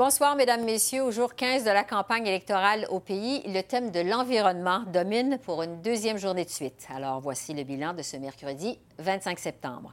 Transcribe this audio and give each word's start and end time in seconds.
Bonsoir, 0.00 0.34
Mesdames, 0.34 0.64
Messieurs. 0.64 1.02
Au 1.02 1.10
jour 1.10 1.34
15 1.34 1.64
de 1.64 1.68
la 1.68 1.84
campagne 1.84 2.26
électorale 2.26 2.86
au 2.88 3.00
pays, 3.00 3.42
le 3.46 3.60
thème 3.60 3.90
de 3.90 4.00
l'environnement 4.00 4.82
domine 4.86 5.38
pour 5.44 5.62
une 5.62 5.82
deuxième 5.82 6.16
journée 6.16 6.46
de 6.46 6.48
suite. 6.48 6.88
Alors, 6.88 7.20
voici 7.20 7.52
le 7.52 7.64
bilan 7.64 7.92
de 7.92 8.00
ce 8.00 8.16
mercredi 8.16 8.78
25 8.98 9.38
septembre. 9.38 9.92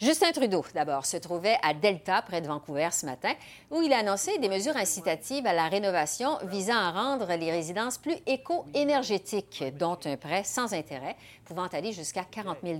Justin 0.00 0.32
Trudeau, 0.32 0.64
d'abord, 0.74 1.06
se 1.06 1.16
trouvait 1.16 1.56
à 1.62 1.72
Delta, 1.72 2.20
près 2.22 2.40
de 2.40 2.48
Vancouver, 2.48 2.88
ce 2.90 3.06
matin, 3.06 3.32
où 3.70 3.80
il 3.80 3.92
a 3.92 3.98
annoncé 3.98 4.38
des 4.38 4.48
mesures 4.48 4.76
incitatives 4.76 5.46
à 5.46 5.52
la 5.52 5.68
rénovation 5.68 6.36
visant 6.44 6.76
à 6.76 6.90
rendre 6.90 7.32
les 7.34 7.52
résidences 7.52 7.98
plus 7.98 8.16
éco-énergétiques, 8.26 9.64
dont 9.78 9.98
un 10.04 10.16
prêt 10.16 10.42
sans 10.42 10.74
intérêt 10.74 11.16
pouvant 11.44 11.66
aller 11.66 11.92
jusqu'à 11.92 12.24
40 12.24 12.58
000 12.64 12.78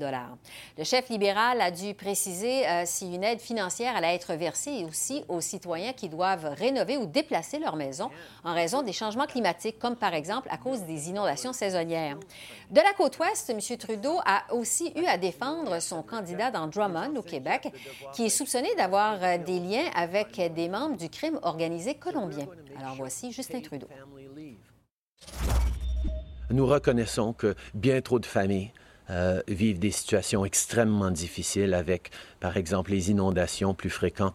Le 0.78 0.84
chef 0.84 1.08
libéral 1.08 1.60
a 1.60 1.70
dû 1.70 1.94
préciser 1.94 2.66
euh, 2.66 2.82
si 2.86 3.14
une 3.14 3.22
aide 3.22 3.40
financière 3.40 3.94
allait 3.94 4.14
être 4.14 4.34
versée 4.34 4.84
aussi 4.88 5.22
aux 5.28 5.40
citoyens 5.40 5.92
qui 5.92 6.08
doivent 6.08 6.54
rénover 6.56 6.96
ou 6.96 7.06
déplacer 7.06 7.58
leur 7.58 7.76
maison 7.76 8.10
en 8.42 8.54
raison 8.54 8.82
des 8.82 8.92
changements 8.92 9.26
climatiques, 9.26 9.78
comme 9.78 9.96
par 9.96 10.14
exemple 10.14 10.48
à 10.50 10.56
cause 10.56 10.82
des 10.82 11.10
inondations 11.10 11.52
saisonnières. 11.52 12.16
De 12.70 12.80
la 12.80 12.92
côte 12.96 13.18
ouest, 13.18 13.50
M. 13.50 13.60
Trudeau 13.78 14.18
a 14.24 14.52
aussi 14.52 14.92
eu 14.96 15.04
à 15.04 15.18
défendre 15.18 15.80
son 15.80 16.02
candidat 16.02 16.50
dans 16.50 16.66
Drummond, 16.66 17.03
au 17.16 17.22
Québec, 17.22 17.72
qui 18.14 18.24
est 18.26 18.30
soupçonné 18.30 18.68
d'avoir 18.76 19.22
euh, 19.22 19.38
des 19.38 19.60
liens 19.60 19.86
avec 19.94 20.40
des 20.54 20.68
membres 20.68 20.96
du 20.96 21.08
crime 21.08 21.38
organisé 21.42 21.94
colombien. 21.94 22.46
Alors 22.78 22.94
voici 22.96 23.32
Justin 23.32 23.60
Trudeau. 23.60 23.88
Nous 26.50 26.66
reconnaissons 26.66 27.32
que 27.32 27.54
bien 27.74 28.00
trop 28.00 28.18
de 28.18 28.26
familles 28.26 28.72
euh, 29.10 29.42
vivent 29.48 29.78
des 29.78 29.90
situations 29.90 30.44
extrêmement 30.44 31.10
difficiles 31.10 31.74
avec, 31.74 32.10
par 32.40 32.56
exemple, 32.56 32.90
les 32.90 33.10
inondations 33.10 33.74
plus 33.74 33.90
fréquentes 33.90 34.34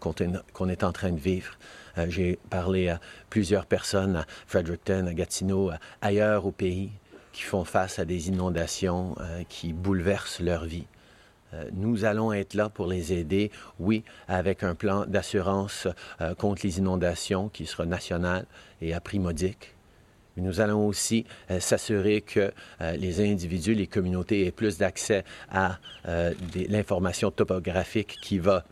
qu'on 0.53 0.69
est 0.69 0.83
en 0.83 0.91
train 0.91 1.11
de 1.11 1.19
vivre. 1.19 1.57
Euh, 1.97 2.05
j'ai 2.09 2.39
parlé 2.49 2.89
à 2.89 2.99
plusieurs 3.29 3.65
personnes 3.65 4.17
à 4.17 4.25
Fredericton, 4.47 5.07
à 5.07 5.13
Gatineau, 5.13 5.71
ailleurs 6.01 6.45
au 6.45 6.51
pays, 6.51 6.91
qui 7.31 7.43
font 7.43 7.63
face 7.63 7.99
à 7.99 8.05
des 8.05 8.27
inondations 8.27 9.15
qui 9.47 9.71
bouleversent 9.71 10.39
leur 10.39 10.65
vie. 10.65 10.87
Nous 11.73 12.05
allons 12.05 12.31
être 12.31 12.53
là 12.53 12.69
pour 12.69 12.87
les 12.87 13.13
aider, 13.13 13.51
oui, 13.79 14.03
avec 14.27 14.63
un 14.63 14.75
plan 14.75 15.05
d'assurance 15.05 15.87
contre 16.37 16.61
les 16.63 16.77
inondations 16.77 17.49
qui 17.49 17.65
sera 17.65 17.85
national 17.85 18.45
et 18.81 18.93
à 18.93 18.99
prix 18.99 19.19
modique 19.19 19.75
nous 20.39 20.61
allons 20.61 20.87
aussi 20.87 21.25
euh, 21.51 21.59
s'assurer 21.59 22.21
que 22.21 22.51
euh, 22.81 22.91
les 22.93 23.21
individus, 23.21 23.73
les 23.73 23.87
communautés 23.87 24.45
aient 24.45 24.51
plus 24.51 24.77
d'accès 24.77 25.23
à 25.49 25.79
euh, 26.07 26.33
l'information 26.55 27.31
topographique 27.31 28.17
qui 28.21 28.39
va 28.39 28.63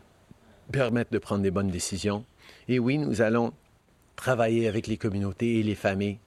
permettre 0.72 1.10
de 1.12 1.18
prendre 1.18 1.42
des 1.42 1.50
bonnes 1.50 1.70
décisions. 1.70 2.24
Et 2.68 2.78
oui, 2.78 2.98
nous 2.98 3.22
allons 3.22 3.52
travailler 4.16 4.68
avec 4.68 4.86
les 4.86 4.96
communautés 4.96 5.60
et 5.60 5.62
les 5.62 5.74
familles 5.74 6.18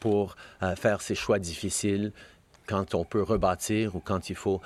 pour 0.00 0.34
faire 0.76 1.00
ces 1.02 1.14
choix 1.14 1.38
difficiles 1.38 2.10
quand 2.66 2.94
on 2.94 3.04
peut 3.04 3.22
rebâtir 3.22 3.96
ou 3.96 4.00
quand 4.00 4.30
il 4.30 4.36
faut 4.36 4.60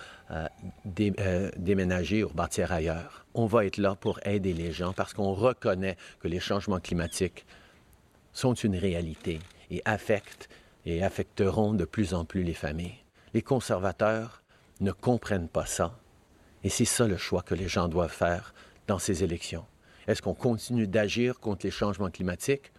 déménager 0.85 2.25
ou 2.25 2.29
rebâtir 2.29 2.73
ailleurs. 2.73 3.25
On 3.35 3.47
va 3.47 3.65
être 3.65 3.79
là 3.79 3.95
pour 3.95 4.19
aider 4.27 4.53
les 4.53 4.73
gens 4.73 4.93
parce 4.93 5.13
qu'on 5.13 5.33
reconnaît 5.33 5.97
que 6.21 6.29
les 6.29 6.41
changements 6.41 6.81
climatiques 6.81 7.47
sont 8.33 8.55
une 8.55 8.77
réalité 8.77 9.41
et 9.71 9.83
affectent 9.85 10.49
et 10.85 11.03
affecteront 11.03 11.75
de 11.75 11.85
plus 11.85 12.15
en 12.15 12.25
plus 12.25 12.43
les 12.43 12.55
familles. 12.55 12.97
Les 13.35 13.43
conservateurs 13.43 14.43
ne 14.81 14.93
comprennent 14.93 15.49
pas 15.49 15.67
ça. 15.67 15.99
Et 16.65 16.69
c'est 16.69 16.85
ça 16.85 17.07
le 17.07 17.17
choix 17.17 17.43
que 17.43 17.55
les 17.55 17.69
gens 17.69 17.89
doivent 17.89 18.13
faire 18.13 18.55
dans 18.87 18.99
ces 18.99 19.25
élections. 19.25 19.65
Est-ce 20.07 20.23
qu'on 20.23 20.35
continue 20.35 20.87
d'agir 20.87 21.41
contre 21.41 21.67
les 21.67 21.73
changements 21.73 22.11
climatiques 22.11 22.73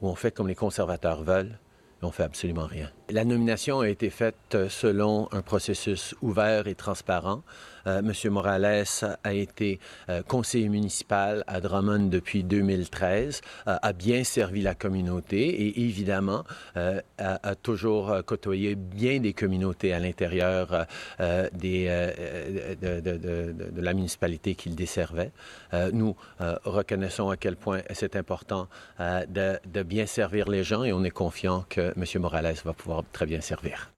ou 0.00 0.08
on 0.08 0.14
fait 0.14 0.32
comme 0.32 0.48
les 0.48 0.54
conservateurs 0.54 1.22
veulent 1.22 1.58
et 2.02 2.04
on 2.04 2.10
fait 2.10 2.24
absolument 2.24 2.66
rien? 2.66 2.90
La 3.10 3.24
nomination 3.24 3.80
a 3.80 3.88
été 3.88 4.10
faite 4.10 4.68
selon 4.68 5.28
un 5.32 5.40
processus 5.40 6.14
ouvert 6.20 6.66
et 6.66 6.74
transparent. 6.74 7.42
Euh, 7.88 8.00
M. 8.00 8.12
Morales 8.30 8.84
a 9.24 9.32
été 9.32 9.80
euh, 10.08 10.22
conseiller 10.22 10.68
municipal 10.68 11.42
à 11.46 11.60
Drummond 11.60 12.08
depuis 12.10 12.44
2013, 12.44 13.40
euh, 13.66 13.76
a 13.80 13.92
bien 13.92 14.24
servi 14.24 14.60
la 14.60 14.74
communauté 14.74 15.48
et 15.48 15.80
évidemment 15.80 16.44
a, 17.18 17.54
toujours 17.54 18.14
côtoyé 18.26 18.74
bien 18.74 19.20
des 19.20 19.32
communautés 19.32 19.92
à 19.92 19.98
l'intérieur 19.98 20.86
de, 21.18 21.88
la 23.80 23.94
municipalité 23.94 24.54
qu'il 24.54 24.74
desservait. 24.74 25.32
nous 25.92 26.14
reconnaissons 26.64 27.30
à 27.30 27.36
quel 27.36 27.56
point 27.56 27.80
c'est 27.92 28.16
important 28.16 28.68
de, 28.98 29.58
de 29.66 29.82
bien 29.82 30.06
servir 30.06 30.48
les 30.48 30.64
gens 30.64 30.84
et 30.84 30.92
on 30.92 31.04
est 31.04 31.10
confiant 31.10 31.64
que 31.68 31.92
M. 31.96 32.04
Morales 32.20 32.54
va 32.64 32.72
pouvoir 32.72 32.97
très 33.12 33.26
bien 33.26 33.40
servir. 33.40 33.92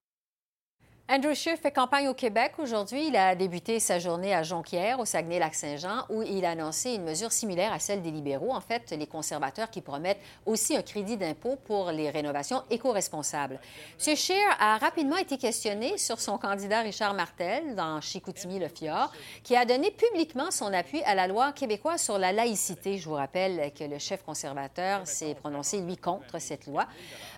Andrew 1.12 1.34
Scheer 1.34 1.56
fait 1.56 1.72
campagne 1.72 2.06
au 2.06 2.14
Québec 2.14 2.52
aujourd'hui. 2.58 3.08
Il 3.08 3.16
a 3.16 3.34
débuté 3.34 3.80
sa 3.80 3.98
journée 3.98 4.32
à 4.32 4.44
Jonquière, 4.44 5.00
au 5.00 5.04
Saguenay-Lac-Saint-Jean, 5.04 6.04
où 6.08 6.22
il 6.22 6.44
a 6.44 6.50
annoncé 6.50 6.94
une 6.94 7.02
mesure 7.02 7.32
similaire 7.32 7.72
à 7.72 7.80
celle 7.80 8.00
des 8.00 8.12
libéraux. 8.12 8.52
En 8.52 8.60
fait, 8.60 8.94
les 8.96 9.08
conservateurs 9.08 9.70
qui 9.70 9.80
promettent 9.80 10.20
aussi 10.46 10.76
un 10.76 10.82
crédit 10.82 11.16
d'impôt 11.16 11.56
pour 11.64 11.90
les 11.90 12.10
rénovations 12.10 12.62
éco-responsables. 12.70 13.58
M. 14.06 14.16
Scheer 14.16 14.56
a 14.60 14.78
rapidement 14.78 15.16
été 15.16 15.36
questionné 15.36 15.98
sur 15.98 16.20
son 16.20 16.38
candidat 16.38 16.82
Richard 16.82 17.14
Martel 17.14 17.74
dans 17.74 18.00
Chicoutimi-le-Fjord, 18.00 19.10
qui 19.42 19.56
a 19.56 19.64
donné 19.64 19.90
publiquement 19.90 20.52
son 20.52 20.72
appui 20.72 21.02
à 21.02 21.16
la 21.16 21.26
loi 21.26 21.50
québécoise 21.50 22.00
sur 22.00 22.18
la 22.18 22.30
laïcité. 22.30 22.98
Je 22.98 23.08
vous 23.08 23.16
rappelle 23.16 23.72
que 23.76 23.82
le 23.82 23.98
chef 23.98 24.22
conservateur 24.22 25.08
s'est 25.08 25.34
prononcé, 25.34 25.80
lui, 25.80 25.96
contre 25.96 26.38
cette 26.38 26.68
loi. 26.68 26.86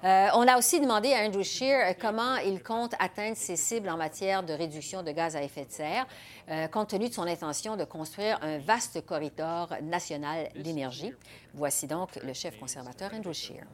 Euh, 0.05 0.29
on 0.35 0.47
a 0.47 0.59
aussi 0.59 0.79
demandé 0.79 1.15
à 1.15 1.25
Andrew 1.25 1.43
Scheer 1.43 1.97
comment 1.99 2.37
il 2.37 2.63
compte 2.63 2.93
atteindre 2.99 3.39
ses 3.39 3.62
en 3.89 3.97
matière 3.97 4.43
de 4.43 4.53
réduction 4.53 5.03
de 5.03 5.13
gaz 5.13 5.37
à 5.37 5.43
effet 5.43 5.65
de 5.65 5.71
serre, 5.71 6.07
euh, 6.51 6.67
compte 6.67 6.91
tenu 6.91 7.09
de 7.09 7.15
son 7.15 7.27
intention 7.27 7.77
de 7.77 7.85
construire 7.85 8.39
un 8.43 8.59
vaste 8.59 9.05
corridor 9.07 9.75
national 9.83 10.49
d'énergie. 10.57 11.13
Voici 11.55 11.87
donc 11.87 12.19
le 12.25 12.33
chef 12.33 12.59
conservateur 12.59 13.13
Andrew 13.15 13.33
Scheer. 13.33 13.65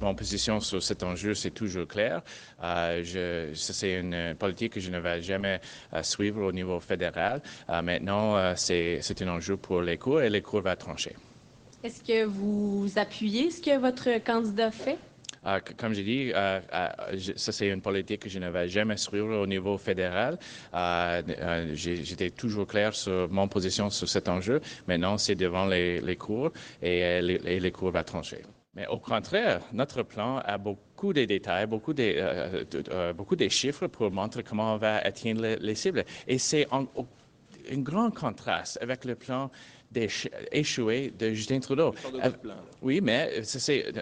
Mon 0.00 0.14
position 0.14 0.58
sur 0.58 0.82
cet 0.82 1.02
enjeu, 1.02 1.34
c'est 1.34 1.50
toujours 1.50 1.86
clair. 1.86 2.22
Euh, 2.62 3.52
c'est 3.54 3.94
une 3.94 4.34
politique 4.34 4.72
que 4.72 4.80
je 4.80 4.90
ne 4.90 4.98
vais 4.98 5.20
jamais 5.20 5.60
euh, 5.92 6.02
suivre 6.02 6.42
au 6.42 6.52
niveau 6.52 6.80
fédéral. 6.80 7.42
maintenant, 7.68 8.56
c'est 8.56 9.22
un 9.22 9.28
enjeu 9.28 9.56
pour 9.56 9.82
les 9.82 9.98
cours 9.98 10.22
et 10.22 10.30
les 10.30 10.42
cours 10.42 10.62
vont 10.62 10.76
trancher. 10.76 11.14
Est-ce 11.84 12.02
que 12.02 12.24
vous 12.24 12.90
appuyez 12.96 13.50
ce 13.50 13.60
que 13.60 13.78
votre 13.78 14.18
candidat 14.24 14.70
fait? 14.70 14.98
Euh, 15.46 15.60
comme 15.76 15.92
j'ai 15.94 16.02
dit, 16.02 16.32
euh, 16.34 16.60
euh, 16.74 16.88
ça 17.36 17.52
c'est 17.52 17.68
une 17.68 17.80
politique 17.80 18.22
que 18.22 18.28
je 18.28 18.38
ne 18.38 18.50
vais 18.50 18.68
jamais 18.68 18.96
suivre 18.96 19.36
au 19.36 19.46
niveau 19.46 19.78
fédéral. 19.78 20.38
J'étais 21.74 22.30
toujours 22.30 22.66
clair 22.66 22.94
sur 22.94 23.28
mon 23.30 23.48
position 23.48 23.90
sur 23.90 24.08
cet 24.08 24.28
enjeu. 24.28 24.60
Maintenant, 24.88 25.18
c'est 25.18 25.34
devant 25.34 25.66
les, 25.66 26.16
cours 26.16 26.50
et 26.82 27.20
les, 27.22 27.70
cours 27.70 27.92
vont 27.92 28.02
trancher. 28.02 28.42
Mais 28.74 28.86
au 28.88 28.98
contraire, 28.98 29.62
notre 29.72 30.02
plan 30.02 30.38
a 30.44 30.58
beaucoup 30.58 31.12
de 31.12 31.24
détails, 31.24 31.66
beaucoup 31.66 31.94
de, 31.94 33.12
beaucoup 33.12 33.36
de 33.36 33.48
chiffres 33.48 33.86
pour 33.86 34.10
montrer 34.10 34.42
comment 34.42 34.74
on 34.74 34.76
va 34.78 34.98
atteindre 34.98 35.56
les 35.60 35.74
cibles. 35.74 36.04
Et 36.26 36.38
c'est 36.38 36.66
un 36.72 36.86
grand 37.78 38.10
contraste 38.10 38.78
avec 38.82 39.04
le 39.04 39.14
plan 39.14 39.50
échoué 40.52 41.12
de 41.18 41.32
Justin 41.32 41.60
Trudeau. 41.60 41.94
Euh, 42.22 42.30
oui, 42.82 43.00
mais 43.00 43.42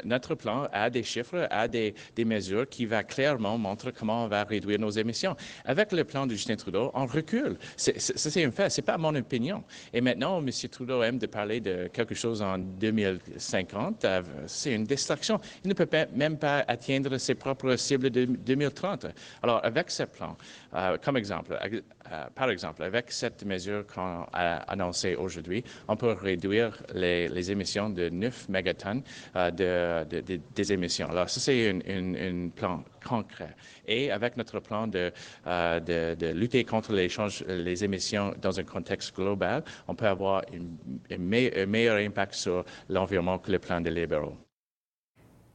notre 0.04 0.34
plan 0.34 0.68
a 0.72 0.90
des 0.90 1.02
chiffres, 1.02 1.46
a 1.50 1.68
des, 1.68 1.94
mesures 2.18 2.68
qui 2.68 2.86
va 2.86 3.02
clairement 3.02 3.58
montrer 3.58 3.92
comment 3.92 4.24
on 4.24 4.28
va 4.28 4.44
réduire 4.44 4.78
nos 4.78 4.90
émissions. 4.90 5.36
Avec 5.64 5.92
le 5.92 6.04
plan 6.04 6.26
de 6.26 6.32
Justin 6.32 6.56
Trudeau, 6.56 6.90
on 6.94 7.06
recule. 7.06 7.56
C'est 7.76 8.44
un 8.44 8.50
fait, 8.50 8.70
c'est 8.70 8.82
pas 8.82 8.98
mon 8.98 9.14
opinion. 9.14 9.62
Et 9.92 10.00
maintenant, 10.00 10.38
M. 10.38 10.50
Trudeau 10.70 11.02
aime 11.02 11.18
de 11.18 11.26
parler 11.26 11.60
de 11.60 11.88
quelque 11.92 12.14
chose 12.14 12.42
en 12.42 12.58
2050. 12.58 14.04
Euh, 14.04 14.22
c'est 14.46 14.72
une 14.72 14.84
distraction. 14.84 15.40
Il 15.64 15.68
ne 15.68 15.74
peut 15.74 15.88
même 16.14 16.38
pas 16.38 16.64
atteindre 16.66 17.16
ses 17.18 17.34
propres 17.34 17.76
cibles 17.76 18.10
de 18.10 18.24
2030. 18.24 19.06
Alors, 19.42 19.64
avec 19.64 19.90
ce 19.90 20.04
plan, 20.04 20.36
euh, 20.74 20.96
comme 21.02 21.16
exemple, 21.16 21.56
euh, 22.12 22.24
par 22.34 22.50
exemple, 22.50 22.82
avec 22.82 23.10
cette 23.10 23.44
mesure 23.44 23.86
qu'on 23.86 24.26
a 24.32 24.56
annoncée 24.70 25.14
aujourd'hui, 25.14 25.64
on 25.88 25.96
peut 25.96 26.12
réduire 26.12 26.82
les, 26.94 27.50
émissions 27.50 27.90
de 27.90 28.08
9 28.08 28.48
mégatonnes 28.48 29.02
de, 29.34 30.04
des 30.54 30.72
émissions. 30.72 31.08
Alors, 31.10 31.28
ça, 31.28 31.40
c'est 31.40 31.70
un 31.70 32.48
plan 32.48 32.84
concret. 33.06 33.54
Et 33.86 34.10
avec 34.10 34.36
notre 34.36 34.60
plan 34.60 34.86
de, 34.86 35.12
de, 35.44 36.32
lutter 36.32 36.64
contre 36.64 36.92
les, 36.92 37.08
les 37.48 37.84
émissions 37.84 38.34
dans 38.40 38.58
un 38.58 38.64
contexte 38.64 39.14
global, 39.14 39.62
on 39.88 39.94
peut 39.94 40.08
avoir 40.08 40.42
un 41.10 41.18
meilleur 41.66 41.96
impact 41.96 42.34
sur 42.34 42.64
l'environnement 42.88 43.38
que 43.38 43.50
le 43.50 43.58
plan 43.58 43.80
des 43.80 43.90
libéraux. 43.90 44.43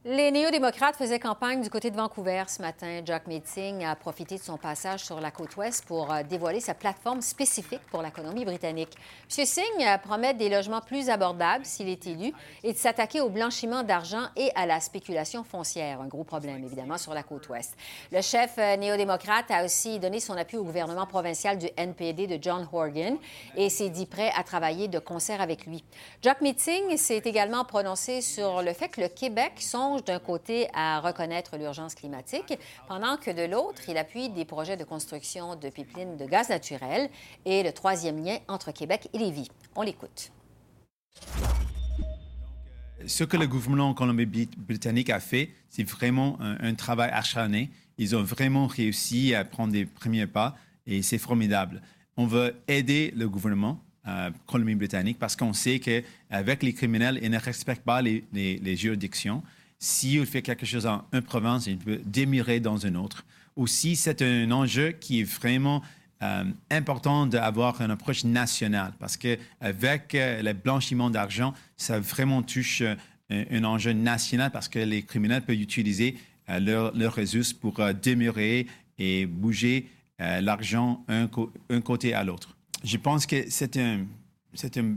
Les 0.06 0.30
néo-démocrates 0.30 0.96
faisaient 0.96 1.18
campagne 1.18 1.60
du 1.60 1.68
côté 1.68 1.90
de 1.90 1.96
Vancouver 1.96 2.44
ce 2.48 2.62
matin. 2.62 3.02
Jack 3.04 3.26
Meeting 3.26 3.84
a 3.84 3.94
profité 3.94 4.38
de 4.38 4.42
son 4.42 4.56
passage 4.56 5.04
sur 5.04 5.20
la 5.20 5.30
côte 5.30 5.54
ouest 5.58 5.84
pour 5.84 6.10
euh, 6.10 6.22
dévoiler 6.22 6.60
sa 6.60 6.72
plateforme 6.72 7.20
spécifique 7.20 7.82
pour 7.90 8.00
l'économie 8.00 8.46
britannique. 8.46 8.96
M. 9.36 9.44
Singh 9.44 9.62
euh, 9.82 9.98
promet 9.98 10.32
des 10.32 10.48
logements 10.48 10.80
plus 10.80 11.10
abordables 11.10 11.66
s'il 11.66 11.90
est 11.90 12.06
élu 12.06 12.32
et 12.64 12.72
de 12.72 12.78
s'attaquer 12.78 13.20
au 13.20 13.28
blanchiment 13.28 13.82
d'argent 13.82 14.22
et 14.36 14.50
à 14.54 14.64
la 14.64 14.80
spéculation 14.80 15.44
foncière, 15.44 16.00
un 16.00 16.06
gros 16.06 16.24
problème 16.24 16.64
évidemment 16.64 16.96
sur 16.96 17.12
la 17.12 17.22
côte 17.22 17.50
ouest. 17.50 17.76
Le 18.10 18.22
chef 18.22 18.54
euh, 18.56 18.78
néo-démocrate 18.78 19.50
a 19.50 19.66
aussi 19.66 19.98
donné 19.98 20.18
son 20.18 20.32
appui 20.32 20.56
au 20.56 20.64
gouvernement 20.64 21.04
provincial 21.04 21.58
du 21.58 21.68
NPD 21.76 22.26
de 22.26 22.42
John 22.42 22.66
Horgan 22.72 23.18
et 23.54 23.68
s'est 23.68 23.90
dit 23.90 24.06
prêt 24.06 24.32
à 24.34 24.44
travailler 24.44 24.88
de 24.88 24.98
concert 24.98 25.42
avec 25.42 25.66
lui. 25.66 25.84
Jack 26.22 26.40
Meeting 26.40 26.96
s'est 26.96 27.20
également 27.26 27.66
prononcé 27.66 28.22
sur 28.22 28.62
le 28.62 28.72
fait 28.72 28.88
que 28.88 29.02
le 29.02 29.08
Québec 29.08 29.52
d'un 29.98 30.18
côté 30.18 30.68
à 30.72 31.00
reconnaître 31.00 31.56
l'urgence 31.56 31.94
climatique, 31.94 32.58
pendant 32.88 33.16
que 33.16 33.30
de 33.30 33.50
l'autre, 33.50 33.82
il 33.88 33.98
appuie 33.98 34.28
des 34.30 34.44
projets 34.44 34.76
de 34.76 34.84
construction 34.84 35.56
de 35.56 35.68
pipelines 35.68 36.16
de 36.16 36.24
gaz 36.24 36.48
naturel 36.48 37.10
et 37.44 37.62
le 37.62 37.72
troisième 37.72 38.24
lien 38.24 38.38
entre 38.48 38.72
Québec 38.72 39.08
et 39.12 39.18
Lévis. 39.18 39.48
On 39.74 39.82
l'écoute. 39.82 40.30
Ce 43.06 43.24
que 43.24 43.36
le 43.36 43.46
gouvernement 43.46 43.94
colombie-britannique 43.94 45.10
a 45.10 45.20
fait, 45.20 45.50
c'est 45.68 45.84
vraiment 45.84 46.38
un, 46.40 46.74
travail 46.74 47.10
acharné. 47.12 47.70
Ils 47.98 48.14
ont 48.14 48.22
vraiment 48.22 48.66
réussi 48.66 49.34
à 49.34 49.44
prendre 49.44 49.72
des 49.72 49.86
premiers 49.86 50.26
pas 50.26 50.56
et 50.86 51.02
c'est 51.02 51.18
formidable. 51.18 51.82
On 52.16 52.26
veut 52.26 52.54
aider 52.68 53.12
le 53.16 53.28
gouvernement 53.28 53.82
euh, 54.06 54.30
colombie-britannique 54.46 55.18
parce 55.18 55.34
qu'on 55.34 55.54
sait 55.54 55.80
qu'avec 55.80 56.62
les 56.62 56.74
criminels, 56.74 57.18
ils 57.22 57.30
ne 57.30 57.38
respectent 57.38 57.84
pas 57.84 58.02
les 58.02 58.76
juridictions. 58.76 59.42
S'il 59.82 60.26
fait 60.26 60.42
quelque 60.42 60.66
chose 60.66 60.86
en 60.86 61.06
une 61.12 61.22
province, 61.22 61.66
il 61.66 61.78
peut 61.78 62.00
démirer 62.04 62.60
dans 62.60 62.76
une 62.76 62.98
autre. 62.98 63.24
Aussi, 63.56 63.96
c'est 63.96 64.20
un 64.20 64.50
enjeu 64.50 64.92
qui 64.92 65.20
est 65.20 65.24
vraiment 65.24 65.82
euh, 66.22 66.44
important 66.70 67.26
d'avoir 67.26 67.80
une 67.80 67.90
approche 67.90 68.24
nationale 68.24 68.92
parce 68.98 69.16
qu'avec 69.16 70.14
euh, 70.14 70.42
le 70.42 70.52
blanchiment 70.52 71.08
d'argent, 71.08 71.54
ça 71.78 71.98
vraiment 71.98 72.42
touche 72.42 72.82
euh, 72.82 72.94
un 73.30 73.64
enjeu 73.64 73.92
national 73.92 74.50
parce 74.50 74.68
que 74.68 74.80
les 74.80 75.02
criminels 75.02 75.40
peuvent 75.40 75.58
utiliser 75.58 76.18
leurs 76.46 76.94
leur 76.94 77.14
ressources 77.14 77.52
pour 77.54 77.80
démirer 77.94 78.66
et 78.98 79.24
bouger 79.24 79.88
l'argent 80.18 81.04
un, 81.06 81.28
côté 81.80 82.12
à 82.12 82.24
l'autre. 82.24 82.56
Je 82.82 82.96
pense 82.96 83.24
que 83.24 83.48
c'est 83.48 83.76
un, 83.76 84.00
un, 84.74 84.96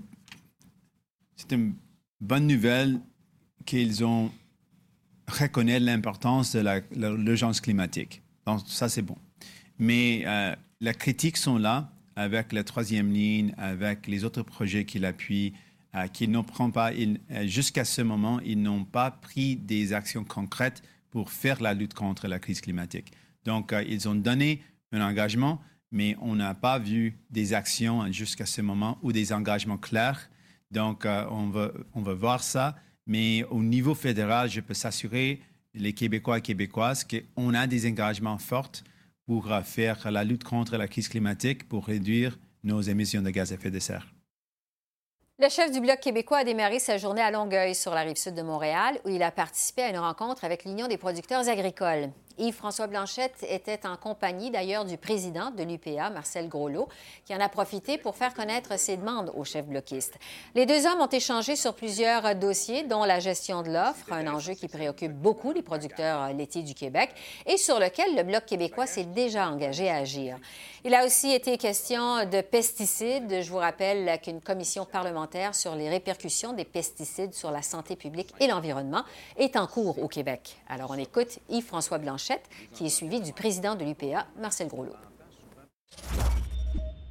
une 1.51 1.74
bonne 2.19 2.47
nouvelle 2.47 3.00
qu'ils 3.68 4.03
ont 4.03 4.31
reconnaître 5.28 5.86
l'importance 5.86 6.56
de 6.56 7.16
l'urgence 7.16 7.62
climatique. 7.62 8.22
Donc, 8.46 8.62
ça, 8.68 8.90
c'est 8.90 9.02
bon. 9.02 9.18
Mais 9.80 10.24
euh, 10.25 10.56
les 10.81 10.94
critiques 10.94 11.38
sont 11.38 11.58
là 11.58 11.92
avec 12.16 12.52
la 12.54 12.64
troisième 12.64 13.12
ligne, 13.12 13.54
avec 13.58 14.08
les 14.08 14.24
autres 14.24 14.44
projets 14.44 14.86
qu'il 14.86 15.06
appuie, 15.06 15.54
euh, 15.96 16.08
qu'ils 16.08 16.31
ne 16.31 16.42
prend 16.42 16.72
pas, 16.72 16.92
euh, 16.92 17.48
jusqu'à 17.48 17.86
ce 17.86 18.02
moment, 18.02 18.40
ils 18.42 18.60
n'ont 18.60 18.84
pas 18.84 19.12
pris 19.12 19.56
des 19.56 19.94
actions 19.94 20.24
concrètes 20.24 20.81
pour 21.12 21.30
faire 21.30 21.62
la 21.62 21.75
lutte 21.75 21.94
contre 21.94 22.28
la 22.28 22.40
crise 22.40 22.62
climatique. 22.62 23.12
Donc, 23.46 23.74
euh, 23.74 23.84
ils 23.88 24.10
ont 24.10 24.16
donné 24.16 24.64
un 24.92 25.02
engagement, 25.02 25.62
mais 25.92 26.16
on 26.20 26.36
n'a 26.36 26.56
pas 26.56 26.80
vu 26.80 27.20
des 27.30 27.54
actions 27.54 28.12
jusqu'à 28.12 28.48
ce 28.48 28.62
moment 28.62 28.98
ou 29.04 29.12
des 29.12 29.34
engagements 29.34 29.78
clairs. 29.78 30.30
Donc, 30.72 31.06
on, 31.06 31.50
veut, 31.50 31.86
on 31.94 32.02
veut 32.02 32.16
voir 32.16 32.44
ça. 32.44 32.75
Mais 33.05 33.44
au 33.50 33.61
niveau 33.61 33.95
fédéral, 33.95 34.50
je 34.50 34.61
peux 34.61 34.73
s'assurer, 34.73 35.41
les 35.73 35.94
Québécois 35.94 36.38
et 36.38 36.41
Québécoises, 36.41 37.05
qu'on 37.05 37.53
a 37.53 37.67
des 37.67 37.88
engagements 37.88 38.38
forts 38.38 38.71
pour 39.25 39.50
faire 39.63 40.11
la 40.11 40.23
lutte 40.23 40.44
contre 40.44 40.77
la 40.77 40.88
crise 40.88 41.07
climatique, 41.07 41.67
pour 41.67 41.85
réduire 41.85 42.38
nos 42.63 42.81
émissions 42.81 43.21
de 43.21 43.29
gaz 43.29 43.51
à 43.51 43.55
effet 43.55 43.71
de 43.71 43.79
serre. 43.79 44.13
Le 45.39 45.50
chef 45.50 45.71
du 45.71 45.81
Bloc 45.81 46.00
québécois 46.00 46.39
a 46.39 46.44
démarré 46.44 46.77
sa 46.77 46.97
journée 46.97 47.21
à 47.21 47.31
Longueuil, 47.31 47.73
sur 47.73 47.94
la 47.94 48.01
rive 48.01 48.17
sud 48.17 48.35
de 48.35 48.44
Montréal, 48.44 49.00
où 49.03 49.09
il 49.09 49.23
a 49.23 49.31
participé 49.31 49.81
à 49.81 49.89
une 49.89 49.97
rencontre 49.97 50.45
avec 50.45 50.63
l'Union 50.63 50.88
des 50.88 50.97
producteurs 50.97 51.50
agricoles. 51.50 52.11
Yves-François 52.39 52.88
Blanchette 52.88 53.45
était 53.47 53.85
en 53.85 53.95
compagnie 53.95 54.50
d'ailleurs 54.50 54.85
du 54.85 54.97
président 54.97 55.51
de 55.51 55.63
l'UPA, 55.63 56.09
Marcel 56.09 56.50
Groslot, 56.50 56.89
qui 57.25 57.35
en 57.35 57.39
a 57.39 57.47
profité 57.47 58.00
pour 58.00 58.15
faire 58.15 58.33
connaître 58.33 58.77
ses 58.80 58.97
demandes 58.97 59.31
au 59.35 59.44
chef 59.44 59.65
bloquiste. 59.65 60.18
Les 60.56 60.65
deux 60.65 60.88
hommes 60.88 61.01
ont 61.01 61.07
échangé 61.07 61.56
sur 61.56 61.75
plusieurs 61.75 62.35
dossiers, 62.35 62.83
dont 62.83 63.03
la 63.03 63.19
gestion 63.19 63.62
de 63.62 63.69
l'offre, 63.69 64.12
un 64.12 64.27
enjeu 64.27 64.53
qui 64.53 64.68
préoccupe 64.68 65.13
beaucoup 65.13 65.51
les 65.51 65.62
producteurs 65.62 66.33
laitiers 66.33 66.63
du 66.63 66.74
Québec 66.74 67.12
et 67.45 67.57
sur 67.57 67.80
lequel 67.80 68.15
le 68.15 68.24
Bloc 68.24 68.45
québécois 68.45 68.88
s'est 68.88 69.03
déjà 69.03 69.47
engagé 69.47 69.89
à 69.89 69.97
agir. 69.97 70.38
Il 70.86 70.95
a 70.95 71.06
aussi 71.06 71.31
été 71.31 71.57
question 71.57 72.25
de 72.25 72.41
pesticides. 72.41 73.41
Je 73.41 73.50
vous 73.50 73.57
rappelle 73.57 74.19
qu'une 74.21 74.41
commission 74.41 74.86
parlementaire 74.86 75.56
sur 75.56 75.75
les 75.75 75.88
répercussions 75.88 76.53
des 76.53 76.65
pesticides 76.65 77.33
sur 77.33 77.51
la 77.51 77.62
santé 77.62 77.95
publique 77.95 78.33
et 78.39 78.47
l'environnement 78.47 79.03
est 79.38 79.56
en 79.56 79.68
cours 79.68 80.01
au 80.03 80.07
Québec. 80.07 80.57
Alors 80.68 80.91
on 80.91 80.97
écoute 80.97 81.39
Yves-François 81.50 82.00
Blanchette 82.00 82.23
qui 82.74 82.86
est 82.86 82.90
suivi 82.90 83.22
du 83.22 83.34
président 83.34 83.75
de 83.75 83.84
l'UPA, 83.84 84.28
Marcel 84.40 84.68
Groslot. 84.68 84.94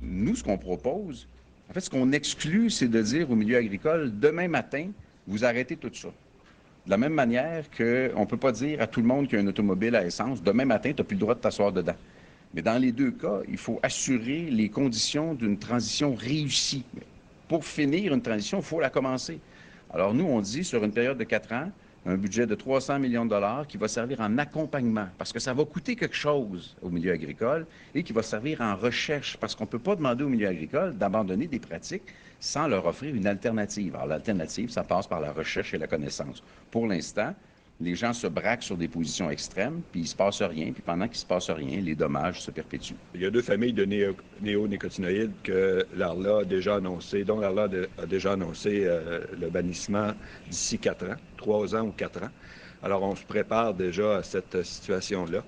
Nous, 0.00 0.37
ce 0.37 0.43
qu'on 0.43 0.59
propose, 0.59 1.29
en 1.70 1.73
fait, 1.73 1.81
ce 1.81 1.91
qu'on 1.91 2.12
exclut, 2.12 2.70
c'est 2.70 2.88
de 2.88 3.00
dire 3.00 3.31
au 3.31 3.35
milieu 3.35 3.56
agricole, 3.56 4.11
demain 4.19 4.49
matin, 4.49 4.91
vous 5.26 5.44
arrêtez 5.44 5.76
tout 5.76 5.91
ça. 5.94 6.09
De 6.85 6.91
la 6.91 6.99
même 6.99 7.14
manière 7.14 7.70
qu'on 7.70 8.20
ne 8.20 8.26
peut 8.26 8.37
pas 8.37 8.53
dire 8.53 8.81
à 8.81 8.87
tout 8.87 9.00
le 9.00 9.06
monde 9.06 9.29
qui 9.29 9.37
a 9.37 9.38
un 9.38 9.47
automobile 9.47 9.94
à 9.94 10.05
essence, 10.05 10.43
demain 10.43 10.64
matin, 10.64 10.93
tu 10.93 11.00
n'as 11.00 11.05
plus 11.05 11.14
le 11.14 11.20
droit 11.20 11.35
de 11.35 11.41
t'asseoir 11.41 11.73
dedans. 11.73 11.94
Mais 12.55 12.62
dans 12.62 12.76
les 12.81 12.93
deux 12.93 13.12
cas, 13.12 13.41
il 13.49 13.56
faut 13.56 13.79
assurer 13.82 14.50
les 14.50 14.69
conditions 14.69 15.35
d'une 15.35 15.59
transition 15.59 16.14
réussie. 16.14 16.85
Pour 17.49 17.64
finir 17.64 18.12
une 18.12 18.20
transition, 18.20 18.59
il 18.59 18.64
faut 18.64 18.81
la 18.81 18.91
commencer. 18.91 19.38
Alors 19.94 20.12
nous, 20.12 20.25
on 20.25 20.41
dit, 20.41 20.64
sur 20.64 20.82
une 20.82 20.93
période 20.93 21.19
de 21.19 21.25
quatre 21.25 21.53
ans, 21.53 21.70
un 22.04 22.16
budget 22.16 22.46
de 22.46 22.54
300 22.54 22.99
millions 22.99 23.25
de 23.25 23.31
dollars 23.31 23.66
qui 23.66 23.76
va 23.76 23.87
servir 23.87 24.21
en 24.21 24.38
accompagnement, 24.38 25.06
parce 25.18 25.32
que 25.32 25.38
ça 25.38 25.54
va 25.54 25.64
coûter 25.64 25.94
quelque 25.94 26.16
chose 26.16 26.76
au 26.82 26.90
milieu 26.90 27.12
agricole, 27.12 27.66
et 27.94 28.02
qui 28.02 28.12
va 28.12 28.23
servir 28.23 28.61
en 28.61 28.75
recherche, 28.76 29.37
parce 29.37 29.54
qu'on 29.54 29.64
ne 29.64 29.68
peut 29.68 29.78
pas 29.78 29.94
demander 29.94 30.25
au 30.25 30.28
milieu 30.28 30.49
agricole 30.49 30.97
d'abandonner 30.97 31.47
des 31.47 31.61
pratiques 31.61 32.12
sans 32.40 32.66
leur 32.66 32.87
offrir 32.87 33.14
une 33.14 33.26
alternative. 33.26 33.94
Alors 33.94 34.09
l'alternative, 34.09 34.71
ça 34.71 34.82
passe 34.82 35.06
par 35.06 35.21
la 35.21 35.32
recherche 35.32 35.75
et 35.75 35.78
la 35.78 35.87
connaissance. 35.87 36.42
Pour 36.71 36.88
l'instant, 36.88 37.35
les 37.82 37.94
gens 37.94 38.12
se 38.12 38.26
braquent 38.26 38.62
sur 38.62 38.76
des 38.76 38.88
positions 38.88 39.30
extrêmes, 39.30 39.82
puis 39.90 40.02
il 40.02 40.06
se 40.06 40.14
passe 40.14 40.40
rien, 40.40 40.72
puis 40.72 40.82
pendant 40.82 41.08
qu'il 41.08 41.18
se 41.18 41.26
passe 41.26 41.50
rien, 41.50 41.80
les 41.80 41.94
dommages 41.94 42.40
se 42.40 42.50
perpétuent. 42.50 42.96
Il 43.14 43.20
y 43.20 43.26
a 43.26 43.30
deux 43.30 43.42
familles 43.42 43.72
de 43.72 43.84
néonicotinoïdes 44.40 45.32
que 45.42 45.84
l'ARLA 45.94 46.38
a 46.38 46.44
déjà 46.44 46.76
annoncé, 46.76 47.24
dont 47.24 47.40
l'ARLA 47.40 47.68
a 47.98 48.06
déjà 48.06 48.32
annoncé 48.32 48.84
euh, 48.84 49.20
le 49.38 49.50
bannissement 49.50 50.12
d'ici 50.48 50.78
quatre 50.78 51.06
ans, 51.06 51.16
trois 51.36 51.74
ans 51.74 51.86
ou 51.86 51.92
quatre 51.92 52.22
ans. 52.22 52.30
Alors, 52.82 53.02
on 53.02 53.14
se 53.14 53.24
prépare 53.24 53.74
déjà 53.74 54.16
à 54.16 54.22
cette 54.22 54.62
situation-là. 54.62 55.44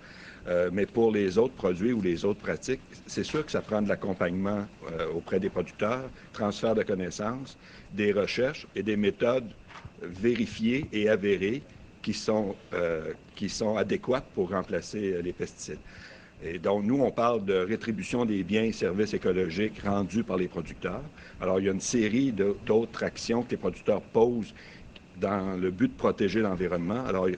Euh, 0.46 0.68
mais 0.72 0.84
pour 0.84 1.10
les 1.10 1.38
autres 1.38 1.54
produits 1.54 1.92
ou 1.92 2.02
les 2.02 2.24
autres 2.24 2.40
pratiques, 2.40 2.82
c'est 3.06 3.24
sûr 3.24 3.44
que 3.46 3.50
ça 3.50 3.62
prend 3.62 3.80
de 3.80 3.88
l'accompagnement 3.88 4.66
euh, 4.92 5.10
auprès 5.14 5.40
des 5.40 5.48
producteurs, 5.48 6.10
transfert 6.32 6.74
de 6.74 6.82
connaissances, 6.82 7.56
des 7.92 8.12
recherches 8.12 8.66
et 8.74 8.82
des 8.82 8.96
méthodes 8.96 9.50
vérifiées 10.02 10.86
et 10.92 11.08
avérées 11.08 11.62
qui 12.04 12.12
sont, 12.12 12.54
euh, 12.74 13.14
qui 13.34 13.48
sont 13.48 13.76
adéquates 13.76 14.26
pour 14.34 14.50
remplacer 14.50 15.14
euh, 15.14 15.22
les 15.22 15.32
pesticides. 15.32 15.80
Et 16.42 16.58
donc, 16.58 16.84
nous, 16.84 17.00
on 17.00 17.10
parle 17.10 17.44
de 17.46 17.54
rétribution 17.54 18.26
des 18.26 18.44
biens 18.44 18.64
et 18.64 18.72
services 18.72 19.14
écologiques 19.14 19.80
rendus 19.80 20.22
par 20.22 20.36
les 20.36 20.46
producteurs. 20.48 21.02
Alors, 21.40 21.58
il 21.58 21.64
y 21.64 21.68
a 21.68 21.72
une 21.72 21.80
série 21.80 22.32
d'autres 22.32 23.02
actions 23.02 23.42
que 23.42 23.52
les 23.52 23.56
producteurs 23.56 24.02
posent 24.02 24.52
dans 25.16 25.56
le 25.56 25.70
but 25.70 25.88
de 25.88 25.96
protéger 25.96 26.40
l'environnement. 26.40 27.02
Alors, 27.06 27.28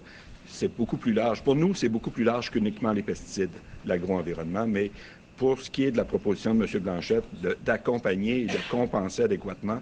c'est 0.44 0.74
beaucoup 0.76 0.96
plus 0.96 1.12
large. 1.12 1.42
Pour 1.44 1.54
nous, 1.54 1.72
c'est 1.74 1.88
beaucoup 1.88 2.10
plus 2.10 2.24
large 2.24 2.50
qu'uniquement 2.50 2.92
les 2.92 3.02
pesticides, 3.02 3.54
l'agro-environnement, 3.84 4.66
mais 4.66 4.90
pour 5.36 5.60
ce 5.60 5.70
qui 5.70 5.84
est 5.84 5.92
de 5.92 5.96
la 5.98 6.04
proposition 6.04 6.54
de 6.54 6.64
M. 6.64 6.82
Blanchette, 6.82 7.24
d'accompagner 7.62 8.42
et 8.42 8.46
de 8.46 8.58
compenser 8.70 9.22
adéquatement 9.22 9.80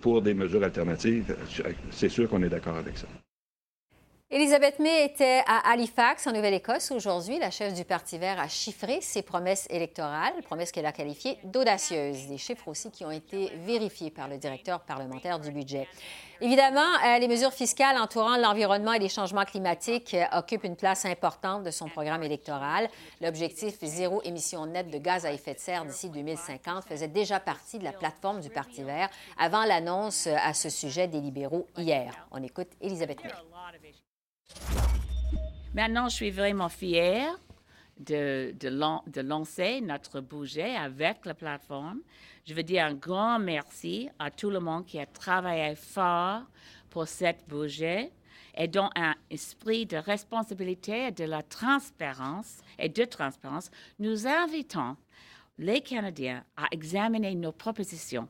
pour 0.00 0.22
des 0.22 0.34
mesures 0.34 0.64
alternatives, 0.64 1.36
c'est 1.90 2.08
sûr 2.08 2.28
qu'on 2.28 2.42
est 2.42 2.48
d'accord 2.48 2.76
avec 2.76 2.96
ça. 2.98 3.06
Elisabeth 4.30 4.78
May 4.78 5.06
était 5.06 5.42
à 5.46 5.70
Halifax, 5.70 6.26
en 6.26 6.32
Nouvelle-Écosse, 6.32 6.90
aujourd'hui. 6.90 7.38
La 7.38 7.50
chef 7.50 7.72
du 7.72 7.86
Parti 7.86 8.18
vert 8.18 8.38
a 8.38 8.46
chiffré 8.46 9.00
ses 9.00 9.22
promesses 9.22 9.66
électorales, 9.70 10.34
promesses 10.42 10.70
qu'elle 10.70 10.84
a 10.84 10.92
qualifiées 10.92 11.38
d'audacieuses. 11.44 12.26
Des 12.26 12.36
chiffres 12.36 12.68
aussi 12.68 12.90
qui 12.90 13.06
ont 13.06 13.10
été 13.10 13.50
vérifiés 13.64 14.10
par 14.10 14.28
le 14.28 14.36
directeur 14.36 14.80
parlementaire 14.80 15.40
du 15.40 15.50
budget. 15.50 15.88
Évidemment, 16.42 16.86
euh, 17.06 17.18
les 17.18 17.26
mesures 17.26 17.54
fiscales 17.54 17.96
entourant 17.96 18.36
l'environnement 18.36 18.92
et 18.92 18.98
les 18.98 19.08
changements 19.08 19.46
climatiques 19.46 20.12
euh, 20.12 20.38
occupent 20.38 20.64
une 20.64 20.76
place 20.76 21.06
importante 21.06 21.62
de 21.62 21.70
son 21.70 21.88
programme 21.88 22.22
électoral. 22.22 22.90
L'objectif 23.22 23.78
zéro 23.82 24.20
émission 24.24 24.66
nette 24.66 24.90
de 24.90 24.98
gaz 24.98 25.24
à 25.24 25.32
effet 25.32 25.54
de 25.54 25.58
serre 25.58 25.86
d'ici 25.86 26.10
2050 26.10 26.84
faisait 26.84 27.08
déjà 27.08 27.40
partie 27.40 27.78
de 27.78 27.84
la 27.84 27.92
plateforme 27.92 28.42
du 28.42 28.50
Parti 28.50 28.82
vert 28.82 29.08
avant 29.38 29.64
l'annonce 29.64 30.26
euh, 30.26 30.34
à 30.44 30.52
ce 30.52 30.68
sujet 30.68 31.08
des 31.08 31.22
libéraux 31.22 31.66
hier. 31.78 32.28
On 32.30 32.42
écoute 32.42 32.68
Elisabeth 32.82 33.24
May. 33.24 33.32
Maintenant, 35.74 36.08
je 36.08 36.14
suis 36.14 36.30
vraiment 36.30 36.68
fière 36.68 37.38
de, 38.00 38.54
de, 38.58 39.20
lancer 39.20 39.80
notre 39.80 40.20
budget 40.20 40.74
avec 40.76 41.26
la 41.26 41.34
plateforme. 41.34 42.00
Je 42.46 42.54
veux 42.54 42.62
dire 42.62 42.84
un 42.84 42.94
grand 42.94 43.38
merci 43.38 44.08
à 44.18 44.30
tout 44.30 44.50
le 44.50 44.60
monde 44.60 44.86
qui 44.86 44.98
a 44.98 45.06
travaillé 45.06 45.74
fort 45.74 46.42
pour 46.90 47.06
cette 47.06 47.46
budget 47.48 48.10
et 48.56 48.66
dans 48.66 48.90
un 48.96 49.14
esprit 49.30 49.86
de 49.86 49.98
responsabilité 49.98 51.08
et 51.08 51.12
de 51.12 51.24
la 51.24 51.42
transparence 51.42 52.58
et 52.78 52.88
de 52.88 53.04
transparence, 53.04 53.70
nous 53.98 54.26
invitons 54.26 54.96
les 55.58 55.80
Canadiens 55.80 56.44
à 56.56 56.66
examiner 56.70 57.34
nos 57.34 57.52
propositions 57.52 58.28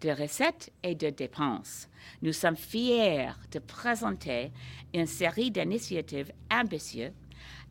de 0.00 0.10
recettes 0.10 0.72
et 0.82 0.94
de 0.94 1.10
dépenses. 1.10 1.88
Nous 2.22 2.32
sommes 2.32 2.56
fiers 2.56 3.30
de 3.50 3.58
présenter 3.58 4.52
une 4.94 5.06
série 5.06 5.50
d'initiatives 5.50 6.30
ambitieuses 6.50 7.12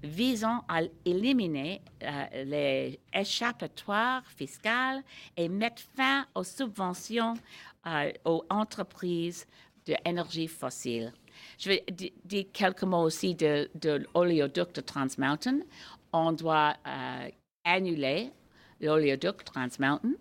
visant 0.03 0.63
à 0.67 0.81
éliminer 1.05 1.81
euh, 2.03 2.43
les 2.43 2.99
échappatoires 3.13 4.23
fiscales 4.35 5.03
et 5.37 5.49
mettre 5.49 5.81
fin 5.95 6.25
aux 6.35 6.43
subventions 6.43 7.33
euh, 7.87 8.11
aux 8.25 8.45
entreprises 8.49 9.47
d'énergie 9.85 10.47
fossile. 10.47 11.13
Je 11.57 11.69
vais 11.69 11.85
dire 11.89 12.45
quelques 12.53 12.83
mots 12.83 13.03
aussi 13.03 13.35
de, 13.35 13.69
de 13.75 14.05
l'oléoduc 14.13 14.73
de 14.73 14.81
Trans 14.81 15.07
Mountain. 15.17 15.59
On 16.11 16.31
doit 16.31 16.75
euh, 16.87 17.29
annuler 17.63 18.31
l'oléoduc 18.79 19.43
Trans 19.43 19.67
Mountain 19.79 20.15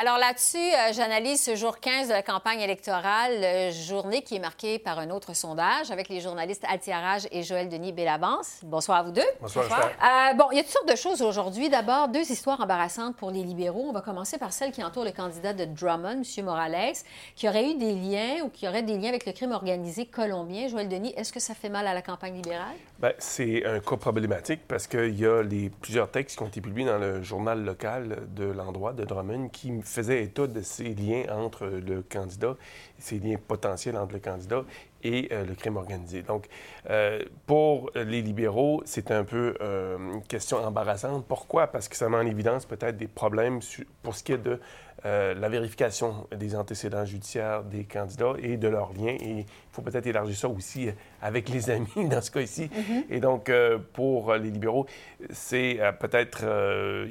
Alors 0.00 0.16
là-dessus, 0.16 0.58
euh, 0.58 0.92
j'analyse 0.92 1.42
ce 1.42 1.56
jour 1.56 1.80
15 1.80 2.06
de 2.06 2.12
la 2.12 2.22
campagne 2.22 2.60
électorale, 2.60 3.32
euh, 3.42 3.72
journée 3.72 4.22
qui 4.22 4.36
est 4.36 4.38
marquée 4.38 4.78
par 4.78 5.00
un 5.00 5.10
autre 5.10 5.34
sondage 5.34 5.90
avec 5.90 6.08
les 6.08 6.20
journalistes 6.20 6.62
Altiarage 6.68 7.26
et 7.32 7.42
Joël 7.42 7.68
Denis 7.68 7.92
Bellavance. 7.92 8.60
Bonsoir 8.62 8.98
à 8.98 9.02
vous 9.02 9.10
deux. 9.10 9.26
Bonsoir. 9.40 9.64
Euh, 9.68 10.34
bon, 10.34 10.44
il 10.52 10.58
y 10.58 10.60
a 10.60 10.62
toutes 10.62 10.70
sortes 10.70 10.88
de 10.88 10.94
choses 10.94 11.20
aujourd'hui. 11.20 11.68
D'abord, 11.68 12.06
deux 12.06 12.30
histoires 12.30 12.60
embarrassantes 12.60 13.16
pour 13.16 13.32
les 13.32 13.42
libéraux. 13.42 13.86
On 13.88 13.92
va 13.92 14.00
commencer 14.00 14.38
par 14.38 14.52
celle 14.52 14.70
qui 14.70 14.84
entoure 14.84 15.02
le 15.02 15.10
candidat 15.10 15.52
de 15.52 15.64
Drummond, 15.64 16.22
M. 16.22 16.44
Morales, 16.44 16.92
qui 17.34 17.48
aurait 17.48 17.68
eu 17.68 17.74
des 17.74 17.94
liens 17.96 18.44
ou 18.44 18.50
qui 18.50 18.68
aurait 18.68 18.84
des 18.84 18.96
liens 18.96 19.08
avec 19.08 19.26
le 19.26 19.32
crime 19.32 19.50
organisé 19.50 20.06
colombien. 20.06 20.68
Joël 20.68 20.88
Denis, 20.88 21.12
est-ce 21.16 21.32
que 21.32 21.40
ça 21.40 21.54
fait 21.54 21.70
mal 21.70 21.88
à 21.88 21.94
la 21.94 22.02
campagne 22.02 22.36
libérale? 22.36 22.76
Bien, 23.00 23.12
c'est 23.18 23.64
un 23.64 23.78
cas 23.78 23.96
problématique 23.96 24.62
parce 24.66 24.88
qu'il 24.88 25.14
y 25.14 25.24
a 25.24 25.40
les, 25.40 25.70
plusieurs 25.70 26.10
textes 26.10 26.36
qui 26.36 26.42
ont 26.42 26.48
été 26.48 26.60
publiés 26.60 26.88
dans 26.88 26.98
le 26.98 27.22
journal 27.22 27.64
local 27.64 28.26
de 28.34 28.42
l'endroit 28.42 28.92
de 28.92 29.04
Drummond 29.04 29.50
qui 29.50 29.70
faisait 29.82 30.24
état 30.24 30.48
de 30.48 30.60
ces 30.62 30.94
liens 30.94 31.22
entre 31.30 31.66
le 31.66 32.02
candidat, 32.02 32.56
ces 32.98 33.18
liens 33.18 33.36
potentiels 33.46 33.96
entre 33.96 34.14
le 34.14 34.20
candidat 34.20 34.64
et 35.02 35.28
euh, 35.32 35.44
le 35.44 35.54
crime 35.54 35.76
organisé. 35.76 36.22
Donc, 36.22 36.46
euh, 36.90 37.22
pour 37.46 37.90
les 37.94 38.22
libéraux, 38.22 38.82
c'est 38.84 39.10
un 39.10 39.24
peu 39.24 39.54
euh, 39.60 39.96
une 40.14 40.22
question 40.22 40.58
embarrassante. 40.58 41.24
Pourquoi? 41.26 41.68
Parce 41.68 41.88
que 41.88 41.96
ça 41.96 42.08
met 42.08 42.16
en 42.16 42.26
évidence 42.26 42.66
peut-être 42.66 42.96
des 42.96 43.06
problèmes 43.06 43.60
pour 44.02 44.16
ce 44.16 44.24
qui 44.24 44.32
est 44.32 44.38
de 44.38 44.60
la 45.04 45.48
vérification 45.48 46.26
des 46.36 46.56
antécédents 46.56 47.04
judiciaires 47.04 47.62
des 47.62 47.84
candidats 47.84 48.32
et 48.42 48.56
de 48.56 48.66
leurs 48.66 48.92
liens. 48.94 49.16
Et 49.20 49.38
il 49.38 49.46
faut 49.70 49.80
peut-être 49.80 50.08
élargir 50.08 50.36
ça 50.36 50.48
aussi 50.48 50.88
avec 51.22 51.48
les 51.50 51.70
amis 51.70 52.08
dans 52.10 52.20
ce 52.20 52.32
cas-ci. 52.32 52.64
Mm-hmm. 52.64 53.04
Et 53.10 53.20
donc, 53.20 53.48
pour 53.92 54.34
les 54.34 54.50
libéraux, 54.50 54.86
c'est 55.30 55.78
peut-être... 56.00 56.42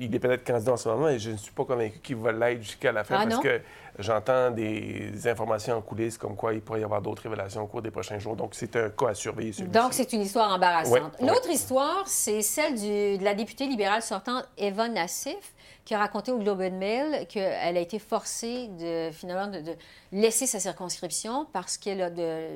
il 0.01 0.13
est 0.13 0.19
peut-être 0.19 0.43
candidat 0.43 0.73
en 0.73 0.77
ce 0.77 0.89
moment 0.89 1.07
et 1.07 1.17
je 1.17 1.31
ne 1.31 1.37
suis 1.37 1.53
pas 1.53 1.63
convaincu 1.63 1.99
qu'il 1.99 2.17
va 2.17 2.33
l'être 2.33 2.61
jusqu'à 2.61 2.91
la 2.91 3.05
fin 3.05 3.19
ah, 3.19 3.25
parce 3.25 3.39
que 3.39 3.61
j'entends 3.99 4.51
des 4.51 5.27
informations 5.27 5.77
en 5.77 5.81
coulisses 5.81 6.17
comme 6.17 6.35
quoi 6.35 6.53
il 6.53 6.61
pourrait 6.61 6.81
y 6.81 6.83
avoir 6.83 7.01
d'autres 7.01 7.23
révélations 7.23 7.63
au 7.63 7.67
cours 7.67 7.81
des 7.81 7.91
prochains 7.91 8.19
jours. 8.19 8.35
Donc, 8.35 8.51
c'est 8.53 8.75
un 8.75 8.89
cas 8.89 9.09
à 9.09 9.13
surveiller. 9.13 9.51
Donc, 9.63 9.93
c'est 9.93 10.13
une 10.13 10.21
histoire 10.21 10.51
embarrassante. 10.51 11.15
L'autre 11.21 11.49
histoire, 11.49 12.03
c'est 12.05 12.41
celle 12.41 12.75
de 12.75 13.23
la 13.23 13.33
députée 13.33 13.67
libérale 13.67 14.01
sortante 14.01 14.47
Eva 14.57 14.87
Nassif, 14.87 15.53
qui 15.85 15.93
a 15.93 15.99
raconté 15.99 16.31
au 16.31 16.37
Globe 16.37 16.61
and 16.61 16.77
Mail 16.77 17.27
qu'elle 17.27 17.77
a 17.77 17.79
été 17.79 17.99
forcée 17.99 18.67
de, 18.79 19.09
finalement, 19.11 19.47
de, 19.47 19.73
laisser 20.11 20.45
sa 20.45 20.59
circonscription 20.59 21.47
parce 21.53 21.77
qu'elle 21.77 22.01
a 22.01 22.09
de 22.09 22.47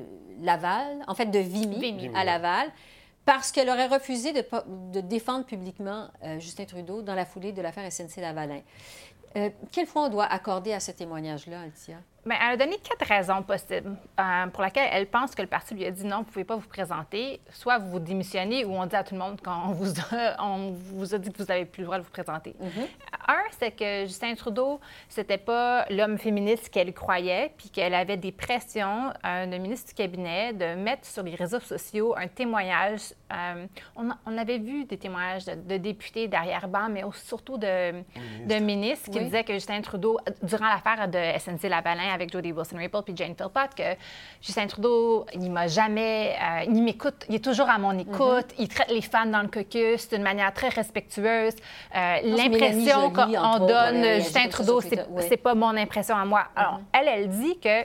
Laval, 0.42 0.98
en 1.06 1.14
fait, 1.14 1.26
de 1.26 1.38
Vimy, 1.38 2.10
à 2.14 2.24
Laval 2.24 2.70
parce 3.24 3.52
qu'elle 3.52 3.70
aurait 3.70 3.86
refusé 3.86 4.32
de, 4.32 4.44
de 4.92 5.00
défendre 5.00 5.44
publiquement 5.44 6.08
euh, 6.24 6.40
Justin 6.40 6.64
Trudeau 6.64 7.02
dans 7.02 7.14
la 7.14 7.24
foulée 7.24 7.52
de 7.52 7.62
l'affaire 7.62 7.90
SNC-Lavalin. 7.90 8.62
Euh, 9.36 9.50
quel 9.70 9.86
on 9.94 10.08
doit 10.08 10.26
accorder 10.26 10.72
à 10.72 10.80
ce 10.80 10.90
témoignage-là, 10.90 11.62
Altia? 11.62 11.96
Bien, 12.24 12.36
elle 12.40 12.52
a 12.52 12.56
donné 12.56 12.78
quatre 12.78 13.08
raisons 13.08 13.42
possibles 13.42 13.96
euh, 14.20 14.46
pour 14.48 14.62
lesquelles 14.62 14.88
elle 14.92 15.06
pense 15.06 15.34
que 15.34 15.42
le 15.42 15.48
parti 15.48 15.74
lui 15.74 15.84
a 15.84 15.90
dit 15.90 16.04
non, 16.04 16.18
vous 16.18 16.22
ne 16.22 16.26
pouvez 16.26 16.44
pas 16.44 16.56
vous 16.56 16.68
présenter. 16.68 17.40
Soit 17.50 17.78
vous 17.78 17.98
démissionnez 17.98 18.64
ou 18.64 18.74
on 18.74 18.86
dit 18.86 18.94
à 18.94 19.02
tout 19.02 19.14
le 19.14 19.20
monde 19.20 19.40
qu'on 19.40 19.72
vous 19.72 19.92
a, 20.12 20.36
on 20.44 20.70
vous 20.70 21.14
a 21.14 21.18
dit 21.18 21.32
que 21.32 21.38
vous 21.38 21.48
n'avez 21.48 21.64
plus 21.64 21.80
le 21.80 21.86
droit 21.86 21.98
de 21.98 22.04
vous 22.04 22.10
présenter. 22.10 22.54
Mm-hmm. 22.62 22.86
Un, 23.32 23.42
c'est 23.58 23.70
que 23.70 24.04
Justin 24.04 24.34
Trudeau, 24.34 24.78
c'était 25.08 25.38
pas 25.38 25.86
l'homme 25.88 26.18
féministe 26.18 26.68
qu'elle 26.68 26.92
croyait, 26.92 27.52
puis 27.56 27.70
qu'elle 27.70 27.94
avait 27.94 28.18
des 28.18 28.32
pressions 28.32 29.10
euh, 29.24 29.46
de 29.46 29.56
ministre 29.56 29.88
du 29.88 29.94
cabinet 29.94 30.52
de 30.52 30.74
mettre 30.74 31.06
sur 31.06 31.22
les 31.22 31.34
réseaux 31.34 31.60
sociaux 31.60 32.14
un 32.16 32.28
témoignage. 32.28 33.00
Euh, 33.32 33.66
on, 33.96 34.36
avait 34.36 34.58
vu 34.58 34.84
des 34.84 34.98
témoignages 34.98 35.46
de, 35.46 35.76
députés 35.78 36.28
derrière-ban, 36.28 36.88
mais 36.90 37.02
surtout 37.24 37.56
de, 37.56 37.92
de 38.46 38.54
ministres 38.60 39.10
qui 39.10 39.20
disaient 39.20 39.44
que 39.44 39.54
Justin 39.54 39.80
Trudeau, 39.80 40.18
durant 40.42 40.68
l'affaire 40.68 41.08
de 41.08 41.38
SNC-Lavalin, 41.38 42.12
avec 42.12 42.30
Jody 42.30 42.52
Wilson-Raybould 42.52 43.04
puis 43.04 43.16
Jane 43.16 43.34
Philpott 43.34 43.74
que 43.74 43.96
Justin 44.42 44.66
Trudeau, 44.66 45.26
il 45.32 45.50
m'a 45.50 45.68
jamais... 45.68 46.36
Euh, 46.42 46.64
il 46.66 46.82
m'écoute, 46.82 47.24
il 47.28 47.36
est 47.36 47.44
toujours 47.44 47.70
à 47.70 47.78
mon 47.78 47.98
écoute, 47.98 48.18
mm-hmm. 48.18 48.58
il 48.58 48.68
traite 48.68 48.90
les 48.90 49.00
fans 49.00 49.26
dans 49.26 49.42
le 49.42 49.48
caucus 49.48 50.08
d'une 50.08 50.22
manière 50.22 50.52
très 50.52 50.68
respectueuse. 50.68 51.54
Euh, 51.94 52.16
l'impression 52.24 53.10
qu'on 53.26 53.66
donne 53.66 54.04
Justin 54.20 54.48
Trudeau, 54.48 54.80
c'est 54.80 55.36
pas 55.36 55.54
mon 55.54 55.76
impression 55.76 56.16
à 56.16 56.24
moi. 56.24 56.44
Alors, 56.56 56.78
mm-hmm. 56.78 57.00
elle, 57.00 57.08
elle 57.08 57.28
dit 57.28 57.58
que 57.60 57.84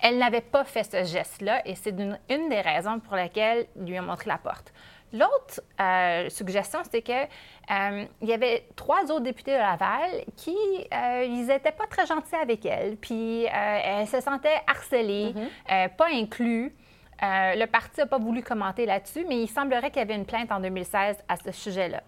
elle 0.00 0.18
n'avait 0.18 0.40
pas 0.40 0.64
fait 0.64 0.84
ce 0.84 1.04
geste-là 1.04 1.62
et 1.66 1.74
c'est 1.74 1.90
une, 1.90 2.18
une, 2.30 2.48
des 2.48 2.60
raisons 2.60 3.00
pour 3.00 3.16
lesquelles 3.16 3.66
il 3.76 3.86
lui 3.86 3.98
a 3.98 4.02
montré 4.02 4.28
la 4.28 4.38
porte. 4.38 4.72
L'autre 5.12 5.62
euh, 5.80 6.28
suggestion, 6.28 6.80
c'est 6.90 7.00
que 7.00 7.12
euh, 7.12 8.04
il 8.20 8.28
y 8.28 8.32
avait 8.32 8.66
trois 8.76 9.04
autres 9.04 9.20
députés 9.20 9.52
de 9.52 9.56
Laval 9.56 10.24
qui, 10.36 10.56
euh, 10.92 11.24
ils 11.24 11.46
n'étaient 11.46 11.72
pas 11.72 11.86
très 11.86 12.06
gentils 12.06 12.36
avec 12.36 12.66
elle, 12.66 12.96
puis 12.96 13.44
elle 13.44 14.06
se 14.06 14.20
sentait 14.20 14.60
harcelée, 14.66 15.34
mm-hmm. 15.68 15.88
pas 15.96 16.08
inclus. 16.12 16.74
le 17.22 17.64
parti 17.66 18.00
n'a 18.00 18.06
pas 18.06 18.18
voulu 18.18 18.42
commenter 18.42 18.84
là-dessus, 18.84 19.24
mais 19.26 19.40
il 19.42 19.48
semblerait 19.48 19.90
qu'il 19.90 20.00
y 20.00 20.04
avait 20.04 20.14
une 20.14 20.26
plainte 20.26 20.52
en 20.52 20.60
2016 20.60 21.16
à 21.26 21.36
ce 21.36 21.52
sujet-là. 21.52 22.02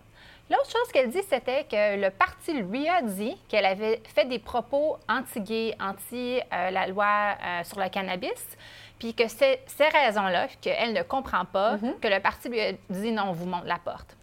L'autre 0.51 0.71
chose 0.71 0.93
qu'elle 0.93 1.11
dit, 1.11 1.23
c'était 1.29 1.65
que 1.65 2.01
le 2.01 2.11
parti 2.11 2.53
lui 2.53 2.89
a 2.89 3.03
dit 3.03 3.37
qu'elle 3.49 3.65
avait 3.65 4.03
fait 4.15 4.25
des 4.25 4.41
propos 4.41 4.99
anti-gays, 5.09 5.77
anti, 5.81 6.41
la 6.51 6.89
loi 6.89 7.37
sur 7.63 7.79
le 7.79 7.89
cannabis, 7.89 8.59
puis 8.99 9.15
que 9.15 9.29
c'est 9.29 9.63
ces 9.67 9.89
raisons-là 9.89 10.49
qu'elle 10.61 10.93
ne 10.93 11.03
comprend 11.03 11.45
pas, 11.45 11.77
mm-hmm. 11.77 12.01
que 12.01 12.09
le 12.09 12.21
parti 12.21 12.49
lui 12.49 12.61
a 12.61 12.73
dit 12.91 13.13
non, 13.13 13.29
on 13.29 13.33
vous 13.33 13.47
montre 13.47 13.67
la 13.67 13.79
porte. 13.79 14.17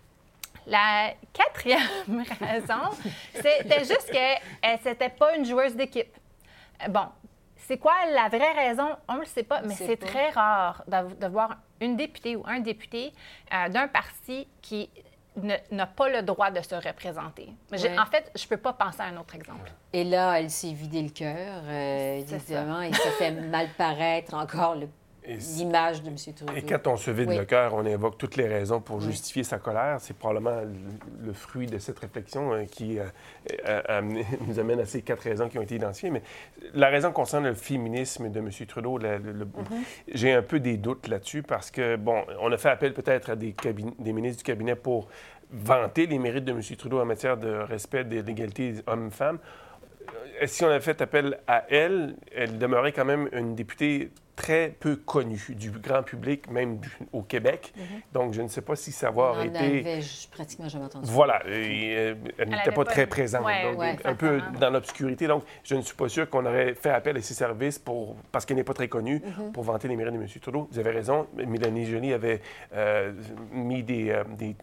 La 0.67 1.13
quatrième 1.31 1.79
raison, 2.41 2.91
c'était 3.33 3.79
juste 3.79 4.11
qu'elle 4.11 4.79
n'était 4.85 5.09
pas 5.09 5.35
une 5.35 5.45
joueuse 5.45 5.75
d'équipe. 5.75 6.13
Bon, 6.89 7.07
c'est 7.55 7.77
quoi 7.77 7.93
la 8.13 8.27
vraie 8.27 8.51
raison? 8.51 8.95
On 9.07 9.15
ne 9.15 9.19
le 9.21 9.25
sait 9.25 9.43
pas, 9.43 9.61
mais 9.61 9.73
c'est 9.73 9.97
très 9.97 10.29
rare 10.29 10.83
de, 10.87 11.27
voir 11.27 11.57
une 11.81 11.95
députée 11.95 12.35
ou 12.35 12.43
un 12.45 12.59
député 12.59 13.13
euh, 13.53 13.69
d'un 13.69 13.87
parti 13.87 14.47
qui 14.61 14.89
n'a 15.71 15.85
pas 15.87 16.09
le 16.09 16.21
droit 16.21 16.51
de 16.51 16.61
se 16.61 16.75
représenter. 16.75 17.49
En 17.71 18.05
fait, 18.05 18.31
je 18.35 18.43
ne 18.43 18.49
peux 18.49 18.57
pas 18.57 18.73
penser 18.73 19.01
à 19.01 19.05
un 19.05 19.17
autre 19.17 19.35
exemple. 19.35 19.71
Et 19.93 20.03
là, 20.03 20.39
elle 20.39 20.49
s'est 20.49 20.73
vidé 20.73 21.01
le 21.01 21.09
cœur, 21.09 21.63
euh, 21.65 22.19
évidemment, 22.19 22.81
et 22.81 22.93
ça 22.93 23.09
fait 23.11 23.31
mal 23.31 23.67
paraître 23.77 24.33
encore 24.33 24.75
le 24.75 24.87
l'image 25.35 26.01
de 26.03 26.09
M. 26.09 26.15
Trudeau. 26.35 26.53
Et 26.55 26.61
quand 26.61 26.87
on 26.87 26.95
se 26.97 27.11
vide 27.11 27.29
Oui. 27.29 27.37
le 27.37 27.45
cœur, 27.45 27.73
on 27.73 27.85
évoque 27.85 28.17
toutes 28.17 28.35
les 28.37 28.47
raisons 28.47 28.79
pour 28.81 28.97
Oui. 28.97 29.03
justifier 29.05 29.43
sa 29.43 29.57
colère. 29.59 29.97
C'est 29.99 30.15
probablement 30.15 30.61
le, 31.23 31.33
fruit 31.33 31.67
de 31.67 31.77
cette 31.77 31.99
réflexion 31.99 32.53
euh, 32.53 32.65
qui 32.65 32.99
euh, 32.99 33.05
a- 33.65 33.95
a 33.95 34.01
amené- 34.01 34.25
nous 34.47 34.59
amène 34.59 34.79
à 34.79 34.85
ces 34.85 35.01
quatre 35.01 35.21
raisons 35.23 35.49
qui 35.49 35.57
ont 35.59 35.61
été 35.61 35.75
identifiées. 35.75 36.11
Mais 36.11 36.21
la 36.73 36.87
raison 36.87 37.11
concerne 37.11 37.45
le 37.45 37.53
féminisme 37.53 38.29
de 38.29 38.39
M. 38.39 38.49
Trudeau. 38.67 38.97
le- 38.97 39.17
Mm-hmm. 39.17 39.83
J'ai 40.13 40.33
un 40.33 40.41
peu 40.41 40.59
des 40.59 40.77
doutes 40.77 41.07
là-dessus 41.07 41.43
parce 41.43 41.71
que, 41.71 41.95
bon, 41.95 42.23
on 42.41 42.51
a 42.51 42.57
fait 42.57 42.69
appel 42.69 42.93
peut-être 42.93 43.29
à 43.31 43.35
des, 43.35 43.53
cabine- 43.53 43.93
des 43.99 44.13
ministres 44.13 44.37
du 44.39 44.43
cabinet 44.43 44.75
pour 44.75 45.07
vanter 45.51 46.05
les 46.07 46.19
mérites 46.19 46.45
de 46.45 46.51
M. 46.51 46.61
Trudeau 46.77 46.99
en 46.99 47.05
matière 47.05 47.37
de 47.37 47.49
respect 47.49 48.03
de 48.03 48.19
l'égalité 48.21 48.75
hommes-femmes. 48.87 49.39
Euh, 50.41 50.47
Si 50.47 50.63
on 50.63 50.67
avait 50.67 50.79
fait 50.81 51.01
appel 51.01 51.39
à 51.47 51.65
elle, 51.69 52.15
elle 52.35 52.57
demeurait 52.57 52.91
quand 52.91 53.05
même 53.05 53.27
une 53.33 53.55
députée 53.55 54.09
très 54.37 54.69
peu 54.79 54.95
connue 54.95 55.43
du 55.49 55.71
grand 55.71 56.03
public, 56.03 56.49
même 56.49 56.77
du- 56.77 56.89
au 57.11 57.23
Québec. 57.23 57.73
Donc, 58.13 58.33
je 58.33 58.41
ne 58.41 58.47
sais 58.47 58.61
pas 58.61 58.75
si 58.77 58.93
savoir 58.93 59.35
On 59.35 59.39
en 59.39 59.43
été... 59.43 59.57
avait 59.79 60.01
j- 60.01 60.29
pratiquement 60.31 60.69
jamais 60.69 60.85
entendu. 60.85 61.09
Voilà, 61.11 61.41
et, 61.47 61.95
euh, 61.97 62.15
elle 62.37 62.49
n'était 62.49 62.69
pas 62.71 62.83
pas 62.83 62.91
très 62.91 63.07
présente, 63.07 63.43
Ouais, 63.43 63.63
donc 63.63 63.79
ouais, 63.79 63.97
un 64.05 64.13
peu 64.13 64.39
dans 64.61 64.69
l'obscurité. 64.69 65.27
Donc, 65.27 65.43
je 65.63 65.75
ne 65.75 65.81
suis 65.81 65.95
pas 65.95 66.07
sûr 66.07 66.29
qu'on 66.29 66.45
aurait 66.45 66.75
fait 66.75 66.91
appel 66.91 67.17
à 67.17 67.21
ses 67.21 67.33
services 67.33 67.79
pour, 67.79 68.15
parce 68.31 68.45
qu'elle 68.45 68.55
n'est 68.57 68.63
pas 68.63 68.73
très 68.75 68.87
connue 68.87 69.17
Mm-hmm. 69.17 69.51
pour 69.51 69.63
vanter 69.63 69.87
les 69.87 69.95
mérites 69.95 70.13
de 70.13 70.19
M. 70.21 70.27
Trudeau. 70.41 70.67
Vous 70.71 70.77
avez 70.79 70.91
raison, 70.91 71.27
Mélanie 71.35 71.85
Joly 71.85 72.13
avait 72.13 72.39
euh, 72.73 73.11
mis 73.51 73.81
des, 73.83 74.11
euh, 74.11 74.23
des, 74.37 74.55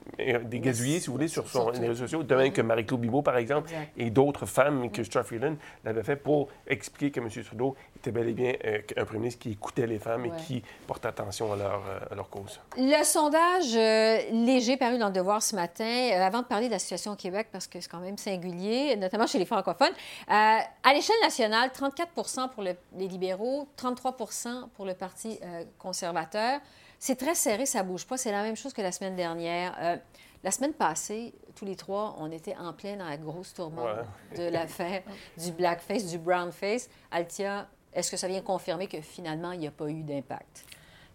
des 0.45 0.61
gazouillers, 0.61 1.00
si 1.00 1.09
vous 1.09 1.14
voulez, 1.14 1.26
sur 1.28 1.49
son, 1.49 1.71
les 1.71 1.81
réseaux 1.81 2.04
sociaux, 2.04 2.23
de 2.23 2.35
même 2.37 2.52
que 2.52 2.62
Marie-Claude 2.62 3.00
Bibeau, 3.00 3.23
par 3.23 3.37
exemple, 3.37 3.69
Exact. 3.71 3.90
et 3.97 4.11
d'autres 4.11 4.47
femmes 4.47 4.90
que 4.93 5.02
Stuart 5.02 5.25
Freeland 5.26 5.57
l'avaient 5.85 6.04
fait 6.04 6.14
pour 6.16 6.49
expliquer 6.69 7.11
que 7.11 7.19
M. 7.21 7.28
Trudeau 7.45 7.75
était 7.97 8.12
bel 8.12 8.28
et 8.28 8.33
bien 8.33 8.52
un 8.97 9.04
premier 9.04 9.19
ministre 9.21 9.40
qui 9.43 9.57
écoutait 9.64 9.87
les 9.87 9.99
femmes 9.99 10.23
Ouais. 10.26 10.28
et 10.28 10.42
qui 10.44 10.62
portait 10.87 11.09
attention 11.09 11.52
à 11.52 11.56
leur, 11.56 11.83
euh, 11.88 11.99
à 12.11 12.14
leur 12.14 12.28
cause. 12.28 12.61
Le 12.76 13.02
sondage 13.02 13.75
euh, 13.75 14.18
léger 14.30 14.76
paru 14.76 14.99
dans 14.99 15.06
le 15.09 15.12
Devoir 15.12 15.42
ce 15.42 15.54
matin, 15.56 15.85
euh, 15.85 16.21
avant 16.23 16.40
de 16.42 16.47
parler 16.47 16.66
de 16.66 16.73
la 16.73 16.78
situation 16.78 17.12
au 17.12 17.16
Québec, 17.16 17.49
parce 17.50 17.66
que 17.66 17.80
c'est 17.80 17.88
quand 17.90 18.00
même 18.00 18.18
singulier, 18.18 18.97
notamment 18.97 19.26
chez 19.26 19.38
les 19.38 19.47
francophones, 19.47 19.92
euh, 19.92 20.33
à 20.33 20.92
l'échelle 20.92 21.16
nationale, 21.23 21.71
34 21.73 22.49
pour 22.50 22.62
le- 22.62 22.76
les 22.97 23.09
libéraux, 23.09 23.66
33% 23.76 24.68
pour 24.75 24.85
le 24.85 24.94
Parti 24.94 25.38
conservateur. 25.78 26.61
C'est 26.99 27.16
très 27.16 27.35
serré, 27.35 27.66
ça 27.66 27.83
bouge 27.83 28.06
pas. 28.06 28.16
C'est 28.16 28.33
la 28.33 28.42
même 28.42 28.56
chose 28.56 28.73
que 28.73 28.83
la 28.83 28.92
semaine 28.92 29.16
dernière. 29.16 29.99
La 30.42 30.50
semaine 30.50 30.73
passée, 30.75 31.33
tous 31.56 31.64
les 31.64 31.75
trois, 31.76 32.16
on 32.18 32.30
était 32.30 32.54
en 32.56 32.73
plein 32.75 32.97
dans 32.97 33.09
la 33.09 33.16
grosse 33.16 33.54
tourmente 33.54 33.88
de 34.37 34.44
l'affaire 34.49 35.02
du 35.38 35.52
blackface, 35.52 36.06
du 36.06 36.18
brownface. 36.18 36.88
Altia, 37.11 37.66
est-ce 37.94 38.10
que 38.10 38.16
ça 38.16 38.28
vient 38.28 38.42
confirmer 38.42 38.86
que 38.86 39.00
finalement, 39.00 39.52
il 39.52 39.60
n'y 39.60 39.66
a 39.68 39.70
pas 39.70 39.88
eu 39.88 40.02
d'impact? 40.02 40.64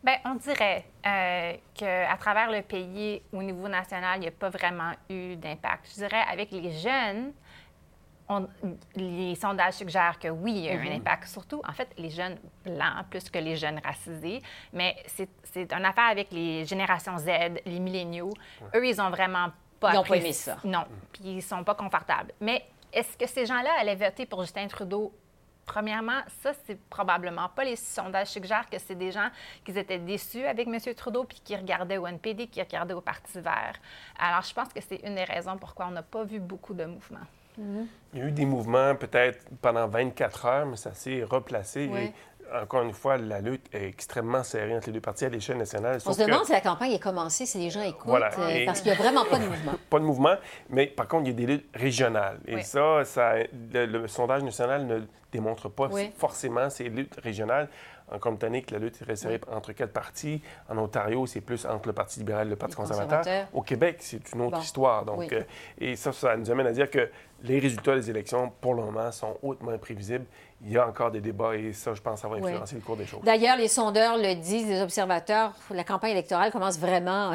Bien, 0.04 0.16
on 0.26 0.36
dirait 0.36 0.86
euh, 1.06 1.54
qu'à 1.74 2.16
travers 2.18 2.50
le 2.50 2.62
pays, 2.62 3.22
au 3.34 3.44
niveau 3.44 3.68
national, 3.68 4.18
il 4.18 4.22
n'y 4.22 4.28
a 4.28 4.32
pas 4.32 4.50
vraiment 4.50 4.92
eu 5.10 5.36
d'impact. 5.36 5.90
Je 5.90 5.96
dirais, 5.96 6.24
avec 6.32 6.52
les 6.52 6.72
jeunes, 6.72 7.34
on- 8.30 8.48
les 8.96 9.36
sondages 9.36 9.74
suggèrent 9.74 10.18
que 10.18 10.30
oui, 10.30 10.52
il 10.54 10.60
y 10.66 10.70
a 10.70 10.74
eu 10.76 10.88
un 10.88 10.96
impact. 10.96 11.28
Surtout, 11.28 11.62
en 11.68 11.74
fait, 11.74 11.90
les 11.98 12.10
jeunes 12.12 12.38
blancs 12.64 13.08
plus 13.10 13.30
que 13.30 13.40
les 13.40 13.58
jeunes 13.58 13.82
racisés. 13.84 14.42
Mais 14.72 14.96
c'est 15.44 15.74
une 15.74 15.84
affaire 15.86 16.10
avec 16.12 16.32
les 16.32 16.64
générations 16.66 17.18
Z, 17.18 17.28
les 17.66 17.80
milléniaux. 17.80 18.32
Eux, 18.76 18.88
ils 18.88 19.02
ont 19.02 19.10
vraiment 19.10 19.48
pas 19.82 19.94
Ils 19.94 19.98
ont 19.98 20.04
pas 20.04 20.16
aimé 20.18 20.32
ça. 20.34 20.58
Non, 20.64 20.86
puis 21.12 21.24
ils 21.26 21.42
sont 21.42 21.64
pas 21.64 21.76
confortables. 21.76 22.32
Mais 22.40 22.64
est-ce 22.94 23.18
que 23.18 23.26
ces 23.28 23.46
gens-là 23.46 23.72
allaient 23.80 23.96
voter 23.96 24.26
pour 24.26 24.42
Justin 24.42 24.68
Trudeau 24.68 25.12
Premièrement, 25.70 26.22
ça, 26.42 26.52
c'est 26.66 26.82
probablement 26.90 27.48
pas. 27.48 27.64
Les 27.64 27.76
sondages 27.76 28.30
suggèrent 28.30 28.68
que 28.68 28.80
c'est 28.80 28.96
des 28.96 29.12
gens 29.12 29.30
qui 29.64 29.78
étaient 29.78 30.00
déçus 30.00 30.44
avec 30.44 30.68
M. 30.68 30.80
Trudeau 30.96 31.26
puis 31.26 31.40
qui 31.44 31.56
regardaient 31.56 32.00
au 32.00 32.08
NPD, 32.08 32.48
qui 32.48 32.60
regardaient 32.60 32.96
au 32.96 33.02
Parti 33.02 33.40
vert. 33.40 33.76
Alors, 34.18 34.42
je 34.42 34.52
pense 34.52 34.70
que 34.70 34.82
c'est 34.82 35.00
une 35.04 35.14
des 35.14 35.26
raisons 35.26 35.60
pourquoi 35.60 35.86
on 35.86 35.92
n'a 35.92 36.02
pas 36.02 36.24
vu 36.24 36.40
beaucoup 36.40 36.74
de 36.74 36.86
mouvements. 36.86 37.28
Il 38.14 38.20
y 38.20 38.22
a 38.22 38.26
eu 38.26 38.32
des 38.32 38.46
mouvements 38.46 38.96
peut-être 38.96 39.40
pendant 39.62 39.88
24 39.88 40.46
heures, 40.46 40.66
mais 40.66 40.78
ça 40.78 40.94
s'est 40.94 41.24
replacé. 41.24 41.88
Ouais. 41.88 42.06
Et 42.52 42.58
encore 42.64 42.82
une 42.82 42.94
fois, 42.94 43.18
la 43.18 43.42
lutte 43.42 43.68
est 43.72 43.88
extrêmement 43.88 44.42
serrée 44.44 44.76
entre 44.76 44.88
les 44.88 44.94
deux 44.94 45.02
partis 45.02 45.26
à 45.26 45.30
l'échelle 45.30 45.58
nationale. 45.58 46.00
On 46.04 46.14
se 46.14 46.20
demande 46.24 46.40
que- 46.42 46.48
si 46.48 46.52
la 46.54 46.62
campagne 46.62 46.92
est 46.94 47.00
commencée, 47.00 47.46
si 47.46 47.60
les 47.60 47.70
gens 47.70 47.84
écoutent, 47.84 48.08
Voilà. 48.08 48.32
euh, 48.40 48.48
Et- 48.50 48.66
parce 48.66 48.82
qu'il 48.82 48.92
n'y 48.92 48.98
a 48.98 49.02
vraiment 49.02 49.24
pas 49.26 49.38
de 49.38 49.46
mouvement. 49.46 49.74
Pas 49.90 50.00
de 50.00 50.04
mouvement, 50.06 50.36
mais 50.70 50.88
par 50.88 51.08
contre, 51.08 51.26
il 51.26 51.28
y 51.28 51.32
a 51.32 51.34
des 51.34 51.46
luttes 51.46 51.70
régionales. 51.76 52.40
Et 52.48 52.64
ça, 52.64 53.06
ça 53.06 53.34
le, 53.74 53.86
le 53.86 54.08
sondage 54.08 54.42
national 54.44 54.88
ne 54.88 55.02
démontre 55.32 55.70
pas 55.70 55.90
forcément 56.18 56.70
ces 56.72 56.86
luttes 56.90 57.20
régionales. 57.22 57.70
En 58.12 58.20
Colombie-Britannique, 58.20 58.72
la 58.72 58.80
lutte 58.80 59.02
est 59.02 59.06
resserrée 59.06 59.40
entre 59.52 59.72
quatre 59.74 59.94
partis. 59.94 60.42
En 60.68 60.78
Ontario, 60.78 61.26
c'est 61.28 61.42
plus 61.42 61.66
entre 61.66 61.88
le 61.88 61.94
Parti 61.94 62.20
libéral 62.20 62.48
et 62.48 62.50
le 62.52 62.56
Parti 62.56 62.76
conservateur. 62.76 63.48
Au 63.54 63.62
Québec, 63.62 63.98
c'est 64.00 64.32
une 64.34 64.42
autre 64.42 64.58
Bon. 64.58 64.62
histoire. 64.62 65.06
Donc, 65.06 65.20
Oui. 65.20 65.28
euh, 65.34 65.44
et 65.80 65.96
ça, 65.96 66.12
ça 66.12 66.36
nous 66.38 66.50
amène 66.50 66.68
à 66.68 66.72
dire 66.72 66.90
que 66.90 67.10
les 67.44 67.60
résultats 67.60 67.96
des 67.96 68.10
élections, 68.10 68.52
pour 68.62 68.74
le 68.74 68.84
moment, 68.84 69.12
sont 69.12 69.38
hautement 69.44 69.72
imprévisibles. 69.72 70.26
Il 70.62 70.72
y 70.74 70.78
a 70.78 70.86
encore 70.88 71.10
des 71.12 71.22
débats 71.22 71.56
et 71.56 71.72
ça, 71.74 71.94
je 71.94 72.02
pense, 72.02 72.20
ça 72.22 72.28
va 72.28 72.36
Oui. 72.36 72.42
influencer 72.50 72.76
le 72.76 72.82
cours 72.82 72.98
des 72.98 73.06
choses. 73.06 73.22
D'ailleurs, 73.24 73.56
les 73.58 73.68
sondeurs 73.70 74.18
le 74.18 74.36
disent, 74.36 74.68
les 74.68 74.82
observateurs, 74.82 75.54
la 75.72 75.84
campagne 75.86 76.12
électorale 76.12 76.52
commence 76.52 76.78
vraiment 76.78 77.32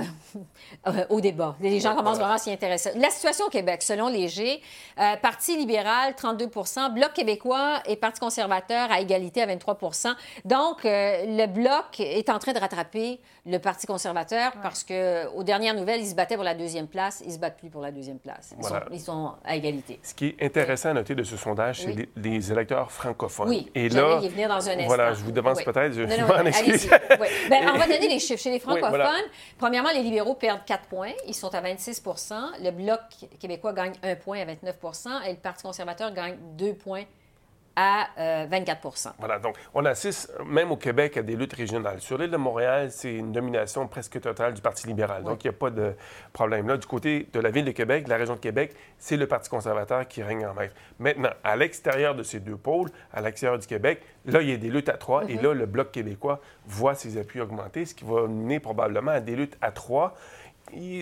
euh, 0.87 1.04
au 1.08 1.20
débat. 1.20 1.56
Les 1.60 1.80
gens 1.80 1.94
commencent 1.94 2.18
vraiment 2.18 2.34
à 2.34 2.38
s'y 2.38 2.50
intéresser. 2.52 2.90
La 2.96 3.10
situation 3.10 3.46
au 3.46 3.50
Québec, 3.50 3.82
selon 3.82 4.08
Léger, 4.08 4.60
euh, 5.00 5.16
Parti 5.22 5.56
libéral, 5.56 6.12
32% 6.14 6.92
Bloc 6.92 7.12
québécois 7.14 7.80
et 7.87 7.96
Parti 7.96 8.20
conservateur 8.20 8.90
à 8.92 9.00
égalité 9.00 9.42
à 9.42 9.46
23% 9.46 10.14
Donc, 10.44 10.84
euh, 10.84 11.24
le 11.26 11.46
Bloc 11.46 12.00
est 12.00 12.28
en 12.28 12.38
train 12.38 12.52
de 12.52 12.58
rattraper 12.58 13.20
le 13.46 13.58
Parti 13.58 13.87
conservateur 13.87 14.52
parce 14.62 14.84
que, 14.84 15.26
aux 15.34 15.42
dernières 15.42 15.74
nouvelles, 15.74 16.00
ils 16.00 16.08
se 16.08 16.14
battaient 16.14 16.34
pour 16.37 16.44
la 16.44 16.54
deuxième 16.54 16.87
place. 16.88 17.22
Ils 17.26 17.32
se 17.32 17.38
battent 17.38 17.58
plus 17.58 17.70
pour 17.70 17.80
la 17.82 17.90
deuxième 17.90 18.18
place. 18.18 18.52
Ils, 18.56 18.60
Voilà. 18.60 18.80
sont, 18.87 18.92
ils 18.92 19.00
sont 19.00 19.32
à 19.44 19.56
égalité. 19.56 19.98
Ce 20.02 20.14
qui 20.14 20.34
est 20.38 20.42
intéressant 20.44 20.90
à 20.90 20.94
noter 20.94 21.14
de 21.14 21.22
ce 21.22 21.37
sondage, 21.37 21.80
c'est 21.80 21.87
Oui. 21.88 22.08
les, 22.16 22.30
les 22.30 22.52
électeurs 22.52 22.90
francophones. 23.14 23.48
Oui, 23.48 23.70
et 23.74 23.88
là, 23.88 24.20
y 24.22 24.29
venir 24.29 24.48
dans 24.48 24.68
un 24.68 24.87
Voilà, 24.87 25.14
je 25.14 25.22
vous 25.22 25.33
devance 25.33 25.59
Oui. 25.59 25.64
peut-être, 25.64 25.92
je 25.92 26.03
Non, 26.03 26.16
non, 26.18 26.27
m'en 26.27 26.46
excuse. 26.46 26.90
Oui. 27.20 27.27
Ben, 27.48 27.70
on 27.72 27.79
va 27.79 27.87
donner 27.87 28.09
les 28.09 28.18
chiffres. 28.18 28.42
Chez 28.42 28.50
les 28.50 28.59
francophones, 28.59 28.90
voilà. 28.90 29.12
premièrement, 29.59 29.90
les 29.92 30.03
libéraux 30.03 30.35
perdent 30.35 30.64
4 30.66 30.87
points. 30.88 31.12
Ils 31.27 31.35
sont 31.35 31.55
à 31.55 31.61
26% 31.61 32.35
Le 32.62 32.70
Bloc 32.70 33.00
québécois 33.38 33.72
gagne 33.72 33.92
1 34.03 34.16
point 34.16 34.40
à 34.40 34.44
29% 34.44 35.27
et 35.27 35.31
le 35.31 35.37
Parti 35.37 35.62
conservateur 35.62 36.12
gagne 36.12 36.37
2 36.57 36.74
points 36.74 37.05
à 37.76 38.08
euh, 38.18 38.46
24 38.48 39.14
Voilà, 39.18 39.38
donc 39.38 39.56
on 39.74 39.84
assiste 39.84 40.32
même 40.46 40.70
au 40.70 40.76
Québec 40.76 41.16
à 41.16 41.22
des 41.22 41.37
luttes 41.37 41.54
régionales. 41.54 42.00
Sur 42.00 42.18
l'île 42.18 42.30
de 42.30 42.37
Montréal, 42.37 42.90
c'est 42.90 43.14
une 43.14 43.32
domination 43.32 43.87
presque 43.88 44.20
totale 44.20 44.54
du 44.54 44.62
Parti 44.62 44.87
libéral. 44.87 45.24
Donc 45.24 45.44
il 45.44 45.48
n'y 45.48 45.54
a 45.54 45.58
pas 45.58 45.70
de 45.70 45.94
problème 46.32 46.68
là. 46.68 46.76
Du 46.76 46.87
côté 46.87 47.28
de 47.32 47.40
la 47.40 47.50
ville 47.50 47.64
de 47.64 47.72
Québec, 47.72 48.04
de 48.04 48.10
la 48.10 48.16
région 48.16 48.34
de 48.34 48.40
Québec, 48.40 48.74
c'est 48.98 49.16
le 49.16 49.26
Parti 49.26 49.50
conservateur 49.50 50.06
qui 50.06 50.22
règne 50.22 50.46
en 50.46 50.54
maître. 50.54 50.74
Maintenant, 50.98 51.30
à 51.42 51.56
l'extérieur 51.56 52.14
de 52.14 52.22
ces 52.22 52.40
deux 52.40 52.56
pôles, 52.56 52.90
à 53.12 53.20
l'extérieur 53.20 53.58
du 53.58 53.66
Québec, 53.66 54.02
là, 54.26 54.40
il 54.40 54.50
y 54.50 54.52
a 54.52 54.56
des 54.56 54.70
luttes 54.70 54.88
à 54.88 54.96
trois. 54.96 55.24
Et 55.28 55.37
là, 55.37 55.54
le 55.54 55.66
Bloc 55.66 55.90
québécois 55.90 56.40
voit 56.66 56.94
ses 56.94 57.18
appuis 57.18 57.40
augmenter, 57.40 57.84
ce 57.84 57.94
qui 57.94 58.04
va 58.04 58.26
mener 58.26 58.60
probablement 58.60 59.10
à 59.10 59.20
des 59.20 59.37
luttes 59.37 59.56
à 59.60 59.70
trois. 59.72 60.14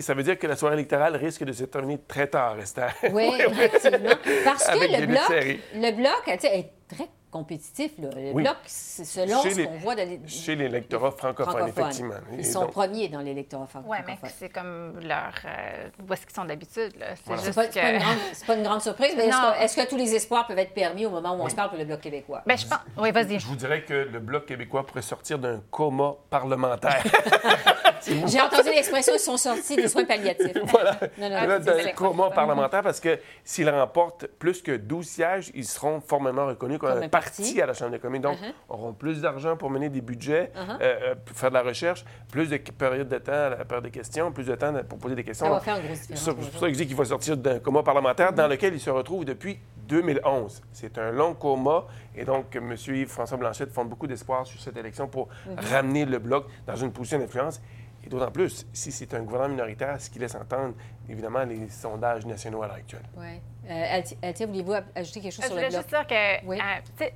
Ça 0.02 0.14
veut 0.14 0.22
dire 0.22 0.38
que 0.38 0.46
la 0.46 0.56
soirée 0.56 0.74
électorale 0.74 1.16
risque 1.16 1.44
de 1.44 1.52
se 1.52 1.64
terminer 1.64 1.98
très 2.06 2.26
tard, 2.26 2.58
Esther. 2.58 2.92
Oui, 3.10 3.30
effectivement. 3.38 4.14
Parce 4.44 4.66
que 4.66 5.00
le 5.00 5.06
bloc, 5.06 5.58
le 5.74 5.90
bloc 5.92 6.22
tu 6.26 6.38
sais, 6.40 6.58
est 6.58 6.72
très 6.88 7.08
compétitif. 7.30 7.92
là. 7.98 8.08
Le 8.14 8.32
Oui. 8.32 8.42
bloc, 8.42 8.56
c'est 8.66 9.04
selon 9.06 9.42
Chez 9.42 9.50
ce 9.52 9.56
les- 9.60 9.64
qu'on 9.64 9.78
voit 9.78 9.94
de 9.94 10.02
l'é- 10.02 10.20
Chez 10.26 10.54
l'électorat 10.54 11.12
francophone, 11.12 11.54
francophone. 11.56 11.84
effectivement. 11.86 12.14
Ils 12.34 12.40
Et 12.40 12.42
sont 12.42 12.60
donc- 12.62 12.72
premiers 12.72 13.08
dans 13.08 13.20
l'électorat 13.20 13.66
fran- 13.66 13.82
Oui, 13.86 13.96
francophone. 13.96 14.18
mais 14.22 14.28
c'est 14.38 14.48
comme 14.50 15.00
leur. 15.00 15.32
Euh, 15.46 15.88
où 16.06 16.12
est-ce 16.12 16.26
qu'ils 16.26 16.34
sont 16.34 16.44
d'habitude, 16.44 16.92
là? 16.98 17.06
C'est 17.24 17.32
juste 17.40 17.54
pas, 17.54 17.62
c'est 17.62 17.80
pas 17.80 17.80
que. 17.80 17.92
une 17.94 17.98
grande, 18.00 18.16
c'est 18.34 18.46
pas 18.46 18.54
une 18.56 18.62
grande 18.62 18.82
surprise, 18.82 19.14
mais 19.16 19.24
est-ce 19.28 19.36
Non. 19.36 19.52
que, 19.58 19.62
est-ce 19.64 19.76
que 19.82 19.88
tous 19.88 19.96
les 19.96 20.14
espoirs 20.14 20.46
peuvent 20.46 20.58
être 20.58 20.74
permis 20.74 21.06
au 21.06 21.10
moment 21.10 21.34
où 21.34 21.40
on 21.40 21.48
se 21.48 21.54
parle 21.54 21.70
pour 21.70 21.78
le 21.78 21.86
Bloc 21.86 22.00
québécois? 22.02 22.42
Ben, 22.44 22.58
je 22.58 22.66
pense. 22.66 22.78
Oui, 22.98 23.10
vas-y. 23.12 23.38
Je 23.40 23.46
vous 23.46 23.56
dirais 23.56 23.82
que 23.84 23.94
le 23.94 24.18
Bloc 24.18 24.44
québécois 24.44 24.84
pourrait 24.84 25.00
sortir 25.00 25.38
d'un 25.38 25.62
coma 25.70 26.16
parlementaire. 26.28 27.02
J'ai 28.26 28.40
entendu 28.40 28.68
l'expression, 28.74 29.12
ils 29.14 29.18
sont 29.20 29.36
sortis 29.36 29.76
des 29.76 29.88
soins 29.88 30.04
palliatifs. 30.04 30.56
voilà. 30.64 30.98
Non, 31.18 31.28
non, 31.30 31.46
Là, 31.46 31.92
coma 31.94 32.30
parlementaire 32.30 32.82
parce 32.82 33.00
que 33.00 33.18
s'ils 33.44 33.68
remportent 33.70 34.26
plus 34.26 34.62
que 34.62 34.72
12 34.76 35.06
sièges, 35.06 35.50
ils 35.54 35.64
seront 35.66 36.00
formellement 36.00 36.46
reconnus 36.46 36.78
comme, 36.78 36.92
Comme 36.92 37.02
un 37.02 37.08
parti. 37.08 37.42
parti. 37.42 37.60
à 37.62 37.66
la 37.66 37.74
Chambre 37.74 37.92
des 37.92 37.98
communes. 37.98 38.22
Donc, 38.22 38.32
Uh-huh. 38.32 38.52
auront 38.74 38.92
plus 38.94 39.20
d'argent 39.20 39.56
pour 39.56 39.68
mener 39.70 39.88
des 39.90 40.00
budgets, 40.00 40.50
euh, 40.80 41.14
pour 41.24 41.36
faire 41.36 41.50
de 41.50 41.54
la 41.54 41.62
recherche, 41.62 42.04
plus 42.30 42.48
de 42.48 42.56
période 42.56 43.08
de 43.08 43.18
temps 43.18 43.32
à 43.32 43.50
la 43.50 43.64
période 43.64 43.84
des 43.84 43.90
questions, 43.90 44.32
plus 44.32 44.44
de 44.46 44.54
temps 44.54 44.72
pour 44.88 44.98
poser 44.98 45.14
des 45.14 45.22
questions. 45.24 45.46
Ça 45.46 45.52
va 45.52 45.60
faire 45.60 45.76
une 45.76 45.86
grosse 45.86 46.00
différence. 46.08 46.24
C'est 46.24 46.34
pour 46.50 46.60
ça 46.60 46.66
que 46.66 46.72
je 46.72 46.78
dis 46.78 46.86
qu'il 46.86 46.96
va 46.96 47.04
sortir 47.04 47.36
d'un 47.36 47.58
coma 47.58 47.82
parlementaire 47.82 48.32
dans 48.32 48.48
lequel 48.48 48.72
il 48.74 48.80
se 48.80 48.90
retrouve 48.90 49.24
depuis 49.24 49.58
2011. 49.88 50.62
C'est 50.72 50.96
un 50.98 51.10
long 51.10 51.34
coma 51.34 51.84
et 52.16 52.24
donc 52.24 52.56
M. 52.56 52.74
Yves-François 52.88 53.36
Blanchet 53.36 53.66
fonde 53.66 53.88
beaucoup 53.88 54.06
d'espoir 54.06 54.46
sur 54.46 54.60
cette 54.60 54.76
élection 54.76 55.06
pour 55.08 55.28
ramener 55.70 56.04
le 56.04 56.18
Bloc 56.18 56.46
dans 56.66 56.76
une 56.76 56.92
position 56.92 57.18
d'influence. 57.18 57.60
Et 58.04 58.08
d'autant 58.08 58.30
plus, 58.30 58.66
si 58.72 58.90
c'est 58.90 59.14
un 59.14 59.22
gouvernement 59.22 59.54
minoritaire, 59.54 60.00
ce 60.00 60.10
qui 60.10 60.18
laisse 60.18 60.34
entendre, 60.34 60.74
évidemment, 61.08 61.44
les 61.44 61.68
sondages 61.68 62.26
nationaux 62.26 62.62
à 62.62 62.66
l'heure 62.66 62.76
actuelle. 62.76 63.04
Oui. 63.16 63.40
Euh, 63.70 63.96
Alti- 63.98 64.16
Altia, 64.22 64.46
voulez-vous 64.46 64.72
aj- 64.72 64.84
ajouter 64.96 65.20
quelque 65.20 65.32
chose 65.32 65.44
Je 65.44 65.46
sur 65.50 65.54
le 65.56 65.60
voulais 65.62 65.68
Bloc? 65.70 65.82
juste 65.82 65.88
dire 65.94 66.06
que, 66.06 66.46
Oui. 66.46 66.58
euh, 66.58 66.80
tu 66.98 67.04
sais, 67.04 67.14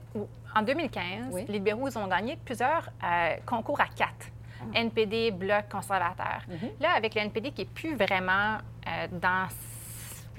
en 0.54 0.62
2015, 0.62 1.34
les 1.34 1.44
libéraux 1.52 1.88
ils 1.88 1.98
ont 1.98 2.06
gagné 2.06 2.36
plusieurs 2.44 2.88
euh, 3.04 3.34
concours 3.44 3.80
à 3.80 3.86
quatre. 3.86 4.26
Ah. 4.60 4.64
NPD, 4.74 5.32
Bloc, 5.32 5.68
conservateur. 5.70 6.42
Mhm. 6.48 6.70
Là, 6.80 6.90
avec 6.96 7.14
le 7.16 7.22
NPD 7.22 7.50
qui 7.50 7.62
n'est 7.62 7.68
plus 7.68 7.96
vraiment 7.96 8.58
euh, 8.86 9.06
dans 9.10 9.48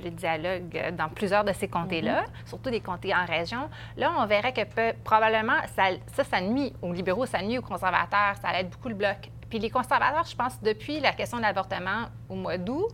le 0.01 0.09
dialogue 0.11 0.75
euh, 0.75 0.91
dans 0.91 1.09
plusieurs 1.09 1.43
de 1.43 1.51
ces 1.53 1.67
comtés-là, 1.67 2.21
Mhm. 2.21 2.27
surtout 2.45 2.69
des 2.69 2.79
comtés 2.81 3.13
en 3.13 3.25
région, 3.25 3.69
là, 3.97 4.11
on 4.17 4.25
verrait 4.27 4.53
que 4.53 4.63
peut- 4.63 4.95
probablement, 5.03 5.57
ça, 5.75 5.85
ça, 6.13 6.23
ça 6.23 6.39
nuit 6.39 6.71
aux 6.81 6.93
libéraux, 6.93 7.25
ça 7.25 7.41
nuit 7.41 7.57
aux 7.57 7.61
conservateurs, 7.63 8.35
ça 8.41 8.57
aide 8.59 8.69
beaucoup 8.69 8.89
le 8.89 8.95
Bloc. 8.95 9.29
Puis 9.49 9.59
les 9.59 9.69
conservateurs, 9.69 10.25
je 10.25 10.35
pense, 10.35 10.61
depuis 10.61 10.99
la 10.99 11.13
question 11.13 11.37
de 11.37 11.43
l'avortement 11.43 12.05
au 12.29 12.35
mois 12.35 12.57
d'août, 12.57 12.87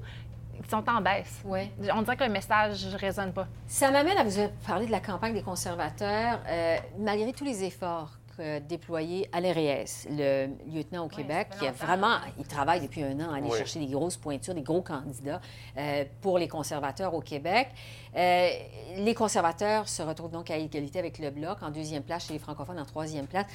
ils 0.60 0.70
sont 0.70 0.88
en 0.90 1.02
baisse. 1.02 1.42
Ouais. 1.44 1.72
On 1.94 2.02
dirait 2.04 2.16
que 2.16 2.24
le 2.24 2.30
message 2.30 2.86
ne 2.86 2.98
résonne 2.98 3.34
pas. 3.34 3.48
Ça 3.68 3.92
m'amène 3.92 4.18
à 4.18 4.24
vous 4.24 4.48
parler 4.66 4.86
de 4.86 4.92
la 4.92 5.00
campagne 5.00 5.34
des 5.34 5.42
conservateurs. 5.42 6.40
Euh, 6.48 6.78
malgré 7.00 7.34
tous 7.34 7.44
les 7.44 7.64
efforts 7.64 8.12
que 8.38 8.60
déployés 8.60 9.30
Alain 9.32 9.52
Reyes, 9.54 10.08
le 10.10 10.48
lieutenant 10.72 11.06
au 11.06 11.08
Québec, 11.08 11.50
qui 11.60 11.68
a 11.68 11.72
vraiment, 11.72 12.18
il 12.40 12.48
travaille 12.48 12.82
depuis 12.82 13.04
un 13.04 13.20
an 13.20 13.32
à 13.32 13.38
aller 13.38 13.48
Oui. 13.50 13.58
chercher 13.58 13.80
des 13.80 13.86
grosses 13.88 14.18
pointures, 14.18 14.56
des 14.56 14.64
gros 14.64 14.82
candidats 14.82 15.40
euh, 15.78 16.06
pour 16.22 16.40
les 16.40 16.48
conservateurs 16.48 17.14
au 17.14 17.22
Québec. 17.22 17.68
Euh, 18.16 18.50
les 18.98 19.16
conservateurs 19.16 19.90
se 19.90 20.04
retrouvent 20.04 20.30
donc 20.30 20.52
à 20.52 20.58
égalité 20.58 21.00
avec 21.00 21.18
le 21.18 21.32
Bloc, 21.32 21.58
en 21.64 21.72
deuxième 21.72 22.04
place 22.04 22.28
chez 22.28 22.34
les 22.34 22.40
francophones, 22.40 22.80
en 22.80 22.86
troisième 22.86 23.26
place. 23.26 23.48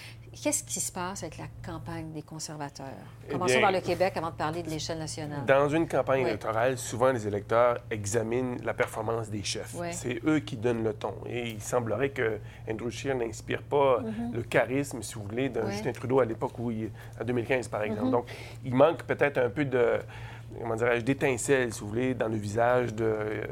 Qu'est-ce 0.43 0.65
qui 0.65 0.81
se 0.81 0.91
passe 0.91 1.23
avec 1.23 1.39
la 1.39 1.45
campagne 1.65 2.11
des 2.13 2.23
conservateurs? 2.23 2.87
Eh 3.29 3.33
Commençons 3.33 3.53
bien, 3.55 3.61
par 3.61 3.71
le 3.73 3.81
Québec 3.81 4.15
avant 4.17 4.31
de 4.31 4.35
parler 4.35 4.65
de 4.65 4.69
l'échelle 4.71 4.99
nationale. 4.99 5.45
Dans 5.47 5.69
une 5.69 5.87
campagne 5.87 6.23
Oui. 6.25 6.29
électorale, 6.31 6.77
souvent 6.77 7.13
les 7.13 7.25
électeurs 7.27 7.79
examinent 7.89 8.57
la 8.65 8.75
performance 8.75 9.31
des 9.31 9.45
chefs. 9.45 9.75
Oui. 9.77 9.89
C'est 9.93 10.21
eux 10.27 10.41
qui 10.41 10.57
donnent 10.57 10.83
le 10.83 10.93
ton. 10.93 11.15
Et 11.29 11.51
il 11.51 11.61
semblerait 11.63 12.11
que 12.11 12.41
Andrew 12.69 12.91
Scheer 12.91 13.15
n'inspire 13.15 13.63
pas 13.63 14.01
le 14.33 14.43
charisme, 14.43 15.03
si 15.03 15.15
vous 15.15 15.23
voulez, 15.23 15.49
d'un 15.51 15.61
Mhm. 15.61 15.67
Oui. 15.69 15.73
Justin 15.75 15.93
Trudeau 15.93 16.19
à 16.21 16.25
l'époque 16.25 16.59
où 16.59 16.71
il, 16.73 16.91
en 17.21 17.25
2015, 17.25 17.69
par 17.69 17.83
exemple. 17.85 18.07
Mhm. 18.07 18.11
Donc, 18.11 18.27
il 18.65 18.75
manque 18.75 19.05
peut-être 19.05 19.39
un 19.39 19.51
peu 19.51 19.65
de 19.65 19.99
comment 20.61 20.77
dirais-je, 20.77 21.05
d'étincelles, 21.05 21.73
si 21.73 21.81
vous 21.81 21.89
voulez, 21.89 22.15
dans 22.15 22.29
le 22.29 22.37
visage 22.37 22.95
de 22.95 23.05
euh, 23.05 23.45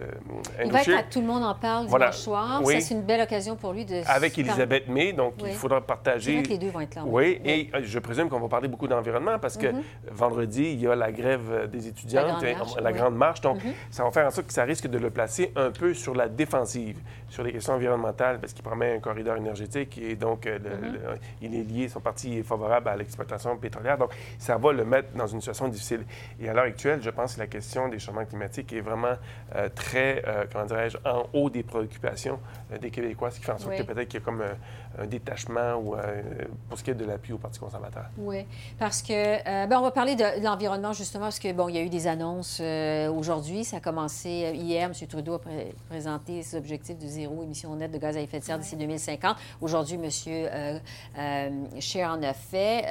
Il 0.65 0.73
va 0.73 0.83
être 0.83 0.91
à 0.99 1.03
Tout 1.03 1.21
le 1.21 1.27
monde 1.27 1.45
en 1.45 1.55
parle 1.55 1.87
Voilà. 1.87 2.07
dimanche 2.07 2.21
soir. 2.21 2.61
Oui. 2.65 2.75
Ça, 2.75 2.81
c'est 2.89 2.95
une 2.95 3.03
belle 3.03 3.21
occasion 3.21 3.57
pour 3.57 3.73
lui 3.73 3.85
de... 3.85 4.03
Avec 4.07 4.39
Elisabeth 4.39 4.89
May, 4.89 5.13
donc 5.13 5.35
Oui. 5.43 5.49
il 5.51 5.55
faudra 5.57 5.81
partager. 5.81 6.43
que 6.43 6.49
les 6.49 6.59
deux 6.59 6.69
vont 6.71 6.81
être 6.81 6.95
là. 6.97 7.03
Oui, 7.07 7.41
et 7.45 7.71
euh, 7.75 7.81
je 7.83 7.99
présume 7.99 8.29
qu'on 8.29 8.41
va 8.41 8.49
parler 8.49 8.69
beaucoup 8.69 8.89
d'environnement 8.89 9.39
parce 9.39 9.57
que 9.57 9.67
Mhm. 9.69 9.83
vendredi, 10.11 10.65
il 10.73 10.81
y 10.81 10.87
a 10.87 10.95
la 10.95 11.13
grève 11.13 11.51
euh, 11.51 11.67
des 11.67 11.89
étudiantes, 11.89 12.27
grande 12.27 12.45
et- 12.45 12.55
marche, 12.55 12.77
la 12.81 12.93
grande 12.93 13.17
marche. 13.17 13.41
Donc, 13.41 13.63
Mhm. 13.65 13.73
ça 13.91 14.05
va 14.05 14.11
faire 14.11 14.27
en 14.27 14.31
sorte 14.31 14.47
que 14.49 14.53
ça 14.53 14.65
risque 14.65 14.87
de 14.87 14.99
le 14.99 15.11
placer 15.11 15.53
un 15.57 15.71
peu 15.71 15.95
sur 15.95 16.15
la 16.15 16.29
défensive, 16.29 16.99
sur 17.29 17.43
les 17.43 17.53
questions 17.53 17.75
environnementales, 17.75 18.39
parce 18.41 18.53
qu'il 18.53 18.63
promet 18.65 18.97
un 18.97 19.01
corridor 19.01 19.37
énergétique 19.37 19.99
et 19.99 20.15
donc 20.17 20.47
euh, 20.47 20.59
Mhm. 20.59 20.93
le- 20.93 21.01
il 21.43 21.55
est 21.55 21.63
lié, 21.65 21.89
son 21.89 22.01
parti 22.01 22.39
est 22.39 22.43
favorable 22.43 22.89
à 22.89 22.97
l'exploitation 22.97 23.57
pétrolière. 23.57 23.99
Donc, 23.99 24.11
ça 24.39 24.57
va 24.57 24.73
le 24.73 24.85
mettre 24.85 25.09
dans 25.15 25.27
une 25.27 25.41
situation 25.41 25.69
difficile. 25.69 26.05
Et 26.41 26.49
à 26.49 26.55
l'heure 26.55 26.65
actuelle, 26.65 26.96
je 27.01 27.11
pense 27.11 27.35
que 27.35 27.41
la 27.41 27.47
question 27.47 27.89
des 27.89 27.99
changements 27.99 28.25
climatiques 28.25 28.73
est 28.73 28.81
vraiment 28.81 29.15
euh, 29.55 29.69
très, 29.75 30.23
euh, 30.27 30.45
comment 30.53 30.65
dirais-je, 30.67 30.97
en 31.05 31.27
haut 31.33 31.51
des 31.51 31.63
préoccupations 31.63 32.39
euh, 32.73 32.79
des 32.79 32.91
Québécois, 32.91 33.31
ce 33.31 33.39
qui 33.39 33.45
fait 33.45 33.53
en 33.53 33.59
sorte 33.59 33.73
Oui. 33.73 33.79
que 33.79 33.83
peut-être 33.93 34.09
qu'il 34.09 34.21
y 34.21 34.23
a 34.23 34.25
comme 34.25 34.43
un, 34.43 35.03
un 35.03 35.07
détachement 35.07 35.75
ou, 35.77 35.95
euh, 35.95 36.23
pour 36.69 36.79
ce 36.79 36.85
qui 36.85 36.91
est 36.91 36.95
de 36.95 37.05
l'appui 37.05 37.33
au 37.33 37.39
Parti 37.39 37.59
conservateur. 37.59 38.07
Oui, 38.19 38.47
parce 38.79 39.03
que, 39.03 39.13
euh, 39.13 39.67
ben, 39.67 39.79
on 39.79 39.83
va 39.83 39.91
parler 39.91 40.17
de 40.17 40.43
l'environnement 40.43 40.93
justement, 40.93 41.25
parce 41.25 41.39
que, 41.39 41.53
bon, 41.53 41.69
il 41.69 41.77
y 41.77 41.79
a 41.79 41.83
eu 41.83 41.89
des 41.91 42.07
annonces 42.07 42.59
euh, 42.63 43.11
aujourd'hui. 43.11 43.65
Ça 43.65 43.79
a 43.79 43.81
commencé 43.81 44.53
hier. 44.55 44.85
M. 44.89 45.09
Trudeau 45.09 45.35
a 45.35 45.39
pré- 45.39 45.75
présenté 45.89 46.43
ses 46.43 46.57
objectifs 46.57 46.99
de 46.99 47.07
zéro 47.07 47.43
émission 47.43 47.75
nette 47.77 47.93
de 47.93 47.99
gaz 47.99 48.17
à 48.17 48.21
effet 48.21 48.39
de 48.41 48.45
serre 48.45 48.59
d'ici 48.59 48.77
2050. 48.77 49.37
Aujourd'hui, 49.61 49.97
M. 49.97 50.09
Euh, 50.29 50.79
euh, 51.19 51.51
Scheer 51.81 52.09
en 52.11 52.23
a 52.23 52.33
fait. 52.33 52.85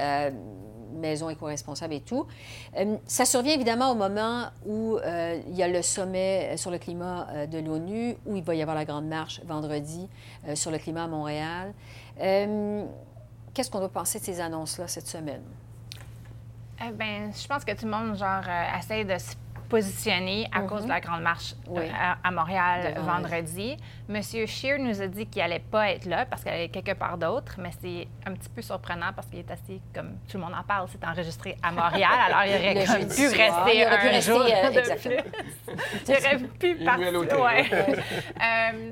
Euh, 0.94 1.00
maison 1.00 1.30
éco-responsable 1.30 1.94
et 1.94 2.02
tout. 2.02 2.28
Euh, 2.78 2.98
ça 3.06 3.26
survient 3.26 3.54
évidemment 3.54 3.92
au 3.92 3.96
moment 3.96 4.46
où 4.66 4.98
euh, 4.98 5.40
il 5.48 5.56
y 5.56 5.64
a 5.64 5.68
le 5.68 5.82
sommet 5.82 6.58
sur 6.58 6.72
le 6.72 6.78
climat 6.78 7.28
euh, 7.30 7.46
de 7.46 7.60
l'ONU, 7.60 8.16
où 8.26 8.36
il 8.36 8.44
va 8.44 8.56
y 8.56 8.62
avoir 8.62 8.76
la 8.76 8.86
grande 8.86 9.08
marche 9.08 9.42
vendredi 9.46 10.10
euh, 10.48 10.56
sur 10.56 10.72
le 10.72 10.78
climat 10.78 11.04
à 11.04 11.08
Montréal. 11.08 11.74
Euh, 12.22 12.86
Qu'est-ce 13.54 13.72
qu'on 13.72 13.80
doit 13.80 13.88
penser 13.88 14.20
de 14.20 14.26
ces 14.26 14.42
annonces-là 14.42 14.86
cette 14.90 15.08
semaine? 15.08 15.42
Eh 16.86 16.92
ben, 16.92 17.32
je 17.34 17.48
pense 17.48 17.64
que 17.64 17.72
tout 17.72 17.86
le 17.86 17.92
monde, 17.92 18.18
genre, 18.18 18.44
euh, 18.46 18.78
essaie 18.78 19.06
de 19.06 19.18
se 19.18 19.34
positionner 19.70 20.48
à 20.54 20.62
Mhm. 20.62 20.68
cause 20.70 20.84
de 20.84 20.90
la 20.90 21.00
grande 21.00 21.22
marche 21.22 21.54
euh, 21.68 21.72
Oui. 21.80 21.86
à, 22.00 22.18
à 22.24 22.32
Montréal 22.32 22.94
De 22.96 23.00
vendredi. 23.02 23.78
Monsieur 24.08 24.46
Scheer 24.46 24.78
nous 24.80 25.02
a 25.02 25.08
dit 25.08 25.26
qu'il 25.26 25.42
allait 25.42 25.60
pas 25.60 25.90
être 25.92 26.06
là 26.06 26.26
parce 26.26 26.44
qu'il 26.44 26.52
allait 26.52 26.70
quelque 26.70 26.94
part 26.94 27.18
d'autre, 27.18 27.56
mais 27.58 27.72
c'est 27.82 28.08
un 28.26 28.34
petit 28.34 28.50
peu 28.50 28.62
surprenant 28.62 29.12
parce 29.16 29.28
qu'il 29.28 29.40
est 29.40 29.52
assis, 29.52 29.82
comme 29.94 30.18
tout 30.30 30.38
le 30.38 30.44
monde 30.44 30.54
en 30.58 30.64
parle, 30.64 30.88
c'est 30.92 31.04
enregistré 31.06 31.58
à 31.64 31.72
Montréal, 31.72 32.12
alors 32.28 32.44
il 32.46 32.56
aurait 32.56 32.74
pu 32.80 32.86
soir, 32.86 33.30
rester 33.32 33.78
il 33.80 33.86
aurait 33.86 34.00
pu 34.00 34.08
un 34.08 34.12
rester, 34.12 34.32
jour 34.32 34.42
euh, 34.42 34.70
de 34.72 34.80
exactement. 34.80 35.16
plus. 35.22 36.06
il 36.08 36.14
aurait 36.14 36.38
pu 36.60 36.76
partir. 36.86 37.42
ouais. 37.42 37.66
Euh, 38.46 38.92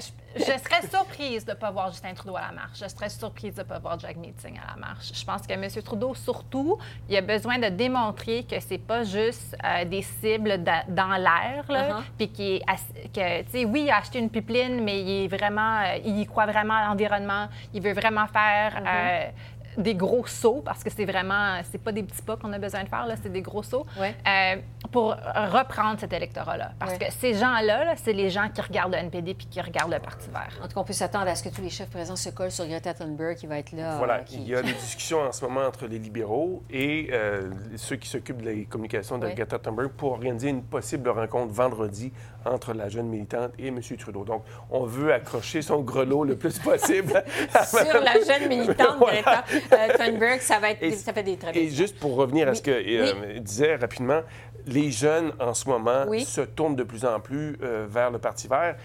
je, 0.00 0.38
je 0.40 0.44
serais 0.44 0.86
surprise 0.88 1.44
de 1.44 1.50
ne 1.52 1.56
pas 1.56 1.70
voir 1.70 1.90
Justin 1.90 2.14
Trudeau 2.14 2.36
à 2.36 2.42
la 2.42 2.52
marche. 2.52 2.78
Je 2.82 2.88
serais 2.88 3.08
surprise 3.08 3.54
de 3.54 3.60
ne 3.60 3.64
pas 3.66 3.78
voir 3.78 3.98
Jack 3.98 4.16
Meeting 4.16 4.58
à 4.58 4.74
la 4.74 4.76
marche. 4.76 5.10
Je 5.14 5.24
pense 5.24 5.46
que 5.46 5.52
M. 5.52 5.68
Trudeau, 5.82 6.14
surtout, 6.14 6.78
il 7.08 7.16
a 7.16 7.20
besoin 7.20 7.58
de 7.58 7.68
démontrer 7.68 8.44
que 8.44 8.58
c'est 8.60 8.78
pas 8.78 9.02
juste 9.04 9.56
euh, 9.64 9.84
des 9.84 10.02
cibles 10.02 10.62
da- 10.62 10.84
dans 10.88 11.16
l'air, 11.16 11.64
Uh-huh. 11.68 12.02
puis 12.16 12.62
ass- 12.66 12.92
que, 13.12 13.42
tu 13.42 13.50
sais, 13.50 13.64
oui, 13.64 13.82
il 13.84 13.90
a 13.90 13.96
acheté 13.98 14.18
une 14.18 14.30
pipeline, 14.30 14.82
mais 14.82 15.00
il 15.00 15.24
est 15.24 15.28
vraiment, 15.28 15.80
euh, 15.82 15.98
il 16.04 16.18
y 16.20 16.26
croit 16.26 16.46
vraiment 16.46 16.74
à 16.74 16.86
l'environnement. 16.88 17.48
Il 17.74 17.82
veut 17.82 17.92
vraiment 17.92 18.26
faire 18.26 18.74
Uh-huh. 18.74 18.86
euh, 18.86 19.30
des 19.78 19.94
gros 19.94 20.26
sauts, 20.26 20.62
parce 20.64 20.82
que 20.82 20.90
c'est 20.90 21.04
vraiment, 21.04 21.60
c'est 21.70 21.82
pas 21.82 21.92
des 21.92 22.02
petits 22.02 22.22
pas 22.22 22.36
qu'on 22.36 22.52
a 22.52 22.58
besoin 22.58 22.82
de 22.82 22.88
faire, 22.88 23.06
là, 23.06 23.14
c'est 23.22 23.32
des 23.32 23.42
gros 23.42 23.62
sauts, 23.62 23.86
Ouais. 23.98 24.14
euh, 24.26 24.56
pour 24.90 25.10
reprendre 25.52 26.00
cet 26.00 26.12
électorat-là. 26.12 26.72
Parce 26.78 26.92
Ouais. 26.92 26.98
que 26.98 27.12
ces 27.12 27.34
gens-là, 27.34 27.84
là, 27.84 27.94
c'est 27.96 28.12
les 28.12 28.30
gens 28.30 28.48
qui 28.52 28.60
regardent 28.60 28.92
le 28.92 28.98
NPD 28.98 29.34
puis 29.34 29.46
qui 29.46 29.60
regardent 29.60 29.92
le 29.92 30.00
Parti 30.00 30.28
vert. 30.30 30.58
En 30.62 30.66
tout 30.68 30.74
cas, 30.74 30.80
on 30.80 30.84
peut 30.84 30.92
s'attendre 30.92 31.28
à 31.28 31.34
ce 31.34 31.42
que 31.42 31.48
tous 31.54 31.62
les 31.62 31.70
chefs 31.70 31.90
présents 31.90 32.16
se 32.16 32.30
collent 32.30 32.50
sur 32.50 32.66
Greta 32.66 32.94
Thunberg 32.94 33.36
qui 33.36 33.46
va 33.46 33.58
être 33.58 33.72
là. 33.72 33.96
Voilà, 33.96 34.14
euh, 34.14 34.22
qui- 34.22 34.36
il 34.42 34.48
y 34.48 34.54
a 34.56 34.62
des 34.62 34.72
discussions 34.72 35.20
en 35.20 35.32
ce 35.32 35.44
moment 35.44 35.60
entre 35.66 35.86
les 35.86 35.98
libéraux 35.98 36.62
et 36.70 37.08
euh, 37.12 37.50
ceux 37.76 37.96
qui 37.96 38.08
s'occupent 38.08 38.42
de 38.42 38.50
la 38.50 38.64
communication 38.64 39.18
de. 39.18 39.28
Greta 39.28 39.58
Thunberg 39.58 39.90
pour 39.90 40.12
organiser 40.12 40.48
une 40.48 40.62
possible 40.62 41.08
rencontre 41.08 41.52
vendredi 41.52 42.12
entre 42.44 42.72
la 42.74 42.88
jeune 42.88 43.06
militante 43.06 43.52
et 43.58 43.68
M. 43.68 43.80
Trudeau. 43.98 44.24
Donc, 44.24 44.44
on 44.70 44.84
veut 44.84 45.12
accrocher 45.12 45.62
son 45.62 45.80
grelot 45.80 46.24
le 46.24 46.36
plus 46.36 46.58
possible. 46.58 47.22
Sur 47.64 48.00
la 48.00 48.14
jeune 48.14 48.48
militante. 48.48 48.98
Greta 49.00 49.44
euh, 49.72 49.88
Thunberg, 49.96 50.40
ça, 50.40 50.58
va 50.58 50.70
être, 50.70 50.82
Et- 50.82 50.92
ça 50.92 51.12
fait 51.12 51.22
des 51.22 51.36
très 51.36 51.56
Et 51.56 51.70
juste 51.70 51.98
pour 51.98 52.14
revenir 52.16 52.48
à 52.48 52.50
Oui. 52.50 52.56
ce 52.56 52.62
que 52.62 52.70
euh, 52.70 53.38
disait 53.40 53.76
rapidement, 53.76 54.20
les 54.66 54.90
jeunes 54.90 55.32
en 55.40 55.54
ce 55.54 55.68
moment 55.68 56.04
Oui. 56.08 56.24
se 56.24 56.42
tournent 56.42 56.76
de 56.76 56.82
plus 56.84 57.04
en 57.04 57.18
plus 57.20 57.56
euh, 57.62 57.86
vers 57.88 58.10
le 58.10 58.18
Parti 58.18 58.46
vert. 58.48 58.76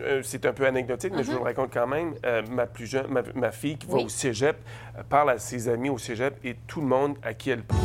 Euh, 0.00 0.20
c'est 0.22 0.44
un 0.46 0.52
peu 0.52 0.66
anecdotique, 0.66 1.12
mais 1.16 1.22
je 1.22 1.30
vous 1.30 1.38
le 1.38 1.44
raconte 1.44 1.72
quand 1.72 1.86
même. 1.86 2.14
Euh, 2.26 2.42
ma 2.50 2.66
plus 2.66 2.86
jeune, 2.86 3.06
ma, 3.08 3.22
ma 3.34 3.50
fille 3.52 3.78
qui 3.78 3.86
va 3.86 3.98
au 3.98 4.08
cégep 4.08 4.56
parle 5.08 5.30
à 5.30 5.38
ses 5.38 5.68
amis 5.68 5.90
au 5.90 5.98
cégep 5.98 6.34
et 6.44 6.56
tout 6.66 6.80
le 6.80 6.86
monde 6.88 7.16
à 7.22 7.34
qui 7.34 7.50
elle 7.50 7.62
parle. 7.62 7.80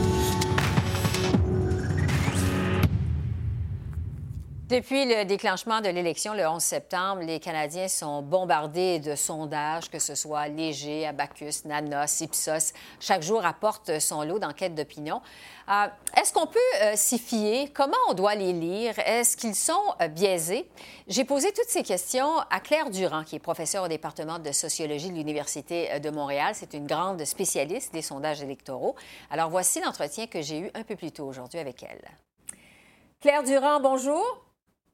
Depuis 4.67 5.05
le 5.05 5.23
déclenchement 5.23 5.79
de 5.79 5.87
l'élection 5.87 6.33
le 6.33 6.45
11 6.45 6.61
septembre, 6.61 7.21
les 7.21 7.39
Canadiens 7.39 7.87
sont 7.87 8.21
bombardés 8.21 8.99
de 8.99 9.15
sondages, 9.15 9.89
que 9.89 9.97
ce 9.97 10.13
soit 10.13 10.49
Léger, 10.49 11.07
Abacus, 11.07 11.63
Nanos, 11.63 12.19
Ipsos. 12.19 12.73
Chaque 12.99 13.23
jour 13.23 13.45
apporte 13.45 13.99
son 14.01 14.23
lot 14.23 14.39
d'enquêtes 14.39 14.75
d'opinion. 14.75 15.21
Euh, 15.69 15.87
Est-ce 16.17 16.33
qu'on 16.33 16.47
peut 16.47 16.59
euh, 16.81 16.91
s'y 16.97 17.17
fier? 17.17 17.71
Comment 17.73 17.95
on 18.09 18.13
doit 18.13 18.35
les 18.35 18.51
lire? 18.51 18.99
Est-ce 18.99 19.37
qu'ils 19.37 19.55
sont 19.55 19.95
euh, 20.01 20.09
biaisés? 20.09 20.69
J'ai 21.07 21.23
posé 21.23 21.53
toutes 21.53 21.69
ces 21.69 21.83
questions 21.83 22.37
à 22.49 22.59
Claire 22.59 22.89
Durand, 22.89 23.23
qui 23.23 23.37
est 23.37 23.39
professeure 23.39 23.85
au 23.85 23.87
département 23.87 24.37
de 24.37 24.51
sociologie 24.51 25.11
de 25.11 25.15
l'Université 25.15 25.97
de 26.01 26.09
Montréal. 26.09 26.51
C'est 26.55 26.73
une 26.73 26.87
grande 26.87 27.23
spécialiste 27.23 27.93
des 27.93 28.01
sondages 28.01 28.41
électoraux. 28.41 28.97
Alors 29.31 29.49
voici 29.49 29.79
l'entretien 29.79 30.27
que 30.27 30.41
j'ai 30.41 30.59
eu 30.59 30.71
un 30.73 30.83
peu 30.83 30.97
plus 30.97 31.13
tôt 31.13 31.25
aujourd'hui 31.25 31.59
avec 31.59 31.83
elle. 31.83 32.03
Claire 33.21 33.43
Durand, 33.43 33.79
bonjour. 33.79 34.46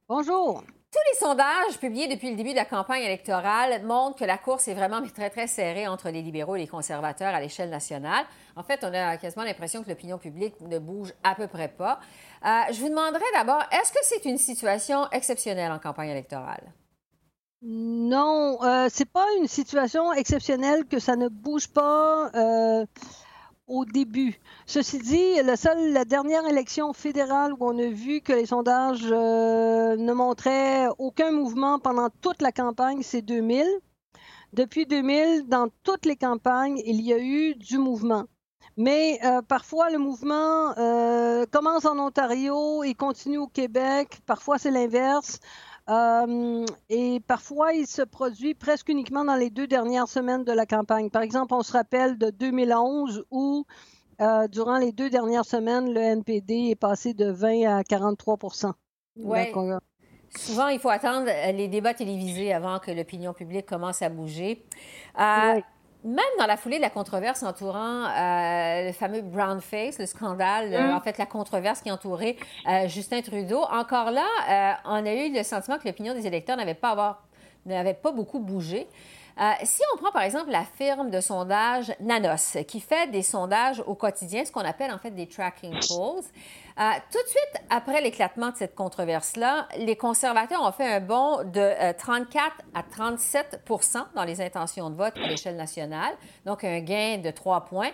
Bonjour. 0.09 0.61
Tous 0.91 0.99
les 1.13 1.17
sondages 1.17 1.79
publiés 1.79 2.09
depuis 2.09 2.29
le 2.29 2.35
début 2.35 2.51
de 2.51 2.57
la 2.57 2.65
campagne 2.65 3.03
électorale 3.03 3.85
montrent 3.85 4.19
que 4.19 4.25
la 4.25 4.37
course 4.37 4.67
est 4.67 4.73
vraiment 4.73 5.01
très, 5.01 5.29
très 5.29 5.47
serrée 5.47 5.87
entre 5.87 6.09
les 6.09 6.21
libéraux 6.21 6.57
et 6.57 6.59
les 6.59 6.67
conservateurs 6.67 7.33
à 7.33 7.39
l'échelle 7.39 7.69
nationale. 7.69 8.25
En 8.57 8.63
fait, 8.63 8.83
on 8.83 8.93
a 8.93 9.15
quasiment 9.15 9.45
l'impression 9.45 9.81
que 9.81 9.89
l'opinion 9.89 10.17
publique 10.17 10.59
ne 10.59 10.77
bouge 10.77 11.13
à 11.23 11.35
peu 11.35 11.47
près 11.47 11.69
pas. 11.69 12.01
Euh, 12.45 12.73
je 12.73 12.81
vous 12.81 12.89
demanderais 12.89 13.23
d'abord, 13.33 13.63
est-ce 13.71 13.93
que 13.93 13.99
c'est 14.03 14.25
une 14.25 14.37
situation 14.37 15.09
exceptionnelle 15.11 15.71
en 15.71 15.79
campagne 15.79 16.09
électorale? 16.09 16.73
Non, 17.61 18.61
euh, 18.61 18.87
c'est 18.91 19.09
pas 19.09 19.25
une 19.39 19.47
situation 19.47 20.11
exceptionnelle 20.11 20.85
que 20.85 20.99
ça 20.99 21.15
ne 21.15 21.29
bouge 21.29 21.69
pas 21.69 22.29
euh, 22.35 22.85
au 23.67 23.85
début. 23.85 24.39
Ceci 24.65 24.99
dit, 24.99 25.41
le 25.43 25.55
seul, 25.55 25.93
la 25.93 26.05
dernière 26.05 26.45
élection 26.47 26.93
fédérale 26.93 27.53
où 27.53 27.57
on 27.61 27.77
a 27.77 27.87
vu 27.87 28.21
que 28.21 28.33
les 28.33 28.45
sondages 28.45 29.07
euh, 29.11 29.95
ne 29.95 30.13
montraient 30.13 30.87
aucun 30.97 31.31
mouvement 31.31 31.79
pendant 31.79 32.09
toute 32.21 32.41
la 32.41 32.51
campagne, 32.51 33.01
c'est 33.03 33.21
2000. 33.21 33.65
depuis 34.53 34.85
2000, 34.85 35.47
dans 35.47 35.69
toutes 35.83 36.05
les 36.05 36.15
campagnes, 36.15 36.81
il 36.85 37.01
y 37.01 37.13
a 37.13 37.19
eu 37.19 37.55
du 37.55 37.77
mouvement. 37.77 38.25
Mais 38.77 39.19
euh, 39.23 39.41
parfois, 39.41 39.89
le 39.91 39.99
mouvement 39.99 40.75
euh, 40.77 41.45
commence 41.51 41.85
en 41.85 41.99
Ontario 41.99 42.83
et 42.83 42.95
continue 42.95 43.37
au 43.37 43.47
Québec. 43.47 44.19
Parfois, 44.25 44.57
c'est 44.57 44.71
l'inverse. 44.71 45.39
Euh, 45.89 46.65
et 46.89 47.19
parfois, 47.27 47.73
il 47.73 47.87
se 47.87 48.01
produit 48.01 48.53
presque 48.53 48.89
uniquement 48.89 49.25
dans 49.25 49.35
les 49.35 49.49
deux 49.49 49.67
dernières 49.67 50.07
semaines 50.07 50.43
de 50.43 50.51
la 50.51 50.65
campagne. 50.65 51.09
Par 51.09 51.21
exemple, 51.21 51.53
on 51.53 51.63
se 51.63 51.73
rappelle 51.73 52.17
de 52.17 52.29
2011 52.29 53.25
où, 53.31 53.65
durant 54.49 54.77
les 54.77 54.93
deux 54.93 55.09
dernières 55.09 55.45
semaines, 55.45 55.93
le 55.93 55.99
NPD 55.99 56.69
est 56.69 56.79
passé 56.79 57.13
de 57.13 57.29
20 57.29 57.79
à 57.79 57.83
43 57.83 58.37
Oui. 59.17 59.39
Souvent, 60.35 60.67
il 60.69 60.79
faut 60.79 60.89
attendre 60.89 61.27
les 61.53 61.67
débats 61.67 61.93
télévisés 61.93 62.53
avant 62.53 62.79
que 62.79 62.89
l'opinion 62.89 63.33
publique 63.33 63.65
commence 63.65 64.01
à 64.01 64.09
bouger. 64.09 64.65
Oui 65.17 65.63
même 66.03 66.25
dans 66.37 66.45
la 66.45 66.57
foulée 66.57 66.77
de 66.77 66.81
la 66.81 66.89
controverse 66.89 67.43
entourant 67.43 68.05
euh, 68.05 68.87
le 68.87 68.91
fameux 68.91 69.21
brown 69.21 69.61
face, 69.61 69.99
le 69.99 70.05
scandale, 70.05 70.73
euh, 70.73 70.87
mm. 70.87 70.95
en 70.95 71.01
fait 71.01 71.17
la 71.17 71.25
controverse 71.25 71.81
qui 71.81 71.91
entourait 71.91 72.35
euh, 72.67 72.87
Justin 72.87 73.21
Trudeau, 73.21 73.61
encore 73.71 74.11
là, 74.11 74.25
on 74.85 75.05
a 75.05 75.13
eu 75.13 75.33
le 75.33 75.43
sentiment 75.43 75.77
que 75.77 75.87
l'opinion 75.87 76.13
des 76.13 76.27
électeurs 76.27 76.57
n'avait 76.57 76.73
pas 76.73 77.21
n'avait 77.65 77.93
pas 77.93 78.11
beaucoup 78.11 78.39
bougé. 78.39 78.87
Si 79.63 79.81
on 79.93 79.97
prend 79.97 80.11
par 80.11 80.23
exemple 80.23 80.51
la 80.51 80.63
firme 80.63 81.09
de 81.09 81.19
sondage 81.19 81.93
Nanos, 81.99 82.57
qui 82.67 82.79
fait 82.79 83.09
des 83.09 83.23
sondages 83.23 83.83
au 83.87 83.95
quotidien, 83.95 84.45
ce 84.45 84.51
qu'on 84.51 84.61
appelle 84.61 84.91
en 84.91 84.99
fait 84.99 85.11
des 85.11 85.27
tracking 85.27 85.73
polls, 85.87 86.23
euh, 86.79 86.91
tout 87.11 87.21
de 87.21 87.27
suite 87.27 87.63
après 87.69 88.01
l'éclatement 88.01 88.49
de 88.49 88.55
cette 88.55 88.73
controverse-là, 88.73 89.67
les 89.77 89.95
conservateurs 89.95 90.61
ont 90.63 90.71
fait 90.71 90.87
un 90.87 90.99
bond 90.99 91.43
de 91.43 91.93
34 91.93 92.33
euh, 92.35 92.79
à 92.79 92.81
37% 92.81 94.05
dans 94.15 94.23
les 94.23 94.41
intentions 94.41 94.89
de 94.89 94.95
vote 94.95 95.13
à 95.17 95.27
l'échelle 95.27 95.55
nationale, 95.55 96.13
donc 96.45 96.63
un 96.63 96.79
gain 96.79 97.19
de 97.19 97.29
3 97.29 97.65
points. 97.65 97.91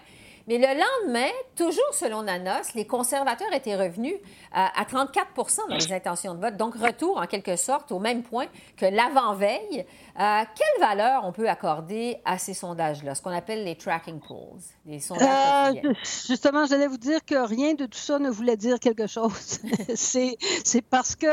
Mais 0.50 0.58
le 0.58 0.66
lendemain, 0.66 1.30
toujours 1.56 1.94
selon 1.94 2.24
Nanos, 2.24 2.74
les 2.74 2.88
conservateurs 2.88 3.54
étaient 3.54 3.76
revenus 3.76 4.16
euh, 4.16 4.18
à 4.54 4.84
34% 4.84 5.70
dans 5.70 5.76
les 5.76 5.94
intentions 5.94 6.34
de 6.34 6.42
vote, 6.42 6.58
donc 6.58 6.74
retour 6.74 7.18
en 7.18 7.28
quelque 7.28 7.56
sorte 7.56 7.92
au 7.92 8.00
même 8.00 8.24
point 8.24 8.48
que 8.76 8.88
l'avant-veille. 8.88 9.86
Euh, 10.20 10.42
quelle 10.56 10.88
valeur 10.88 11.22
on 11.24 11.32
peut 11.32 11.48
accorder 11.48 12.18
à 12.26 12.40
ces 12.40 12.56
sondages-là, 12.56 13.14
ce 13.14 13.22
qu'on 13.22 13.30
appelle 13.30 13.64
les 13.64 13.76
tracking 13.76 14.20
polls, 14.20 14.60
les 14.88 15.00
sondages 15.00 15.76
euh, 15.86 15.94
Justement, 16.28 16.66
j'allais 16.66 16.88
vous 16.88 16.98
dire 16.98 17.24
que 17.24 17.36
rien 17.36 17.76
de 17.76 17.86
tout 17.86 18.00
ça 18.00 18.18
ne 18.18 18.32
voulait 18.32 18.58
dire 18.58 18.80
quelque 18.80 19.06
chose. 19.06 19.60
c'est 19.94 20.82
parce 20.90 21.16
que, 21.16 21.28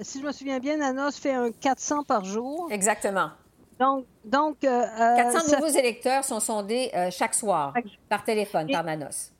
si 0.00 0.20
je 0.20 0.24
me 0.24 0.30
souviens 0.30 0.60
bien, 0.60 0.76
Nanos 0.76 1.16
fait 1.18 1.34
un 1.34 1.50
400 1.50 2.04
par 2.04 2.24
jour. 2.24 2.68
Exactement. 2.70 3.30
Donc, 3.78 4.06
donc 4.24 4.58
400 4.60 4.68
euh, 4.68 5.52
euh, 5.52 5.56
nouveaux 5.56 5.78
électeurs 5.78 6.24
sont 6.24 6.40
sondés 6.40 6.90
euh, 6.94 7.10
chaque 7.10 7.34
soir 7.34 7.74
par 8.08 8.24
téléphone, 8.24 8.70
par 8.70 8.84
Manos. 8.84 9.32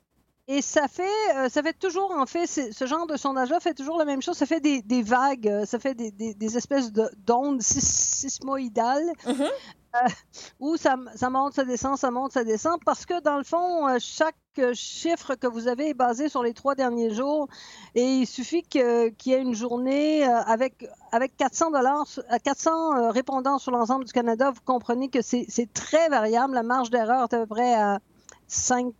Et 0.47 0.61
ça 0.61 0.87
fait, 0.87 1.49
ça 1.49 1.63
fait 1.63 1.73
toujours, 1.73 2.11
en 2.11 2.27
fait, 2.27 2.45
ce 2.45 2.85
genre 2.85 3.07
de 3.07 3.17
sondage-là 3.17 3.59
fait 3.59 3.73
toujours 3.73 3.97
la 3.97 4.05
même 4.05 4.21
chose. 4.21 4.37
Ça 4.37 4.45
fait 4.45 4.59
des, 4.59 5.01
vagues, 5.01 5.63
ça 5.65 5.79
fait 5.79 5.95
des, 5.95 6.11
des, 6.11 6.57
espèces 6.57 6.91
d'ondes 6.91 7.63
sismoïdales. 7.63 9.11
Mm-hmm. 9.25 9.49
où 10.59 10.77
ça, 10.77 10.95
monte, 11.29 11.53
ça 11.53 11.63
descend, 11.63 11.97
ça 11.97 12.11
monte, 12.11 12.31
ça 12.31 12.43
descend, 12.43 12.83
parce 12.83 13.05
que 13.05 13.21
dans 13.21 13.37
le 13.37 13.43
fond, 13.43 13.87
euh, 13.87 13.97
chaque 13.99 14.35
chiffre 14.73 15.35
que 15.35 15.47
vous 15.47 15.67
avez 15.67 15.89
est 15.89 15.93
basé 15.93 16.29
sur 16.29 16.41
les 16.41 16.53
trois 16.53 16.75
derniers 16.75 17.13
jours 17.13 17.47
et 17.93 18.03
il 18.03 18.25
suffit 18.25 18.63
qu'il 18.63 19.13
y 19.25 19.33
ait 19.33 19.41
une 19.41 19.53
journée 19.53 20.25
euh, 20.25 20.41
avec, 20.43 20.87
avec 21.11 21.35
400 21.37 21.71
dollars, 21.71 22.07
400 22.43 23.11
répondants 23.11 23.59
sur 23.59 23.71
l'ensemble 23.71 24.05
du 24.05 24.13
Canada, 24.13 24.51
vous 24.51 24.61
comprenez 24.63 25.09
que 25.09 25.21
c'est 25.21 25.73
très 25.73 26.09
variable. 26.09 26.53
La 26.53 26.63
marge 26.63 26.89
d'erreur 26.89 27.27
est 27.29 27.33
à 27.33 27.39
peu 27.39 27.47
près 27.47 27.75
à 27.75 27.99
5 28.47 28.93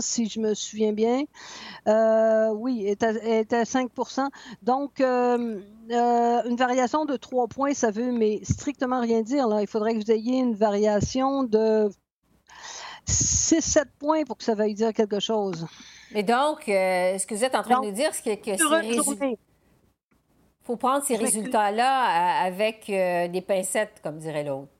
si 0.00 0.28
je 0.28 0.40
me 0.40 0.54
souviens 0.54 0.92
bien. 0.92 1.24
Euh, 1.88 2.50
oui, 2.50 2.84
est 2.86 3.02
à, 3.02 3.10
est 3.10 3.52
à 3.52 3.64
5% 3.64 4.28
Donc, 4.62 5.00
euh, 5.00 5.60
euh, 5.90 6.42
une 6.44 6.56
variation 6.56 7.04
de 7.04 7.16
3 7.16 7.48
points, 7.48 7.74
ça 7.74 7.90
veut 7.90 8.12
mais 8.12 8.40
strictement 8.42 9.00
rien 9.00 9.22
dire. 9.22 9.48
Là. 9.48 9.60
Il 9.62 9.66
faudrait 9.66 9.94
que 9.94 9.98
vous 10.04 10.10
ayez 10.10 10.38
une 10.38 10.54
variation 10.54 11.42
de 11.42 11.90
6-7 13.06 13.84
points 13.98 14.24
pour 14.24 14.36
que 14.36 14.44
ça 14.44 14.54
veuille 14.54 14.74
dire 14.74 14.92
quelque 14.92 15.20
chose. 15.20 15.66
Mais 16.12 16.22
donc, 16.22 16.62
ce 16.66 17.26
que 17.26 17.34
vous 17.34 17.44
êtes 17.44 17.54
en 17.54 17.62
train 17.62 17.80
de 17.80 17.90
dire, 17.90 18.10
c'est 18.12 18.36
que, 18.36 18.50
Il 19.30 19.36
faut 20.62 20.76
prendre 20.76 21.04
ces 21.04 21.16
résultats-là 21.16 22.42
avec 22.42 22.86
des 22.86 23.44
pincettes, 23.46 24.00
comme 24.02 24.18
dirait 24.18 24.44
l'autre 24.44 24.70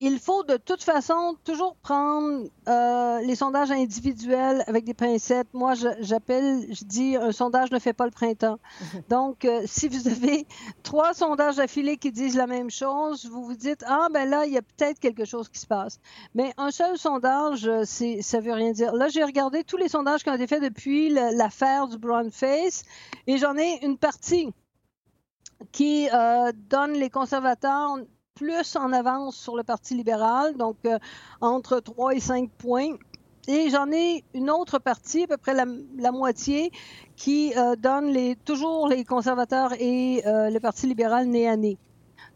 il 0.00 0.18
faut 0.18 0.42
de 0.42 0.58
toute 0.58 0.82
façon 0.82 1.36
toujours 1.44 1.74
prendre 1.76 2.44
euh, 2.68 3.20
les 3.20 3.34
sondages 3.34 3.70
individuels 3.70 4.62
avec 4.66 4.84
des 4.84 4.92
pincettes. 4.92 5.48
Moi, 5.54 5.72
j'appelle, 6.00 6.66
je, 6.70 6.84
dis, 6.84 7.16
un 7.16 7.32
sondage 7.32 7.70
ne 7.70 7.78
fait 7.78 7.94
pas 7.94 8.04
le 8.04 8.10
printemps. 8.10 8.58
Donc, 9.08 9.46
euh, 9.46 9.62
si 9.64 9.88
vous 9.88 10.06
avez 10.06 10.46
trois 10.82 11.14
sondages 11.14 11.58
affilés 11.58 11.96
qui 11.96 12.12
disent 12.12 12.36
la 12.36 12.46
même 12.46 12.70
chose, 12.70 13.26
vous 13.26 13.42
vous 13.42 13.54
dites, 13.54 13.84
ah, 13.86 14.08
ben 14.12 14.28
là, 14.28 14.44
il 14.44 14.52
y 14.52 14.58
a 14.58 14.62
peut-être 14.62 15.00
quelque 15.00 15.24
chose 15.24 15.48
qui 15.48 15.58
se 15.58 15.66
passe. 15.66 15.98
Mais 16.34 16.52
un 16.58 16.70
seul 16.70 16.98
sondage, 16.98 17.66
euh, 17.66 17.84
ça 17.84 18.40
veut 18.40 18.52
rien 18.52 18.72
dire. 18.72 18.92
Là, 18.92 19.08
j'ai 19.08 19.24
regardé 19.24 19.64
tous 19.64 19.78
les 19.78 19.88
sondages 19.88 20.22
qui 20.22 20.28
ont 20.28 20.34
été 20.34 20.46
faits 20.46 20.62
depuis 20.62 21.08
l'affaire 21.08 21.88
du 21.88 21.96
brown 21.96 22.30
face 22.30 22.82
et 23.26 23.38
j'en 23.38 23.56
ai 23.56 23.78
une 23.82 23.96
partie 23.96 24.52
qui 25.72 26.08
donne 26.68 26.92
les 26.92 27.08
conservateurs 27.08 27.96
plus 28.36 28.76
en 28.76 28.92
avance 28.92 29.34
sur 29.34 29.56
le 29.56 29.64
Parti 29.64 29.94
libéral, 29.94 30.56
donc 30.56 30.76
euh, 30.84 30.98
entre 31.40 31.80
3 31.80 32.14
et 32.14 32.20
5 32.20 32.50
points. 32.50 32.94
Et 33.48 33.70
j'en 33.70 33.90
ai 33.90 34.24
une 34.34 34.50
autre 34.50 34.78
partie, 34.78 35.24
à 35.24 35.26
peu 35.26 35.36
près 35.36 35.54
la, 35.54 36.12
moitié, 36.12 36.70
qui 37.16 37.52
euh, 37.56 37.76
donne 37.76 38.14
toujours 38.44 38.88
les 38.88 39.04
conservateurs 39.04 39.72
et 39.80 40.22
euh, 40.26 40.50
le 40.50 40.60
Parti 40.60 40.86
libéral 40.86 41.26
nez 41.26 41.48
à 41.48 41.56
nez. 41.56 41.78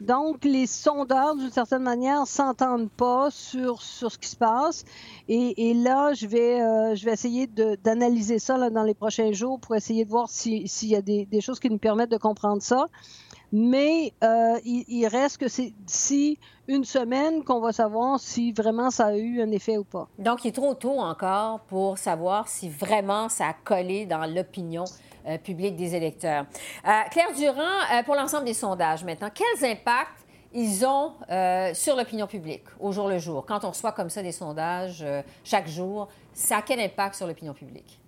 Donc, 0.01 0.45
les 0.45 0.67
sondeurs, 0.67 1.37
d'une 1.37 1.51
certaine 1.51 1.83
manière, 1.83 2.27
s'entendent 2.27 2.91
pas 2.91 3.31
sur, 3.31 3.83
sur 3.83 4.11
ce 4.13 4.19
qui 4.19 4.29
se 4.29 4.37
passe. 4.37 4.85
Et, 5.29 5.75
là, 5.75 6.15
je 6.15 6.27
vais, 6.27 6.97
je 6.97 7.05
vais 7.05 7.13
essayer 7.13 7.47
d'analyser 7.47 8.39
ça 8.39 8.71
dans 8.71 8.83
les 8.83 8.95
prochains 8.95 9.33
jours 9.33 9.61
pour 9.61 9.77
essayer 9.77 10.07
de 10.07 10.11
voir 10.11 10.31
s'il 10.31 10.89
y 10.89 10.97
a 10.97 11.03
des, 11.03 11.41
choses 11.43 11.61
qui 11.61 11.69
nous 11.69 11.77
permettent 11.77 12.11
de 12.11 12.17
comprendre 12.17 12.63
ça 12.63 12.87
mais 13.53 14.13
euh, 14.23 14.59
il, 14.65 15.07
reste 15.07 15.39
que 15.39 15.49
c'est 15.49 15.73
d'ici 15.81 16.39
une 16.69 16.85
semaine 16.85 17.43
qu'on 17.43 17.61
va 17.61 17.73
savoir 17.73 18.21
si 18.21 18.53
vraiment 18.53 18.91
ça 18.91 19.07
a 19.07 19.17
eu 19.17 19.43
un 19.43 19.51
effet 19.51 19.77
ou 19.77 19.85
pas. 19.85 20.09
Donc, 20.19 20.45
il 20.45 20.49
est 20.49 20.53
trop 20.53 20.75
tôt 20.75 21.01
encore 21.01 21.61
pour 21.61 21.99
savoir 21.99 22.49
si 22.49 22.69
vraiment 22.69 23.29
ça 23.29 23.49
a 23.49 23.53
collé 23.53 24.07
dans 24.07 24.25
l'opinion 24.25 24.85
euh, 25.27 25.37
publique 25.39 25.77
des 25.77 25.95
électeurs. 25.95 26.47
Euh, 26.87 26.91
Claire 27.11 27.33
Durand, 27.37 28.03
pour 28.05 28.15
l'ensemble 28.15 28.45
des 28.45 28.55
sondages 28.55 29.05
maintenant, 29.05 29.31
quels 29.35 29.69
impacts 29.69 30.27
ils 30.53 30.85
ont 30.85 31.13
sur 31.75 31.95
l'opinion 31.97 32.27
publique 32.27 32.65
au 32.81 32.93
jour 32.93 33.09
le 33.09 33.19
jour? 33.19 33.45
Quand 33.47 33.65
on 33.65 33.71
reçoit 33.71 33.93
comme 33.93 34.11
ça 34.11 34.23
des 34.23 34.33
sondages 34.33 35.05
chaque 35.45 35.69
jour, 35.69 36.09
ça 36.33 36.59
a 36.59 36.63
quel 36.63 36.81
impact 36.81 37.15
sur 37.15 37.27
l'opinion 37.27 37.55
publique? 37.55 38.01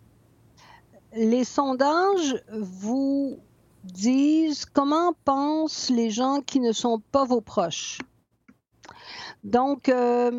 Les 1.14 1.44
sondages 1.44 2.42
vous 2.50 3.38
disent 3.85 4.64
comment 4.64 5.12
pensent 5.25 5.90
les 5.90 6.11
gens 6.11 6.40
qui 6.40 6.61
ne 6.61 6.73
sont 6.73 7.01
pas 7.12 7.25
vos 7.25 7.40
proches? 7.40 7.99
Donc, 9.45 9.88
euh, 9.88 10.31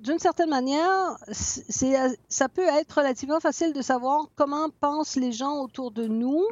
d'une 0.00 0.18
certaine 0.18 0.48
manière, 0.48 1.18
ça 1.30 2.48
peut 2.48 2.66
être 2.66 2.92
relativement 2.92 3.40
facile 3.40 3.74
de 3.74 3.82
savoir 3.82 4.28
comment 4.36 4.70
pensent 4.80 5.16
les 5.16 5.32
gens 5.32 5.60
autour 5.60 5.90
de 5.90 6.06
nous, 6.06 6.42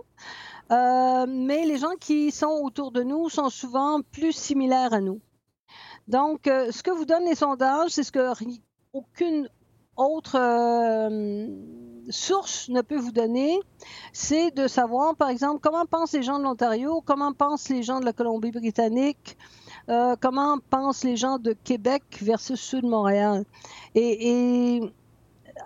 euh, 0.72 1.26
mais 1.26 1.64
les 1.64 1.78
gens 1.78 1.94
qui 1.98 2.30
sont 2.32 2.60
autour 2.62 2.92
de 2.92 3.02
nous 3.02 3.30
sont 3.30 3.48
souvent 3.48 4.00
plus 4.12 4.32
similaires 4.32 4.92
à 4.92 5.00
nous. 5.00 5.20
Donc, 6.06 6.46
euh, 6.46 6.70
ce 6.70 6.82
que 6.82 6.90
vous 6.90 7.06
donnent 7.06 7.24
les 7.24 7.34
sondages, 7.34 7.90
c'est 7.90 8.02
ce 8.02 8.12
que 8.12 8.30
aucune 8.92 9.48
autre 9.96 10.36
source 12.10 12.68
ne 12.68 12.80
peut 12.82 12.96
vous 12.96 13.12
donner, 13.12 13.60
c'est 14.12 14.50
de 14.54 14.68
savoir, 14.68 15.16
par 15.16 15.28
exemple, 15.28 15.60
comment 15.62 15.86
pensent 15.86 16.12
les 16.12 16.22
gens 16.22 16.38
de 16.38 16.44
l'Ontario, 16.44 17.02
comment 17.04 17.32
pensent 17.32 17.68
les 17.68 17.82
gens 17.82 18.00
de 18.00 18.04
la 18.04 18.12
Colombie-Britannique, 18.12 19.36
euh, 19.88 20.16
comment 20.20 20.58
pensent 20.70 21.04
les 21.04 21.16
gens 21.16 21.38
de 21.38 21.52
Québec 21.52 22.02
versus 22.20 22.60
ceux 22.60 22.80
de 22.80 22.88
Montréal. 22.88 23.44
Et, 23.94 24.80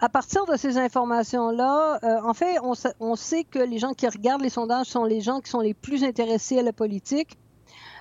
à 0.00 0.08
partir 0.08 0.46
de 0.46 0.56
ces 0.56 0.78
informations-là, 0.78 1.98
euh, 2.04 2.20
en 2.22 2.32
fait, 2.32 2.58
on, 2.62 3.16
sait 3.16 3.44
que 3.44 3.58
les 3.58 3.78
gens 3.78 3.92
qui 3.92 4.06
regardent 4.06 4.42
les 4.42 4.50
sondages 4.50 4.86
sont 4.86 5.04
les 5.04 5.20
gens 5.20 5.40
qui 5.40 5.50
sont 5.50 5.60
les 5.60 5.74
plus 5.74 6.04
intéressés 6.04 6.58
à 6.58 6.62
la 6.62 6.72
politique. 6.72 7.36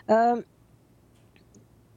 Euh, 0.10 0.41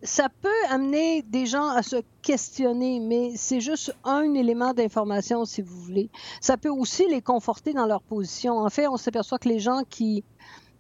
ça 0.03 0.29
peut 0.29 0.49
amener 0.69 1.23
des 1.23 1.47
gens 1.47 1.69
à 1.69 1.83
se 1.83 1.97
questionner, 2.23 3.01
mais 3.01 3.33
c'est 3.37 3.61
juste 3.61 3.95
un 4.05 4.35
élément 4.35 4.73
d'information, 4.73 5.45
si 5.45 5.63
vous 5.63 5.77
voulez. 5.77 6.11
Ça 6.41 6.57
peut 6.57 6.69
aussi 6.69 7.07
les 7.09 7.23
conforter 7.23 7.73
dans 7.73 7.87
leur 7.87 8.03
position. 8.03 8.59
En 8.59 8.71
fait, 8.71 8.89
on 8.89 8.97
s'aperçoit 8.97 9.39
que 9.39 9.49
les 9.49 9.61
gens 9.61 9.83
qui 9.89 10.25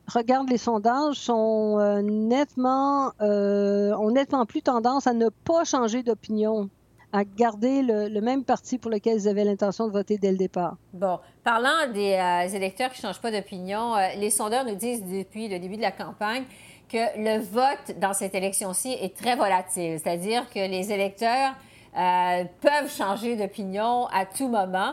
regarde 0.09 0.51
les 0.51 0.59
sondages, 0.59 1.17
sont 1.17 1.79
euh, 1.79 2.03
nettement, 2.03 3.13
euh, 3.21 3.95
ont 3.97 4.11
nettement 4.11 4.45
plus 4.47 4.63
tendance 4.63 5.07
à 5.07 5.13
ne 5.13 5.29
pas 5.29 5.65
changer 5.65 6.03
d'opinion, 6.03 6.69
à 7.13 7.25
garder 7.25 7.83
le, 7.83 8.21
même 8.21 8.43
parti 8.43 8.79
pour 8.79 8.91
lequel 8.91 9.19
ils 9.19 9.29
avaient 9.29 9.45
l'intention 9.45 9.87
de 9.87 9.93
voter 9.93 10.19
dès 10.19 10.33
le 10.33 10.39
départ. 10.39 10.77
Bon, 10.93 11.21
parlant 11.45 11.93
des 11.93 12.15
euh, 12.15 12.57
électeurs 12.57 12.91
qui 12.91 13.01
ne 13.01 13.13
changent 13.13 13.21
pas 13.21 13.31
d'opinion, 13.31 13.95
les 14.19 14.31
sondeurs 14.31 14.65
nous 14.65 14.75
disent 14.75 15.05
depuis 15.05 15.49
le 15.49 15.61
début 15.61 15.77
de 15.77 15.83
la 15.83 15.93
campagne 15.93 16.45
que 16.93 17.19
le 17.19 17.43
vote 17.43 17.99
dans 17.99 18.13
cette 18.13 18.35
élection-ci 18.35 18.93
est 18.93 19.17
très 19.17 19.37
volatile, 19.37 19.99
c'est-à-dire 19.99 20.49
que 20.51 20.61
les 20.61 20.93
électeurs 20.93 21.55
peuvent 21.95 22.91
changer 22.91 23.37
d'opinion 23.37 24.07
à 24.07 24.25
tout 24.25 24.49
moment 24.49 24.93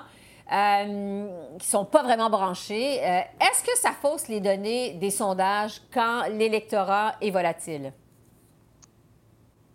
euh, 0.52 1.28
qui 1.60 1.68
ne 1.68 1.72
sont 1.72 1.86
pas 1.86 2.02
vraiment 2.02 2.32
branchés. 2.32 3.00
Euh, 3.04 3.20
est-ce 3.40 3.64
que 3.64 3.78
ça 3.78 3.92
fausse 3.92 4.28
les 4.30 4.40
données 4.40 4.96
des 4.96 5.12
sondages 5.12 5.80
quand 5.94 6.24
l'électorat 6.32 7.14
est 7.22 7.30
volatile? 7.30 7.94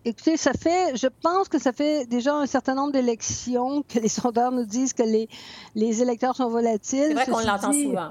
Écoutez, 0.05 0.37
ça 0.37 0.53
fait, 0.53 0.97
je 0.97 1.07
pense 1.07 1.49
que 1.49 1.61
ça 1.61 1.73
fait 1.73 2.07
déjà 2.07 2.35
un 2.35 2.47
certain 2.47 2.75
nombre 2.75 2.91
d'élections 2.91 3.83
que 3.83 4.01
les 4.01 4.09
sondeurs 4.21 4.51
nous 4.51 4.65
disent 4.65 4.95
que 4.95 5.05
les, 5.05 5.29
les 5.77 6.03
électeurs 6.03 6.35
sont 6.35 6.49
volatiles. 6.49 7.05
C'est 7.07 7.15
vrai 7.15 7.27
qu'on 7.27 7.39
l'entend 7.39 7.73
souvent. 7.73 8.11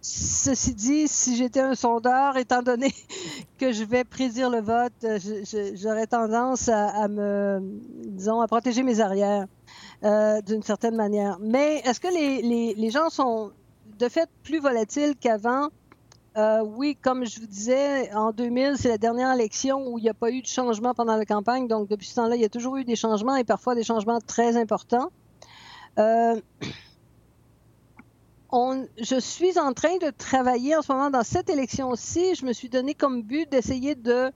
Ceci 0.00 0.74
dit, 0.74 1.08
si 1.08 1.36
j'étais 1.36 1.60
un 1.60 1.74
sondeur, 1.74 2.36
étant 2.36 2.62
donné 2.62 2.92
que 3.58 3.72
je 3.72 3.84
vais 3.84 4.04
prédire 4.04 4.50
le 4.50 4.60
vote, 4.60 4.92
j'aurais 5.74 6.06
tendance 6.06 6.68
à, 6.68 7.08
me, 7.08 7.60
disons, 8.06 8.40
à 8.40 8.46
protéger 8.46 8.82
mes 8.82 9.00
arrières. 9.00 9.46
Euh, 10.04 10.42
d'une 10.42 10.62
certaine 10.62 10.94
manière. 10.94 11.38
Mais 11.40 11.78
est-ce 11.78 12.00
que 12.00 12.08
les, 12.08 12.74
les, 12.74 12.90
gens 12.90 13.08
sont 13.08 13.50
de 13.98 14.08
fait 14.10 14.28
plus 14.42 14.60
volatiles 14.60 15.14
qu'avant? 15.18 15.70
Euh, 16.36 16.60
oui, 16.62 16.98
comme 17.00 17.24
je 17.24 17.40
vous 17.40 17.46
disais, 17.46 18.12
en 18.12 18.30
2000, 18.30 18.74
c'est 18.76 18.90
la 18.90 18.98
dernière 18.98 19.32
élection 19.32 19.88
où 19.88 19.96
il 19.98 20.02
n'y 20.02 20.10
a 20.10 20.14
pas 20.14 20.30
eu 20.30 20.42
de 20.42 20.46
changement 20.46 20.92
pendant 20.92 21.16
la 21.16 21.24
campagne. 21.24 21.66
Donc, 21.66 21.88
depuis 21.88 22.06
ce 22.06 22.16
temps-là, 22.16 22.36
il 22.36 22.42
y 22.42 22.44
a 22.44 22.50
toujours 22.50 22.76
eu 22.76 22.84
des 22.84 22.94
changements 22.94 23.36
et 23.36 23.44
parfois 23.44 23.74
des 23.74 23.84
changements 23.84 24.20
très 24.20 24.58
importants. 24.58 25.10
Euh, 25.98 26.38
on, 28.56 28.88
je 28.98 29.20
suis 29.20 29.58
en 29.58 29.72
train 29.74 29.98
de 29.98 30.10
travailler 30.10 30.76
en 30.76 30.82
ce 30.82 30.90
moment 30.90 31.10
dans 31.10 31.22
cette 31.22 31.50
élection-ci. 31.50 32.34
Je 32.34 32.46
me 32.46 32.52
suis 32.52 32.70
donné 32.70 32.94
comme 32.94 33.22
but 33.22 33.50
d'essayer 33.50 33.94
de 33.94 34.32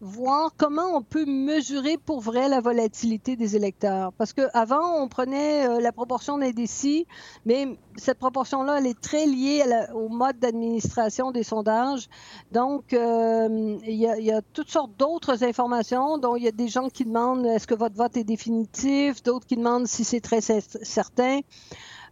voir 0.00 0.52
comment 0.56 0.94
on 0.94 1.02
peut 1.02 1.24
mesurer 1.24 1.96
pour 1.96 2.20
vrai 2.20 2.48
la 2.48 2.60
volatilité 2.60 3.34
des 3.34 3.56
électeurs. 3.56 4.12
Parce 4.12 4.32
qu'avant, 4.34 5.02
on 5.02 5.08
prenait 5.08 5.66
euh, 5.66 5.80
la 5.80 5.90
proportion 5.90 6.38
d'indécis, 6.38 7.06
mais 7.46 7.78
cette 7.96 8.18
proportion-là, 8.18 8.78
elle 8.78 8.86
est 8.86 9.00
très 9.00 9.26
liée 9.26 9.64
au 9.94 10.08
mode 10.10 10.38
d'administration 10.38 11.32
des 11.32 11.42
sondages. 11.42 12.08
Donc, 12.52 12.92
euh, 12.92 13.78
il 13.84 13.94
y, 13.94 14.24
y, 14.24 14.32
a 14.32 14.42
toutes 14.52 14.70
sortes 14.70 14.92
d'autres 14.98 15.42
informations, 15.42 16.18
dont 16.18 16.36
il 16.36 16.44
y 16.44 16.48
a 16.48 16.52
des 16.52 16.68
gens 16.68 16.88
qui 16.90 17.04
demandent 17.04 17.46
est-ce 17.46 17.66
que 17.66 17.74
votre 17.74 17.96
vote 17.96 18.16
est 18.16 18.24
définitif, 18.24 19.22
d'autres 19.22 19.46
qui 19.46 19.56
demandent 19.56 19.86
si 19.86 20.04
c'est 20.04 20.20
très 20.20 20.42
certain. 20.42 21.40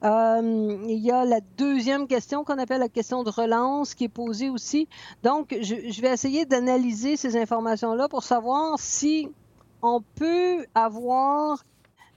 Euh, 0.04 0.84
il 0.86 0.98
y 0.98 1.10
a 1.10 1.24
la 1.24 1.40
deuxième 1.56 2.06
question 2.06 2.44
qu'on 2.44 2.58
appelle 2.58 2.80
la 2.80 2.88
question 2.88 3.22
de 3.22 3.30
relance 3.30 3.94
qui 3.94 4.04
est 4.04 4.08
posée 4.08 4.50
aussi. 4.50 4.86
Donc, 5.22 5.56
je, 5.60 6.00
vais 6.02 6.12
essayer 6.12 6.44
d'analyser 6.44 7.16
ces 7.16 7.36
informations-là 7.36 8.08
pour 8.08 8.22
savoir 8.22 8.78
si 8.78 9.30
on 9.80 10.02
peut 10.14 10.66
avoir 10.74 11.64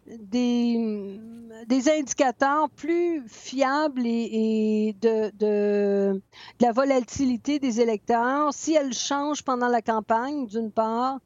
des, 0.08 1.19
des 1.67 1.89
indicateurs 1.89 2.69
plus 2.69 3.23
fiables 3.28 4.06
et, 4.06 4.95
de, 5.02 5.32
de, 5.38 6.21
la 6.60 6.71
volatilité 6.71 7.60
des 7.60 7.80
électeurs, 7.80 8.54
si 8.54 8.73
elle 8.73 8.93
change 8.93 9.43
pendant 9.43 9.67
la 9.67 9.82
campagne, 9.82 10.47
d'une 10.47 10.71
part, 10.71 11.19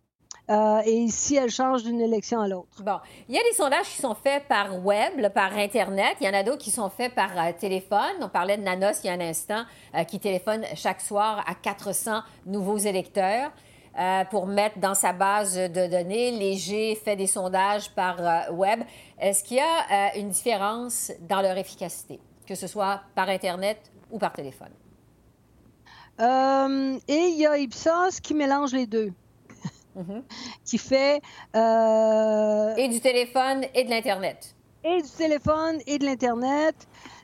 euh, 0.52 0.82
et 0.86 1.08
si 1.08 1.38
elle 1.38 1.50
change 1.50 1.84
d'une 1.84 2.02
élection 2.02 2.42
à 2.42 2.48
l'autre. 2.48 2.84
Bon, 2.84 2.98
il 3.30 3.36
y 3.36 3.38
a 3.38 3.44
des 3.44 3.56
sondages 3.56 3.86
qui 3.86 4.02
sont 4.02 4.16
faits 4.16 4.44
par 4.50 4.84
web, 4.84 5.30
par 5.34 5.58
Internet. 5.58 6.18
Il 6.20 6.28
y 6.28 6.30
en 6.30 6.34
a 6.34 6.44
d'autres 6.44 6.62
qui 6.62 6.72
sont 6.72 6.90
faits 6.90 7.16
par 7.16 7.30
euh, 7.38 7.52
téléphone. 7.58 8.18
On 8.20 8.28
parlait 8.28 8.58
de 8.58 8.64
Nanos 8.64 9.00
il 9.04 9.08
y 9.08 9.10
a 9.10 9.14
un 9.14 9.22
instant, 9.22 9.64
euh, 9.96 10.04
qui 10.04 10.20
téléphone 10.20 10.66
chaque 10.76 11.00
soir 11.00 11.42
à 11.48 11.56
400 11.56 12.22
nouveaux 12.46 12.78
électeurs. 12.78 13.52
pour 14.30 14.48
mettre 14.48 14.80
dans 14.80 14.96
sa 14.96 15.12
base 15.12 15.56
de 15.56 15.88
données. 15.88 16.32
Léger 16.32 16.96
fait 16.96 17.18
des 17.18 17.28
sondages 17.28 17.90
par 17.92 18.16
web. 18.54 18.80
Est-ce 19.20 19.44
qu'il 19.44 19.58
y 19.58 19.60
a 19.60 20.16
une 20.16 20.30
différence 20.30 21.12
dans 21.28 21.42
leur 21.42 21.58
efficacité, 21.58 22.22
que 22.48 22.56
ce 22.56 22.68
soit 22.68 23.02
par 23.16 23.28
Internet 23.28 23.92
ou 24.10 24.18
par 24.18 24.32
téléphone? 24.32 24.72
et 26.20 27.22
il 27.32 27.38
y 27.38 27.46
a 27.46 27.58
Ipsos 27.58 28.22
qui 28.22 28.34
mélange 28.34 28.72
les 28.72 28.88
deux. 28.88 29.12
Mhm. 29.96 30.24
qui 30.66 30.78
fait... 30.78 31.22
Euh, 31.56 32.76
et 32.76 32.88
du 32.88 33.02
téléphone 33.02 33.66
et 33.74 33.84
de 33.84 33.90
l'Internet. 33.90 34.56
Et 34.84 35.02
du 35.02 35.10
téléphone 35.10 35.80
et 35.86 35.98
de 36.00 36.06
l'Internet. 36.06 36.76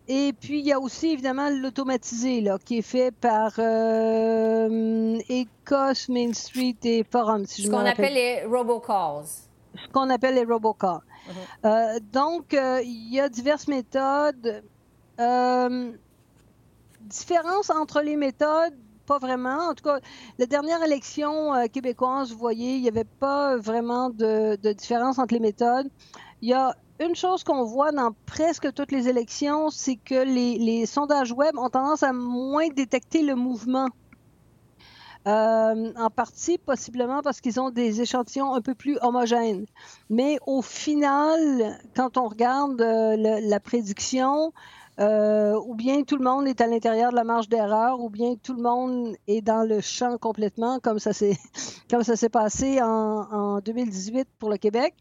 Et 0.10 0.34
puis, 0.40 0.60
il 0.60 0.66
y 0.66 0.72
a 0.72 0.80
aussi, 0.80 1.12
évidemment, 1.12 1.50
l'automatisé, 1.50 2.40
là, 2.42 2.58
qui 2.64 2.78
est 2.78 2.82
fait 2.82 3.12
par 3.12 3.54
euh, 3.60 5.18
Ecos, 5.30 6.10
Main 6.10 6.32
Street 6.34 6.78
et 6.84 7.04
Forum, 7.04 7.46
si 7.46 7.64
je 7.64 7.68
Ce 7.68 7.72
qu'on 7.72 7.86
appelle 7.86 8.14
les 8.14 8.44
robocalls. 8.46 9.26
Ce 9.76 9.92
qu'on 9.92 10.10
appelle 10.10 10.36
les 10.36 10.46
robocalls. 10.46 11.02
Mhm. 11.28 11.34
Euh, 11.66 12.00
donc, 12.14 12.54
il 12.54 13.14
y 13.14 13.20
a 13.20 13.28
diverses 13.28 13.68
méthodes. 13.68 14.64
différence 17.02 17.70
entre 17.70 18.02
les 18.02 18.16
méthodes, 18.16 18.76
pas 19.08 19.18
vraiment. 19.18 19.70
En 19.70 19.74
tout 19.74 19.84
cas, 19.84 20.00
la 20.38 20.46
dernière 20.46 20.84
élection 20.84 21.56
euh, 21.56 21.66
québécoise, 21.66 22.32
vous 22.32 22.38
voyez, 22.38 22.76
il 22.76 22.82
n'y 22.82 22.90
avait 22.90 23.06
pas 23.06 23.58
vraiment 23.58 24.10
de, 24.12 24.56
différence 24.74 25.18
entre 25.18 25.34
les 25.34 25.40
méthodes. 25.40 25.90
Il 26.44 26.50
y 26.50 26.54
a 26.54 26.76
une 27.00 27.16
chose 27.16 27.44
qu'on 27.44 27.64
voit 27.64 27.92
dans 27.92 28.12
presque 28.26 28.72
toutes 28.74 28.92
les 28.92 29.08
élections, 29.08 29.70
c'est 29.70 29.96
que 29.96 30.24
les, 30.24 30.86
sondages 30.86 31.32
web 31.32 31.58
ont 31.58 31.70
tendance 31.70 32.04
à 32.04 32.14
moins 32.14 32.68
détecter 32.68 33.24
le 33.24 33.36
mouvement. 33.36 33.88
Euh, 35.28 35.92
en 35.98 36.10
partie, 36.10 36.58
possiblement 36.58 37.22
parce 37.22 37.42
qu'ils 37.42 37.60
ont 37.60 37.70
des 37.70 38.00
échantillons 38.00 38.54
un 38.54 38.62
peu 38.62 38.76
plus 38.76 38.98
homogènes. 39.02 39.66
Mais 40.10 40.38
au 40.46 40.62
final, 40.62 41.78
quand 41.98 42.18
on 42.18 42.30
regarde 42.30 42.80
euh, 42.82 43.42
la 43.42 43.60
prédiction, 43.60 44.54
euh, 45.00 45.60
ou 45.66 45.76
bien 45.76 46.02
tout 46.04 46.18
le 46.18 46.24
monde 46.24 46.48
est 46.48 46.60
à 46.60 46.66
l'intérieur 46.66 47.12
de 47.12 47.16
la 47.16 47.24
marge 47.24 47.50
d'erreur, 47.50 48.00
ou 48.00 48.10
bien 48.10 48.36
tout 48.42 48.54
le 48.54 48.64
monde 48.64 49.16
est 49.28 49.42
dans 49.42 49.64
le 49.64 49.80
champ 49.80 50.18
complètement, 50.18 50.80
comme 50.80 50.98
ça 50.98 51.14
s'est, 51.14 51.38
passé 52.32 52.82
en, 52.82 53.60
2018 53.60 54.28
pour 54.40 54.50
le 54.50 54.58
Québec. 54.58 54.96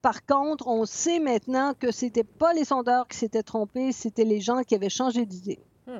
Par 0.00 0.24
contre, 0.24 0.68
on 0.68 0.86
sait 0.86 1.18
maintenant 1.18 1.74
que 1.78 1.90
ce 1.92 2.06
n'était 2.06 2.24
pas 2.24 2.54
les 2.54 2.64
sondeurs 2.64 3.08
qui 3.08 3.18
s'étaient 3.18 3.42
trompés, 3.42 3.92
c'était 3.92 4.24
les 4.24 4.40
gens 4.40 4.62
qui 4.62 4.74
avaient 4.74 4.88
changé 4.88 5.26
d'idée. 5.26 5.58
Hmm. 5.86 5.98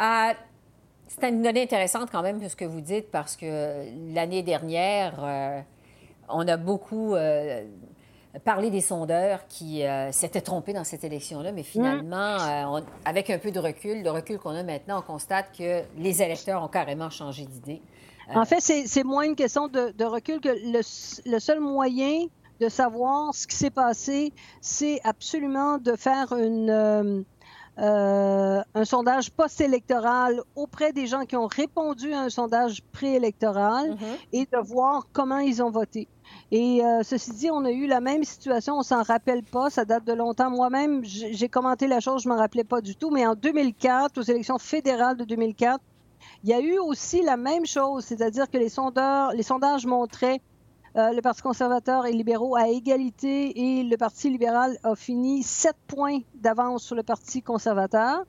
Euh, 0.00 0.32
c'est 1.06 1.28
une 1.28 1.42
donnée 1.42 1.62
intéressante 1.62 2.10
quand 2.10 2.22
même, 2.22 2.46
ce 2.46 2.56
que 2.56 2.66
vous 2.66 2.82
dites, 2.82 3.10
parce 3.10 3.36
que 3.36 4.12
l'année 4.12 4.42
dernière, 4.42 5.14
euh, 5.24 5.60
on 6.28 6.46
a 6.46 6.56
beaucoup 6.58 7.14
parler 8.44 8.70
des 8.70 8.80
sondeurs 8.80 9.46
qui 9.48 9.84
euh, 9.84 10.12
s'étaient 10.12 10.40
trompés 10.40 10.72
dans 10.72 10.84
cette 10.84 11.04
élection-là, 11.04 11.52
mais 11.52 11.62
finalement, 11.62 12.76
euh, 12.76 12.80
avec 13.04 13.30
un 13.30 13.38
peu 13.38 13.50
de 13.50 13.58
recul, 13.58 14.02
le 14.02 14.10
recul 14.10 14.38
qu'on 14.38 14.54
a 14.54 14.62
maintenant, 14.62 14.98
on 14.98 15.02
constate 15.02 15.56
que 15.56 15.82
les 15.96 16.22
électeurs 16.22 16.62
ont 16.62 16.68
carrément 16.68 17.10
changé 17.10 17.46
d'idée. 17.46 17.80
En 18.34 18.44
fait, 18.44 18.60
c'est 18.60 19.04
moins 19.04 19.24
une 19.24 19.36
question 19.36 19.68
de, 19.68 20.04
recul 20.04 20.40
que 20.40 20.50
le, 20.50 21.38
seul 21.38 21.60
moyen 21.60 22.26
de 22.60 22.68
savoir 22.68 23.34
ce 23.34 23.46
qui 23.46 23.56
s'est 23.56 23.70
passé, 23.70 24.32
c'est 24.60 25.00
absolument 25.04 25.78
de 25.78 25.96
faire 25.96 26.32
une, 26.32 27.24
euh, 27.78 28.62
un 28.74 28.84
sondage 28.84 29.30
post-électoral 29.30 30.42
auprès 30.56 30.92
des 30.92 31.06
gens 31.06 31.24
qui 31.24 31.36
ont 31.36 31.46
répondu 31.46 32.12
à 32.12 32.22
un 32.22 32.28
sondage 32.28 32.82
préélectoral 32.92 33.92
mm-hmm. 33.92 34.18
et 34.32 34.46
de 34.46 34.58
voir 34.58 35.06
comment 35.12 35.38
ils 35.38 35.62
ont 35.62 35.70
voté. 35.70 36.08
Et 36.50 36.82
euh, 36.82 37.02
ceci 37.02 37.32
dit, 37.32 37.50
on 37.50 37.64
a 37.64 37.70
eu 37.70 37.86
la 37.86 38.00
même 38.00 38.24
situation, 38.24 38.78
on 38.78 38.82
s'en 38.82 39.02
rappelle 39.02 39.42
pas, 39.42 39.68
ça 39.68 39.84
date 39.84 40.04
de 40.04 40.14
longtemps. 40.14 40.50
Moi-même, 40.50 41.04
j'ai 41.04 41.48
commenté 41.48 41.86
la 41.86 42.00
chose, 42.00 42.22
je 42.22 42.28
m'en 42.28 42.36
rappelais 42.36 42.64
pas 42.64 42.80
du 42.80 42.96
tout, 42.96 43.10
mais 43.10 43.26
en 43.26 43.34
2004, 43.34 44.18
aux 44.18 44.22
élections 44.22 44.58
fédérales 44.58 45.18
de 45.18 45.24
2004, 45.24 45.78
il 46.44 46.50
y 46.50 46.54
a 46.54 46.60
eu 46.60 46.78
aussi 46.78 47.22
la 47.22 47.36
même 47.36 47.66
chose, 47.66 48.04
c'est-à-dire 48.04 48.50
que 48.50 48.56
les 48.56 48.68
les 49.36 49.42
sondages 49.42 49.86
montraient 49.86 50.40
euh, 50.96 51.12
le 51.12 51.20
Parti 51.20 51.42
conservateur 51.42 52.06
et 52.06 52.12
libéraux 52.12 52.56
à 52.56 52.68
égalité 52.68 53.78
et 53.78 53.82
le 53.82 53.96
Parti 53.96 54.30
libéral 54.30 54.78
a 54.82 54.96
fini 54.96 55.42
sept 55.42 55.76
points 55.86 56.20
d'avance 56.34 56.82
sur 56.82 56.96
le 56.96 57.02
Parti 57.02 57.42
conservateur. 57.42 58.24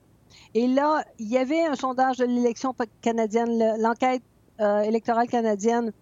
Et 0.54 0.68
là, 0.68 1.02
il 1.18 1.28
y 1.28 1.38
avait 1.38 1.64
un 1.64 1.74
sondage 1.74 2.18
de 2.18 2.26
l'élection 2.26 2.74
canadienne, 3.00 3.76
l'enquête 3.78 4.22
euh, 4.60 4.82
électorale 4.82 5.26
canadienne 5.26 5.92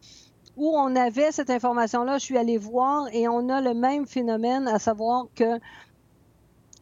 où 0.59 0.77
on 0.77 0.95
avait 0.97 1.33
cette 1.33 1.51
information-là, 1.51 2.19
je 2.19 2.25
suis 2.25 2.37
allée 2.37 2.59
voir 2.59 3.07
et 3.13 3.29
on 3.29 3.49
a 3.49 3.61
le 3.61 3.75
même 3.75 4.07
phénomène, 4.07 4.69
à 4.69 4.79
savoir 4.79 5.27
que 5.35 5.59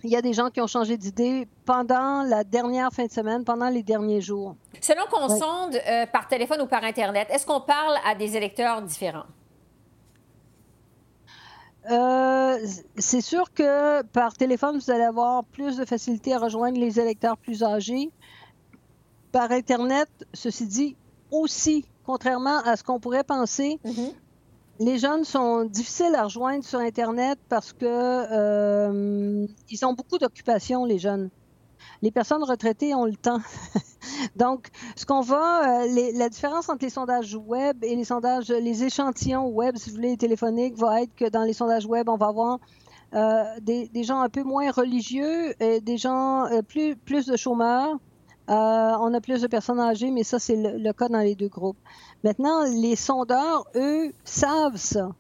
il 0.04 0.10
y 0.10 0.16
a 0.16 0.22
des 0.22 0.32
gens 0.32 0.50
qui 0.50 0.60
ont 0.60 0.66
changé 0.66 0.96
d'idée 0.96 1.48
pendant 1.64 2.22
la 2.22 2.44
dernière 2.44 2.92
fin 2.92 3.06
de 3.06 3.10
semaine, 3.10 3.44
pendant 3.44 3.68
les 3.68 3.82
derniers 3.82 4.20
jours. 4.20 4.54
Selon 4.80 5.02
qu'on 5.10 5.28
sonde 5.28 5.80
euh, 5.88 6.06
par 6.06 6.28
téléphone 6.28 6.60
ou 6.60 6.66
par 6.66 6.84
Internet, 6.84 7.28
est-ce 7.30 7.46
qu'on 7.46 7.60
parle 7.60 7.96
à 8.04 8.14
des 8.14 8.36
électeurs 8.36 8.82
différents? 8.82 9.26
Euh, 11.90 12.58
c'est 12.98 13.20
sûr 13.20 13.52
que 13.52 14.02
par 14.02 14.34
téléphone, 14.34 14.78
vous 14.78 14.90
allez 14.90 15.04
avoir 15.04 15.44
plus 15.44 15.76
de 15.76 15.84
facilité 15.84 16.34
à 16.34 16.38
rejoindre 16.38 16.78
les 16.78 16.98
électeurs 17.00 17.36
plus 17.36 17.62
âgés. 17.62 18.10
Par 19.32 19.50
Internet, 19.50 20.08
ceci 20.34 20.66
dit, 20.66 20.96
aussi, 21.30 21.84
contrairement 22.07 22.59
à 22.64 22.76
ce 22.76 22.82
qu'on 22.84 23.00
pourrait 23.00 23.24
penser, 23.24 23.78
Mm-hmm. 23.84 24.12
les 24.80 24.98
jeunes 24.98 25.24
sont 25.24 25.64
difficiles 25.64 26.14
à 26.14 26.24
rejoindre 26.24 26.64
sur 26.64 26.78
Internet 26.78 27.38
parce 27.48 27.72
que 27.72 27.84
euh, 27.86 29.46
ils 29.70 29.84
ont 29.86 29.92
beaucoup 29.94 30.18
d'occupations, 30.18 30.84
les 30.84 30.98
jeunes. 30.98 31.30
Les 32.02 32.11
personnes 32.11 32.42
retraitées 32.42 32.94
ont 32.94 33.04
le 33.07 33.16
temps. 33.16 33.40
Donc, 34.36 34.68
ce 34.96 35.07
qu'on 35.07 35.20
va, 35.20 35.82
euh, 35.82 35.86
les- 35.86 36.12
la 36.12 36.28
différence 36.28 36.68
entre 36.68 36.84
les 36.84 36.90
sondages 36.90 37.34
web 37.46 37.82
et 37.82 37.94
les 37.96 38.04
sondages, 38.04 38.48
les 38.48 38.84
échantillons 38.84 39.46
web, 39.48 39.76
si 39.76 39.90
vous 39.90 39.96
voulez, 39.96 40.16
téléphoniques, 40.16 40.76
va 40.76 41.02
être 41.02 41.14
que 41.14 41.28
dans 41.28 41.42
les 41.42 41.52
sondages 41.54 41.86
web, 41.86 42.09
on 42.09 42.16
va 42.16 42.26
avoir 42.26 42.59
euh, 43.14 43.44
des, 43.62 43.88
des 43.88 44.02
gens 44.04 44.20
un 44.20 44.28
peu 44.28 44.42
moins 44.42 44.70
religieux, 44.70 45.54
et 45.62 45.80
des 45.80 45.96
gens 45.96 46.44
euh, 46.46 46.61
plus, 46.62 46.96
plus 46.96 47.24
de 47.26 47.36
chômeurs. 47.36 47.96
Euh, 48.49 48.53
on 49.01 49.12
a 49.12 49.20
plus 49.20 49.42
de 49.42 49.47
personnes 49.49 49.80
âgées, 49.80 50.11
mais 50.11 50.22
ça, 50.22 50.38
c'est 50.38 50.57
le, 50.57 50.92
cas 50.92 51.09
dans 51.09 51.20
les 51.20 51.34
deux 51.34 51.49
groupes. 51.49 51.78
Maintenant, 52.22 52.62
les 52.64 52.94
sondeurs, 52.94 53.66
eux, 53.74 54.12
savent 54.24 54.76
ça. 54.76 55.11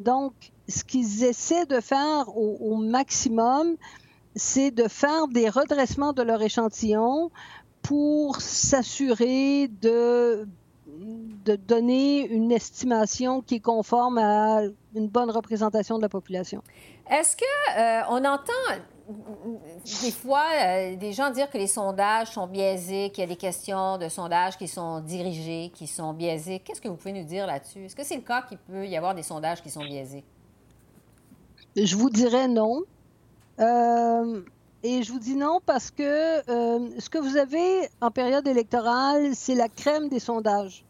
Donc, 0.00 0.32
ce 0.68 0.82
qu'ils 0.82 1.24
essaient 1.24 1.66
de 1.66 1.80
faire 1.80 2.36
au, 2.36 2.76
maximum, 2.76 3.76
c'est 4.34 4.70
de 4.70 4.88
faire 4.88 5.28
des 5.28 5.48
redressements 5.48 6.12
de 6.12 6.22
leur 6.22 6.40
échantillon 6.42 7.30
pour 7.82 8.40
s'assurer 8.40 9.68
de, 9.68 10.48
de 11.44 11.56
donner 11.56 12.26
une 12.26 12.50
estimation 12.50 13.42
qui 13.42 13.56
est 13.56 13.60
conforme 13.60 14.16
à 14.16 14.62
une 14.94 15.08
bonne 15.08 15.30
représentation 15.30 15.98
de 15.98 16.02
la 16.02 16.08
population. 16.08 16.62
Est-ce 17.10 17.36
que 17.36 17.44
euh, 17.78 18.02
on 18.08 18.24
entend 18.24 18.82
des 19.08 20.10
fois 20.10 20.46
euh, 20.60 20.96
des 20.96 21.12
gens 21.12 21.30
dire 21.30 21.50
que 21.50 21.58
les 21.58 21.66
sondages 21.66 22.28
sont 22.32 22.46
biaisés, 22.46 23.10
qu'il 23.10 23.22
y 23.22 23.24
a 23.24 23.28
des 23.28 23.36
questions 23.36 23.98
de 23.98 24.08
sondages 24.08 24.56
qui 24.56 24.68
sont 24.68 25.00
dirigés, 25.00 25.70
qui 25.74 25.86
sont 25.86 26.12
biaisés. 26.12 26.60
Qu'est-ce 26.60 26.80
que 26.80 26.88
vous 26.88 26.96
pouvez 26.96 27.12
nous 27.12 27.24
dire 27.24 27.46
là-dessus? 27.46 27.84
Est-ce 27.84 27.96
que 27.96 28.04
c'est 28.04 28.16
le 28.16 28.22
cas 28.22 28.42
qu'il 28.42 28.58
peut 28.58 28.86
y 28.86 28.96
avoir 28.96 29.14
des 29.14 29.22
sondages 29.22 29.62
qui 29.62 29.70
sont 29.70 29.84
biaisés? 29.84 30.24
Je 31.76 31.96
vous 31.96 32.08
dirais 32.08 32.48
non. 32.48 32.82
Euh, 33.60 34.42
et 34.82 35.02
je 35.02 35.12
vous 35.12 35.18
dis 35.18 35.36
non 35.36 35.60
parce 35.64 35.90
que 35.90 36.50
euh, 36.50 36.88
ce 36.98 37.08
que 37.08 37.18
vous 37.18 37.36
avez 37.36 37.88
en 38.00 38.10
période 38.10 38.46
électorale, 38.46 39.34
c'est 39.34 39.54
la 39.54 39.68
crème 39.68 40.08
des 40.08 40.20
sondages. 40.20 40.84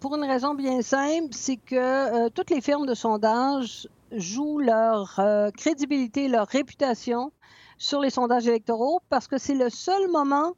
Pour 0.00 0.16
une 0.16 0.24
raison 0.24 0.54
bien 0.54 0.80
simple, 0.80 1.32
c'est 1.32 1.56
que 1.56 2.30
toutes 2.30 2.48
les 2.48 2.62
firmes 2.62 2.86
de 2.86 2.94
sondage 2.94 3.86
jouent 4.12 4.58
leur 4.60 5.18
euh, 5.18 5.50
crédibilité, 5.50 6.28
leur 6.28 6.46
réputation 6.46 7.32
sur 7.78 8.00
les 8.00 8.10
sondages 8.10 8.46
électoraux 8.46 9.00
parce 9.08 9.26
que 9.28 9.38
c'est 9.38 9.54
le 9.54 9.70
seul 9.70 10.08
moment 10.10 10.52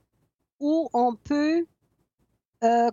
où 0.61 0.89
on 0.93 1.15
peut 1.15 1.65
euh, 2.65 2.91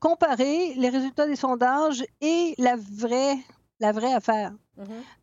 comparer 0.00 0.74
les 0.74 0.88
résultats 0.88 1.26
des 1.26 1.36
sondages 1.36 2.04
et 2.20 2.54
la 2.58 2.76
vraie, 2.76 3.36
la 3.80 3.92
vraie 3.92 4.12
affaire. 4.12 4.52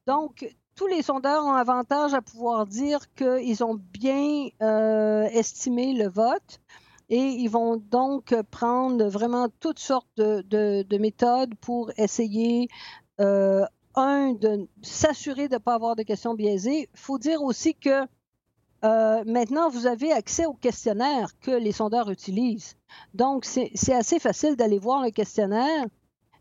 Donc, 0.08 0.48
tous 0.76 0.88
les 0.88 1.02
sondeurs 1.02 1.46
ont 1.46 1.54
avantage 1.54 2.14
à 2.14 2.22
pouvoir 2.22 2.66
dire 2.68 3.00
qu'ils 3.16 3.64
ont 3.64 3.76
bien 3.76 4.48
euh, 4.62 5.24
estimé 5.32 5.94
le 5.94 6.10
vote 6.10 6.60
et 7.08 7.20
ils 7.22 7.48
vont 7.48 7.78
donc 7.78 8.36
prendre 8.52 9.06
vraiment 9.06 9.48
toutes 9.62 9.80
sortes 9.80 10.10
de, 10.18 10.42
de- 10.42 10.84
de 10.84 10.98
méthodes 10.98 11.56
pour 11.62 11.92
essayer, 11.98 12.68
euh, 13.22 13.66
un, 13.96 14.34
de 14.34 14.68
s'assurer 14.82 15.48
de 15.48 15.56
ne 15.56 15.60
pas 15.60 15.76
avoir 15.76 15.96
de 15.96 16.04
questions 16.04 16.34
biaisées. 16.34 16.90
Il 16.94 17.00
faut 17.00 17.18
dire 17.18 17.42
aussi 17.42 17.76
que 17.76 18.06
euh, 18.84 19.24
maintenant, 19.26 19.70
vous 19.70 19.88
avez 19.88 20.12
accès 20.12 20.46
au 20.46 20.54
questionnaire 20.54 21.30
que 21.40 21.52
les 21.52 21.72
sondeurs 21.72 22.10
utilisent. 22.12 22.76
Donc, 23.14 23.46
c'est 23.46 23.94
assez 23.94 24.20
facile 24.20 24.56
d'aller 24.56 24.78
voir 24.78 25.02
le 25.02 25.10
questionnaire. 25.10 25.86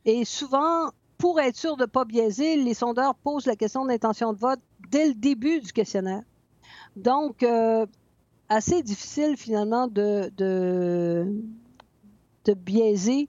Et 0.05 0.25
souvent, 0.25 0.91
pour 1.17 1.41
être 1.41 1.57
sûr 1.57 1.77
de 1.77 1.83
ne 1.83 1.87
pas 1.87 2.05
biaiser, 2.05 2.57
les 2.57 2.75
sondeurs 2.75 3.15
posent 3.15 3.47
la 3.47 3.57
question 3.57 3.87
d'intention 3.87 4.33
de 4.33 4.39
vote 4.39 4.61
dès 4.91 5.09
le 5.09 5.15
début 5.15 5.61
du 5.61 5.73
questionnaire. 5.73 6.23
Donc, 6.97 7.43
euh, 7.43 7.87
assez 8.49 8.83
difficile 8.83 9.37
finalement 9.37 9.87
de, 9.89 10.31
de, 10.37 11.27
de 12.45 12.55
biaiser 12.55 13.29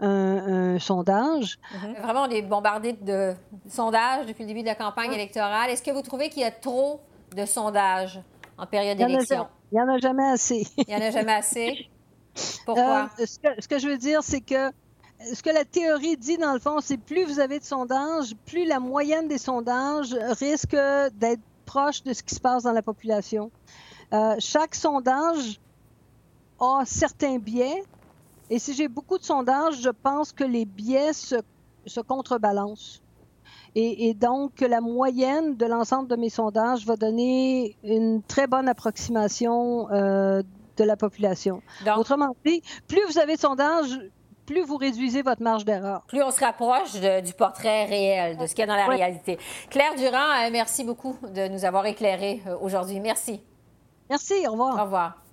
un, 0.00 0.74
un 0.74 0.78
sondage. 0.78 1.58
Vraiment, 2.02 2.24
on 2.24 2.30
est 2.30 2.42
bombardé 2.42 2.92
de 2.92 3.34
sondages 3.68 4.26
depuis 4.26 4.42
le 4.42 4.48
début 4.48 4.62
de 4.62 4.66
la 4.66 4.74
campagne 4.74 5.12
électorale. 5.12 5.70
Est-ce 5.70 5.82
que 5.82 5.90
vous 5.90 6.02
trouvez 6.02 6.28
qu'il 6.28 6.42
y 6.42 6.44
a 6.44 6.50
trop 6.50 7.00
de 7.34 7.44
sondages 7.44 8.20
en 8.58 8.66
période 8.66 8.98
d'élection? 8.98 9.46
Il 9.72 9.76
n'y 9.76 9.80
en 9.82 9.88
a 9.88 9.98
jamais 9.98 10.26
assez. 10.26 10.66
Il 10.76 10.84
n'y 10.88 10.94
en 10.94 11.06
a 11.06 11.10
jamais 11.10 11.34
assez? 11.34 11.88
Pourquoi? 12.66 13.08
Euh, 13.18 13.26
ce, 13.26 13.38
que, 13.38 13.60
ce 13.60 13.68
que 13.68 13.78
je 13.78 13.88
veux 13.88 13.98
dire, 13.98 14.22
c'est 14.22 14.40
que 14.40 14.70
ce 15.34 15.42
que 15.42 15.50
la 15.50 15.64
théorie 15.64 16.16
dit, 16.16 16.36
dans 16.36 16.52
le 16.52 16.60
fond, 16.60 16.80
c'est 16.80 16.98
plus 16.98 17.24
vous 17.24 17.40
avez 17.40 17.58
de 17.58 17.64
sondages, 17.64 18.34
plus 18.44 18.66
la 18.66 18.80
moyenne 18.80 19.28
des 19.28 19.38
sondages 19.38 20.14
risque 20.38 20.76
d'être 21.14 21.40
proche 21.64 22.02
de 22.02 22.12
ce 22.12 22.22
qui 22.22 22.34
se 22.34 22.40
passe 22.40 22.62
dans 22.62 22.72
la 22.72 22.82
population. 22.82 23.50
Euh, 24.12 24.36
chaque 24.38 24.74
sondage 24.74 25.58
a 26.60 26.82
certains 26.84 27.38
biais. 27.38 27.82
Et 28.50 28.58
si 28.58 28.74
j'ai 28.74 28.88
beaucoup 28.88 29.18
de 29.18 29.24
sondages, 29.24 29.80
je 29.80 29.90
pense 29.90 30.32
que 30.32 30.44
les 30.44 30.64
biais 30.64 31.12
se, 31.12 31.36
se 31.86 32.00
contrebalancent. 32.00 33.02
Et, 33.74 34.08
et 34.08 34.14
donc, 34.14 34.60
la 34.60 34.80
moyenne 34.80 35.56
de 35.56 35.66
l'ensemble 35.66 36.08
de 36.08 36.16
mes 36.16 36.30
sondages 36.30 36.86
va 36.86 36.96
donner 36.96 37.76
une 37.82 38.22
très 38.22 38.46
bonne 38.46 38.68
approximation 38.68 39.90
euh, 39.90 40.42
de 40.76 40.84
la 40.84 40.96
population. 40.96 41.60
Autrement 41.96 42.34
dit, 42.44 42.62
plus 42.88 43.00
vous 43.08 43.18
avez 43.18 43.34
de 43.36 43.40
sondages, 43.40 43.98
plus 44.46 44.62
vous 44.62 44.76
réduisez 44.76 45.22
votre 45.22 45.42
marge 45.42 45.64
d'erreur. 45.64 46.02
Plus 46.06 46.22
on 46.22 46.30
se 46.30 46.40
rapproche 46.40 46.92
de- 46.94 47.20
du 47.20 47.32
portrait 47.34 47.84
réel, 47.86 48.36
de 48.38 48.46
ce 48.46 48.54
qu'il 48.54 48.60
y 48.60 48.62
a 48.62 48.66
dans 48.66 48.76
la 48.76 48.88
Ouais. 48.88 48.96
réalité. 48.96 49.38
Claire 49.70 49.94
Durand, 49.96 50.46
euh, 50.46 50.48
merci 50.52 50.84
beaucoup 50.84 51.16
de 51.34 51.48
nous 51.48 51.64
avoir 51.64 51.84
éclairés 51.86 52.42
euh, 52.46 52.56
aujourd'hui. 52.62 53.00
Merci. 53.00 53.40
Merci, 54.08 54.34
au 54.46 54.52
revoir. 54.52 54.78
Au 54.78 54.84
revoir. 54.84 55.25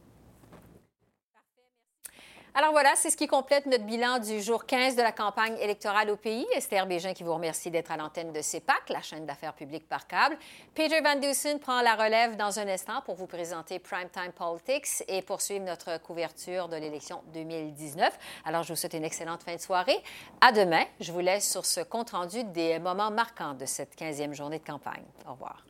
Alors 2.56 2.72
voilà, 2.72 2.92
c'est 2.96 3.10
ce 3.10 3.18
qui 3.18 3.26
complète 3.26 3.66
notre 3.66 3.84
bilan 3.84 4.20
du 4.20 4.40
jour 4.40 4.68
15 4.68 4.96
de 4.96 5.02
la 5.02 5.12
campagne 5.12 5.58
électorale 5.58 6.12
au 6.12 6.18
pays. 6.18 6.46
Esther 6.54 6.86
Bégin 6.86 7.16
qui 7.16 7.24
vous 7.24 7.34
remercie 7.34 7.72
d'être 7.72 7.92
à 7.92 7.98
l'antenne 7.98 8.32
de 8.32 8.42
CEPAC, 8.44 8.90
la 8.90 9.02
chaîne 9.02 9.26
d'affaires 9.26 9.56
publiques 9.56 9.90
par 9.90 10.06
câble. 10.06 10.38
Peter 10.76 11.02
Van 11.02 11.16
Dusen 11.16 11.60
prend 11.60 11.82
la 11.82 11.96
relève 11.96 12.36
dans 12.36 12.60
un 12.60 12.68
instant 12.68 13.02
pour 13.06 13.16
vous 13.16 13.26
présenter 13.26 13.80
Primetime 13.80 14.32
Politics 14.36 15.04
et 15.08 15.24
poursuivre 15.24 15.66
notre 15.66 16.00
couverture 16.00 16.70
de 16.70 16.76
l'élection 16.76 17.24
2019. 17.34 18.20
Alors 18.46 18.62
je 18.62 18.74
vous 18.74 18.76
souhaite 18.76 18.94
une 18.94 19.06
excellente 19.06 19.42
fin 19.42 19.56
de 19.56 19.62
soirée. 19.62 20.04
À 20.40 20.52
demain. 20.52 20.84
Je 21.00 21.12
vous 21.12 21.22
laisse 21.22 21.50
sur 21.50 21.66
ce 21.66 21.82
compte-rendu 21.82 22.44
des 22.44 22.78
moments 22.78 23.10
marquants 23.10 23.56
de 23.56 23.66
cette 23.66 23.98
15e 23.98 24.34
journée 24.34 24.60
de 24.60 24.66
campagne. 24.66 25.06
Au 25.28 25.32
revoir. 25.32 25.64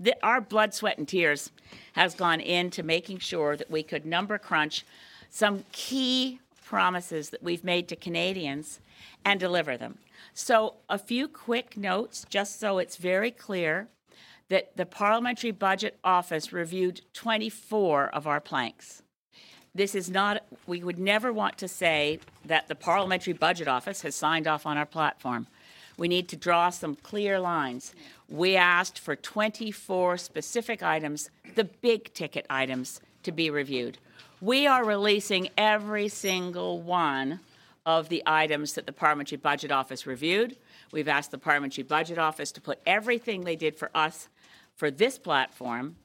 The, 0.00 0.16
our 0.22 0.40
blood, 0.40 0.72
sweat, 0.72 0.98
and 0.98 1.06
tears 1.06 1.50
has 1.92 2.14
gone 2.14 2.40
into 2.40 2.82
making 2.82 3.18
sure 3.18 3.56
that 3.56 3.70
we 3.70 3.82
could 3.82 4.06
number 4.06 4.38
crunch 4.38 4.84
some 5.28 5.64
key 5.72 6.40
promises 6.64 7.30
that 7.30 7.42
we've 7.42 7.62
made 7.62 7.86
to 7.88 7.96
Canadians 7.96 8.80
and 9.24 9.38
deliver 9.38 9.76
them. 9.76 9.98
So, 10.32 10.74
a 10.88 10.98
few 10.98 11.28
quick 11.28 11.76
notes, 11.76 12.24
just 12.28 12.58
so 12.58 12.78
it's 12.78 12.96
very 12.96 13.30
clear 13.30 13.88
that 14.48 14.76
the 14.76 14.86
Parliamentary 14.86 15.50
Budget 15.50 15.98
Office 16.02 16.52
reviewed 16.52 17.02
24 17.12 18.08
of 18.08 18.26
our 18.26 18.40
planks. 18.40 19.02
This 19.74 19.94
is 19.94 20.10
not, 20.10 20.44
we 20.66 20.82
would 20.82 20.98
never 20.98 21.32
want 21.32 21.58
to 21.58 21.68
say 21.68 22.18
that 22.44 22.66
the 22.66 22.74
Parliamentary 22.74 23.34
Budget 23.34 23.68
Office 23.68 24.02
has 24.02 24.16
signed 24.16 24.48
off 24.48 24.66
on 24.66 24.76
our 24.76 24.86
platform. 24.86 25.46
We 26.00 26.08
need 26.08 26.30
to 26.30 26.36
draw 26.36 26.70
some 26.70 26.94
clear 26.94 27.38
lines. 27.38 27.94
We 28.26 28.56
asked 28.56 28.98
for 28.98 29.14
24 29.14 30.16
specific 30.16 30.82
items, 30.82 31.28
the 31.56 31.64
big 31.64 32.14
ticket 32.14 32.46
items, 32.48 33.02
to 33.22 33.32
be 33.32 33.50
reviewed. 33.50 33.98
We 34.40 34.66
are 34.66 34.82
releasing 34.82 35.50
every 35.58 36.08
single 36.08 36.80
one 36.80 37.40
of 37.84 38.08
the 38.08 38.22
items 38.24 38.72
that 38.72 38.86
the 38.86 38.94
Parliamentary 38.94 39.36
Budget 39.36 39.70
Office 39.70 40.06
reviewed. 40.06 40.56
We've 40.90 41.06
asked 41.06 41.32
the 41.32 41.38
Parliamentary 41.38 41.84
Budget 41.84 42.16
Office 42.16 42.50
to 42.52 42.62
put 42.62 42.80
everything 42.86 43.42
they 43.42 43.56
did 43.56 43.76
for 43.76 43.90
us 43.94 44.30
for 44.74 44.90
this 44.90 45.18
platform 45.18 45.96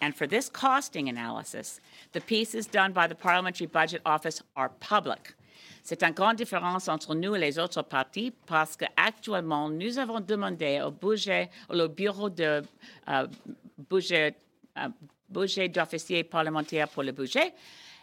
And 0.00 0.16
for 0.16 0.26
this 0.26 0.48
costing 0.48 1.08
analysis, 1.08 1.80
the 2.12 2.20
pieces 2.20 2.66
done 2.66 2.92
by 2.92 3.06
the 3.06 3.14
Parliamentary 3.14 3.66
Budget 3.66 4.00
Office 4.06 4.42
are 4.56 4.70
public. 4.70 5.34
C'est 5.82 6.02
une 6.02 6.12
grande 6.12 6.36
différence 6.36 6.88
entre 6.88 7.14
nous 7.14 7.34
et 7.34 7.38
les 7.38 7.58
autres 7.58 7.82
partis 7.82 8.32
parce 8.46 8.76
qu'actuellement, 8.76 9.68
nous 9.68 9.98
avons 9.98 10.20
demandé 10.20 10.80
au 10.84 10.90
budget, 10.90 11.50
au 11.68 11.88
bureau 11.88 12.30
de 12.30 12.62
uh, 13.08 13.26
budget, 13.88 14.34
uh, 14.76 14.88
budget 15.28 15.68
d'officier 15.68 16.24
parlementaire 16.24 16.88
pour 16.88 17.02
le 17.02 17.12
budget 17.12 17.52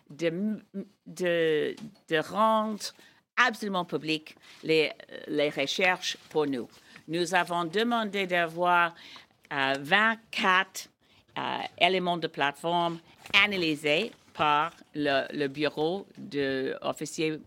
de, 0.10 1.76
rendre 2.30 2.84
absolument 3.36 3.86
public 3.86 4.36
les, 4.64 4.94
recherches 5.56 6.18
pour 6.30 6.48
nous. 6.48 6.68
Nous 7.08 7.34
avons 7.36 7.66
demandé 7.66 8.26
d'avoir 8.26 8.96
uh, 9.52 9.74
24 9.80 10.90
éléments 11.78 12.18
de 12.18 12.28
plateforme 12.28 13.00
analysés 13.44 14.12
par 14.34 14.72
le, 14.94 15.48
bureau 15.48 16.08
d'officier 16.18 17.40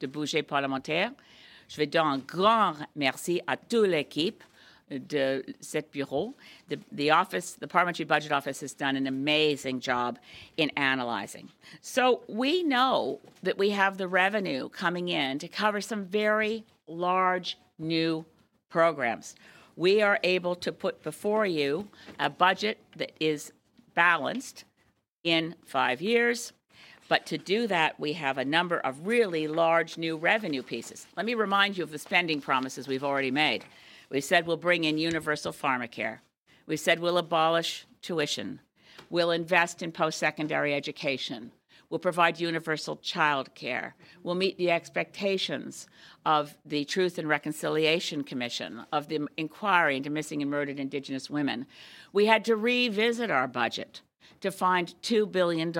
de 0.00 0.06
budget 0.06 0.42
parlementaire. 0.42 1.12
Je 1.68 1.76
vais 1.76 1.86
dire 1.86 2.04
un 2.04 2.18
grand 2.18 2.74
merci 2.94 3.40
à 3.46 3.56
toute 3.56 3.88
l'équipe 3.88 4.42
de 4.90 5.42
cet 5.60 5.90
bureau. 5.90 6.34
The, 6.68 6.78
the 6.92 7.10
office, 7.10 7.54
the 7.54 7.66
Parliamentary 7.66 8.04
Budget 8.04 8.32
Office 8.32 8.60
has 8.60 8.72
done 8.72 8.96
an 8.96 9.06
amazing 9.06 9.80
job 9.80 10.18
in 10.56 10.70
analyzing. 10.76 11.48
So 11.80 12.22
we 12.28 12.62
know 12.62 13.20
that 13.42 13.58
we 13.58 13.70
have 13.70 13.98
the 13.98 14.06
revenue 14.06 14.68
coming 14.68 15.08
in 15.08 15.38
to 15.40 15.48
cover 15.48 15.80
some 15.80 16.04
very 16.04 16.64
large 16.86 17.58
new 17.78 18.24
programs. 18.68 19.34
We 19.74 20.02
are 20.02 20.18
able 20.22 20.54
to 20.56 20.72
put 20.72 21.02
before 21.02 21.46
you 21.46 21.88
a 22.18 22.30
budget 22.30 22.78
that 22.96 23.12
is 23.20 23.52
balanced 23.94 24.64
in 25.24 25.56
five 25.64 26.00
years 26.00 26.52
but 27.08 27.26
to 27.26 27.38
do 27.38 27.66
that, 27.68 27.98
we 28.00 28.14
have 28.14 28.38
a 28.38 28.44
number 28.44 28.78
of 28.78 29.06
really 29.06 29.46
large 29.46 29.96
new 29.96 30.16
revenue 30.16 30.62
pieces. 30.62 31.06
Let 31.16 31.26
me 31.26 31.34
remind 31.34 31.76
you 31.76 31.84
of 31.84 31.90
the 31.90 31.98
spending 31.98 32.40
promises 32.40 32.88
we've 32.88 33.04
already 33.04 33.30
made. 33.30 33.64
We 34.10 34.20
said 34.20 34.46
we'll 34.46 34.56
bring 34.56 34.84
in 34.84 34.98
universal 34.98 35.52
pharmacare. 35.52 36.18
We 36.66 36.76
said 36.76 36.98
we'll 36.98 37.18
abolish 37.18 37.86
tuition. 38.02 38.60
We'll 39.08 39.30
invest 39.30 39.82
in 39.82 39.92
post 39.92 40.18
secondary 40.18 40.74
education. 40.74 41.52
We'll 41.88 42.00
provide 42.00 42.40
universal 42.40 42.96
child 42.96 43.54
care. 43.54 43.94
We'll 44.24 44.34
meet 44.34 44.58
the 44.58 44.72
expectations 44.72 45.86
of 46.24 46.56
the 46.64 46.84
Truth 46.84 47.18
and 47.18 47.28
Reconciliation 47.28 48.24
Commission, 48.24 48.84
of 48.92 49.06
the 49.06 49.28
inquiry 49.36 49.96
into 49.96 50.10
missing 50.10 50.42
and 50.42 50.50
murdered 50.50 50.80
Indigenous 50.80 51.30
women. 51.30 51.66
We 52.12 52.26
had 52.26 52.44
to 52.46 52.56
revisit 52.56 53.30
our 53.30 53.46
budget 53.46 54.00
to 54.40 54.50
find 54.50 54.94
$2 55.02 55.30
billion 55.30 55.72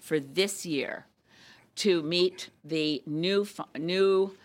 for 0.00 0.20
this 0.20 0.64
year 0.66 1.06
to 1.76 2.02
meet 2.02 2.50
the 2.62 3.02
new, 3.06 3.46
new 3.78 4.36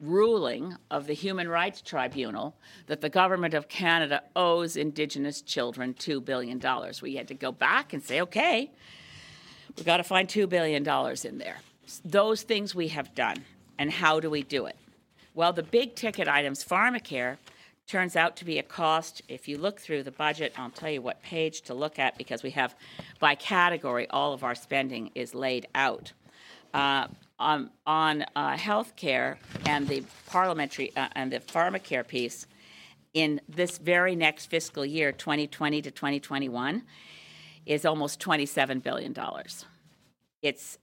ruling 0.00 0.76
of 0.90 1.06
the 1.06 1.12
Human 1.12 1.48
Rights 1.48 1.82
Tribunal 1.82 2.56
that 2.86 3.00
the 3.00 3.08
government 3.08 3.54
of 3.54 3.68
Canada 3.68 4.22
owes 4.36 4.76
Indigenous 4.76 5.42
children 5.42 5.94
$2 5.94 6.24
billion. 6.24 6.62
We 7.02 7.16
had 7.16 7.28
to 7.28 7.34
go 7.34 7.52
back 7.52 7.92
and 7.92 8.02
say, 8.02 8.20
okay, 8.22 8.70
we've 9.76 9.86
got 9.86 9.98
to 9.98 10.04
find 10.04 10.28
$2 10.28 10.48
billion 10.48 10.86
in 11.24 11.38
there. 11.38 11.56
Those 12.04 12.42
things 12.42 12.74
we 12.74 12.88
have 12.88 13.14
done. 13.14 13.44
And 13.78 13.92
how 13.92 14.18
do 14.20 14.28
we 14.28 14.42
do 14.42 14.66
it? 14.66 14.76
Well, 15.34 15.52
the 15.52 15.62
big 15.62 15.94
ticket 15.94 16.26
items, 16.26 16.64
pharmacare, 16.64 17.36
turns 17.88 18.16
out 18.16 18.36
to 18.36 18.44
be 18.44 18.58
a 18.58 18.62
cost. 18.62 19.22
If 19.28 19.48
you 19.48 19.58
look 19.58 19.80
through 19.80 20.02
the 20.02 20.12
budget, 20.12 20.52
I'll 20.56 20.70
tell 20.70 20.90
you 20.90 21.02
what 21.02 21.22
page 21.22 21.62
to 21.62 21.74
look 21.74 21.98
at 21.98 22.16
because 22.18 22.42
we 22.42 22.50
have 22.50 22.74
by 23.18 23.34
category 23.34 24.06
all 24.10 24.32
of 24.34 24.44
our 24.44 24.54
spending 24.54 25.10
is 25.14 25.34
laid 25.34 25.66
out. 25.74 26.12
Uh, 26.74 27.08
on 27.38 27.70
on 27.86 28.26
uh, 28.36 28.56
health 28.56 28.94
care 28.96 29.38
and 29.66 29.88
the 29.88 30.02
parliamentary 30.26 30.94
uh, 30.96 31.08
and 31.12 31.32
the 31.32 31.40
pharmacare 31.40 32.06
piece 32.06 32.46
in 33.14 33.40
this 33.48 33.78
very 33.78 34.14
next 34.14 34.46
fiscal 34.46 34.84
year, 34.84 35.12
2020 35.12 35.80
to 35.82 35.90
2021, 35.90 36.82
is 37.64 37.86
almost 37.86 38.20
27 38.20 38.80
billion 38.80 39.12
dollars. 39.12 39.64
It's 40.42 40.78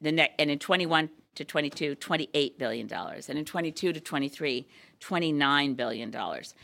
the 0.00 0.12
next, 0.12 0.34
and 0.38 0.50
in 0.50 0.58
21 0.58 1.08
to 1.36 1.44
22, 1.44 1.94
28 1.94 2.58
billion 2.58 2.86
dollars, 2.86 3.30
and 3.30 3.38
in 3.38 3.44
22 3.44 3.94
to 3.94 4.00
23, 4.00 4.68
29 5.02 5.74
billion 5.74 6.10
dollars. 6.10 6.54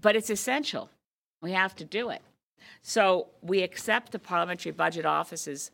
But 0.00 0.16
it's 0.16 0.30
essential. 0.30 0.90
We 1.42 1.52
have 1.52 1.76
to 1.76 1.84
do 1.84 2.08
it. 2.10 2.22
So 2.82 3.28
we 3.42 3.62
accept 3.62 4.12
the 4.12 4.18
Parliamentary 4.18 4.72
Budget 4.72 5.06
Office's 5.06 5.70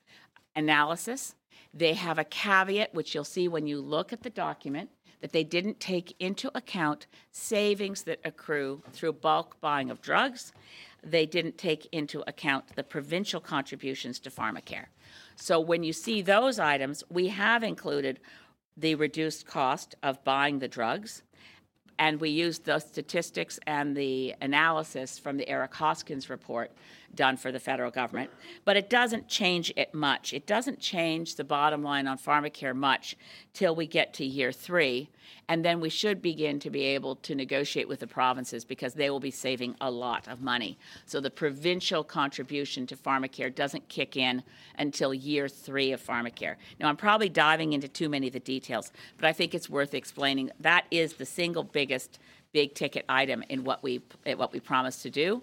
analysis. 0.54 1.34
They 1.72 1.94
have 1.94 2.18
a 2.18 2.24
caveat, 2.24 2.94
which 2.94 3.14
you'll 3.14 3.24
see 3.24 3.48
when 3.48 3.66
you 3.66 3.80
look 3.80 4.12
at 4.12 4.22
the 4.22 4.30
document, 4.30 4.90
that 5.20 5.32
they 5.32 5.44
didn't 5.44 5.78
take 5.78 6.16
into 6.18 6.50
account 6.54 7.06
savings 7.30 8.02
that 8.02 8.20
accrue 8.24 8.82
through 8.92 9.12
bulk 9.12 9.60
buying 9.60 9.88
of 9.88 10.02
drugs. 10.02 10.52
They 11.04 11.26
didn't 11.26 11.58
take 11.58 11.86
into 11.92 12.24
account 12.26 12.74
the 12.74 12.82
provincial 12.82 13.40
contributions 13.40 14.18
to 14.20 14.30
pharmacare. 14.30 14.86
So 15.36 15.60
when 15.60 15.84
you 15.84 15.92
see 15.92 16.22
those 16.22 16.58
items, 16.58 17.04
we 17.08 17.28
have 17.28 17.62
included 17.62 18.18
the 18.76 18.96
reduced 18.96 19.46
cost 19.46 19.94
of 20.02 20.24
buying 20.24 20.58
the 20.58 20.68
drugs 20.68 21.22
and 21.98 22.20
we 22.20 22.30
used 22.30 22.64
the 22.64 22.78
statistics 22.78 23.58
and 23.66 23.96
the 23.96 24.34
analysis 24.40 25.18
from 25.18 25.36
the 25.36 25.48
Eric 25.48 25.74
Hoskins 25.74 26.30
report 26.30 26.70
done 27.14 27.36
for 27.36 27.52
the 27.52 27.60
federal 27.60 27.90
government. 27.90 28.30
But 28.64 28.76
it 28.76 28.88
doesn't 28.88 29.28
change 29.28 29.72
it 29.76 29.94
much. 29.94 30.32
It 30.32 30.46
doesn't 30.46 30.80
change 30.80 31.36
the 31.36 31.44
bottom 31.44 31.82
line 31.82 32.06
on 32.06 32.18
pharmacare 32.18 32.74
much 32.74 33.16
till 33.52 33.74
we 33.74 33.86
get 33.86 34.14
to 34.14 34.24
year 34.24 34.52
three. 34.52 35.08
And 35.48 35.64
then 35.64 35.80
we 35.80 35.88
should 35.88 36.22
begin 36.22 36.60
to 36.60 36.70
be 36.70 36.82
able 36.82 37.16
to 37.16 37.34
negotiate 37.34 37.88
with 37.88 38.00
the 38.00 38.06
provinces 38.06 38.64
because 38.64 38.94
they 38.94 39.10
will 39.10 39.20
be 39.20 39.30
saving 39.30 39.74
a 39.80 39.90
lot 39.90 40.28
of 40.28 40.40
money. 40.40 40.78
So 41.04 41.20
the 41.20 41.30
provincial 41.30 42.04
contribution 42.04 42.86
to 42.86 42.96
pharmacare 42.96 43.54
doesn't 43.54 43.88
kick 43.88 44.16
in 44.16 44.42
until 44.78 45.12
year 45.12 45.48
three 45.48 45.92
of 45.92 46.04
pharmacare. 46.04 46.56
Now, 46.80 46.88
I'm 46.88 46.96
probably 46.96 47.28
diving 47.28 47.72
into 47.72 47.88
too 47.88 48.08
many 48.08 48.28
of 48.28 48.32
the 48.32 48.40
details, 48.40 48.92
but 49.16 49.26
I 49.26 49.32
think 49.32 49.54
it's 49.54 49.68
worth 49.68 49.94
explaining. 49.94 50.50
That 50.60 50.86
is 50.90 51.14
the 51.14 51.26
single 51.26 51.64
biggest 51.64 52.18
big 52.52 52.74
ticket 52.74 53.04
item 53.08 53.42
in 53.48 53.64
what 53.64 53.82
we 53.82 54.02
what 54.36 54.52
we 54.52 54.60
promised 54.60 55.02
to 55.02 55.10
do. 55.10 55.42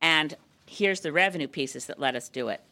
And 0.00 0.36
here's 0.70 1.00
the 1.00 1.12
revenue 1.12 1.48
pieces 1.48 1.86
that 1.86 1.98
let 1.98 2.14
us 2.14 2.28
do 2.28 2.48
it. 2.48 2.62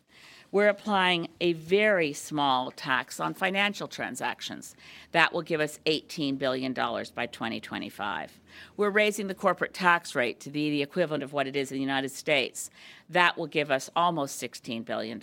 We're 0.50 0.68
applying 0.68 1.28
a 1.42 1.52
very 1.52 2.14
small 2.14 2.70
tax 2.70 3.20
on 3.20 3.34
financial 3.34 3.86
transactions. 3.86 4.74
That 5.12 5.32
will 5.32 5.42
give 5.42 5.60
us 5.60 5.78
$18 5.84 6.38
billion 6.38 6.72
by 6.72 7.26
2025. 7.26 8.40
We're 8.76 8.88
raising 8.88 9.26
the 9.26 9.34
corporate 9.34 9.74
tax 9.74 10.14
rate 10.14 10.40
to 10.40 10.50
be 10.50 10.70
the 10.70 10.80
equivalent 10.80 11.22
of 11.22 11.34
what 11.34 11.46
it 11.48 11.56
is 11.56 11.70
in 11.70 11.74
the 11.74 11.82
United 11.82 12.12
States. 12.12 12.70
That 13.10 13.36
will 13.36 13.48
give 13.48 13.70
us 13.70 13.90
almost 13.94 14.40
$16 14.40 14.86
billion. 14.86 15.22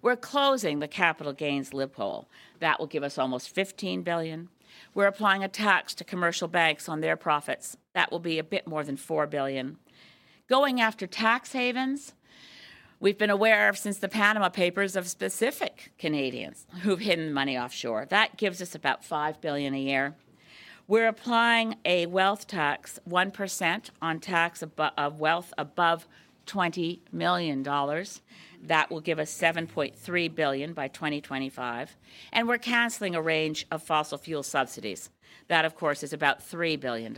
We're 0.00 0.16
closing 0.16 0.78
the 0.78 0.88
capital 0.88 1.34
gains 1.34 1.74
loophole. 1.74 2.28
That 2.60 2.78
will 2.78 2.86
give 2.86 3.02
us 3.02 3.18
almost 3.18 3.54
15 3.54 4.02
billion. 4.02 4.48
We're 4.94 5.06
applying 5.06 5.44
a 5.44 5.48
tax 5.48 5.92
to 5.94 6.04
commercial 6.04 6.48
banks 6.48 6.88
on 6.88 7.00
their 7.00 7.16
profits. 7.16 7.76
That 7.92 8.10
will 8.10 8.20
be 8.20 8.38
a 8.38 8.44
bit 8.44 8.66
more 8.66 8.84
than 8.84 8.96
$4 8.96 9.28
billion 9.28 9.76
going 10.50 10.80
after 10.80 11.06
tax 11.06 11.52
havens. 11.52 12.12
We've 12.98 13.16
been 13.16 13.30
aware 13.30 13.68
of 13.68 13.78
since 13.78 13.98
the 13.98 14.08
Panama 14.08 14.48
Papers 14.48 14.96
of 14.96 15.06
specific 15.06 15.92
Canadians 15.96 16.66
who've 16.82 16.98
hidden 16.98 17.32
money 17.32 17.56
offshore. 17.56 18.06
That 18.06 18.36
gives 18.36 18.60
us 18.60 18.74
about 18.74 19.04
5 19.04 19.40
billion 19.40 19.74
a 19.74 19.80
year. 19.80 20.16
We're 20.88 21.06
applying 21.06 21.76
a 21.84 22.06
wealth 22.06 22.48
tax, 22.48 22.98
1% 23.08 23.90
on 24.02 24.18
tax 24.18 24.64
of 24.98 25.20
wealth 25.20 25.54
above 25.56 26.08
$20 26.48 26.98
million. 27.12 27.62
That 27.62 28.90
will 28.90 29.00
give 29.00 29.20
us 29.20 29.32
7.3 29.32 30.34
billion 30.34 30.72
by 30.72 30.88
2025. 30.88 31.96
And 32.32 32.48
we're 32.48 32.58
canceling 32.58 33.14
a 33.14 33.22
range 33.22 33.68
of 33.70 33.84
fossil 33.84 34.18
fuel 34.18 34.42
subsidies. 34.42 35.10
That, 35.46 35.64
of 35.64 35.76
course, 35.76 36.02
is 36.02 36.12
about 36.12 36.40
$3 36.40 36.78
billion. 36.80 37.16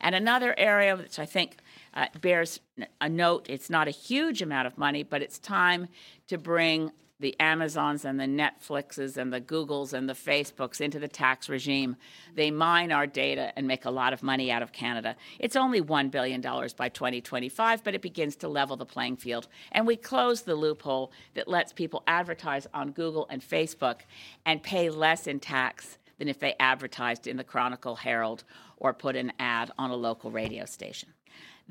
And 0.00 0.14
another 0.14 0.52
area 0.58 0.96
which 0.96 1.20
I 1.20 1.26
think 1.26 1.56
uh, 1.94 2.06
bears 2.20 2.60
a 3.00 3.08
note. 3.08 3.46
It's 3.48 3.70
not 3.70 3.88
a 3.88 3.92
huge 3.92 4.42
amount 4.42 4.66
of 4.66 4.78
money, 4.78 5.02
but 5.02 5.22
it's 5.22 5.38
time 5.38 5.88
to 6.28 6.38
bring 6.38 6.92
the 7.20 7.38
Amazons 7.38 8.04
and 8.04 8.18
the 8.18 8.24
Netflixes 8.24 9.16
and 9.16 9.32
the 9.32 9.40
Googles 9.40 9.92
and 9.92 10.08
the 10.08 10.14
Facebooks 10.14 10.80
into 10.80 10.98
the 10.98 11.06
tax 11.06 11.48
regime. 11.48 11.96
They 12.34 12.50
mine 12.50 12.90
our 12.90 13.06
data 13.06 13.52
and 13.56 13.68
make 13.68 13.84
a 13.84 13.90
lot 13.90 14.12
of 14.12 14.22
money 14.22 14.50
out 14.50 14.62
of 14.62 14.72
Canada. 14.72 15.16
It's 15.38 15.54
only 15.54 15.82
$1 15.82 16.10
billion 16.10 16.40
by 16.40 16.88
2025, 16.88 17.84
but 17.84 17.94
it 17.94 18.00
begins 18.00 18.36
to 18.36 18.48
level 18.48 18.76
the 18.76 18.86
playing 18.86 19.18
field. 19.18 19.48
And 19.70 19.86
we 19.86 19.96
close 19.96 20.42
the 20.42 20.54
loophole 20.54 21.12
that 21.34 21.46
lets 21.46 21.72
people 21.72 22.02
advertise 22.06 22.66
on 22.72 22.92
Google 22.92 23.26
and 23.28 23.42
Facebook 23.42 24.00
and 24.46 24.62
pay 24.62 24.88
less 24.88 25.26
in 25.26 25.40
tax 25.40 25.98
than 26.18 26.28
if 26.28 26.38
they 26.38 26.54
advertised 26.58 27.26
in 27.26 27.36
the 27.36 27.44
Chronicle 27.44 27.96
Herald 27.96 28.44
or 28.78 28.94
put 28.94 29.14
an 29.14 29.32
ad 29.38 29.70
on 29.78 29.90
a 29.90 29.96
local 29.96 30.30
radio 30.30 30.64
station. 30.64 31.10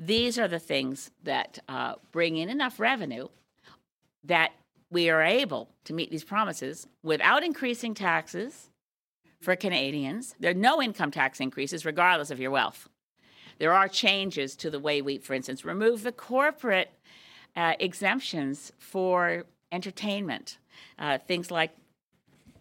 These 0.02 0.38
are 0.38 0.48
the 0.48 0.58
things 0.58 1.10
that 1.24 1.58
uh, 1.68 1.96
bring 2.10 2.38
in 2.38 2.48
enough 2.48 2.80
revenue 2.80 3.28
that 4.24 4.52
we 4.90 5.10
are 5.10 5.22
able 5.22 5.68
to 5.84 5.92
meet 5.92 6.10
these 6.10 6.24
promises 6.24 6.86
without 7.02 7.44
increasing 7.44 7.92
taxes 7.92 8.70
for 9.42 9.54
Canadians. 9.56 10.34
There 10.40 10.52
are 10.52 10.54
no 10.54 10.80
income 10.80 11.10
tax 11.10 11.38
increases, 11.38 11.84
regardless 11.84 12.30
of 12.30 12.40
your 12.40 12.50
wealth. 12.50 12.88
There 13.58 13.74
are 13.74 13.88
changes 13.88 14.56
to 14.56 14.70
the 14.70 14.80
way 14.80 15.02
we, 15.02 15.18
for 15.18 15.34
instance, 15.34 15.66
remove 15.66 16.02
the 16.02 16.12
corporate 16.12 16.90
uh, 17.54 17.74
exemptions 17.78 18.72
for 18.78 19.44
entertainment, 19.70 20.56
uh, 20.98 21.18
things 21.18 21.50
like 21.50 21.72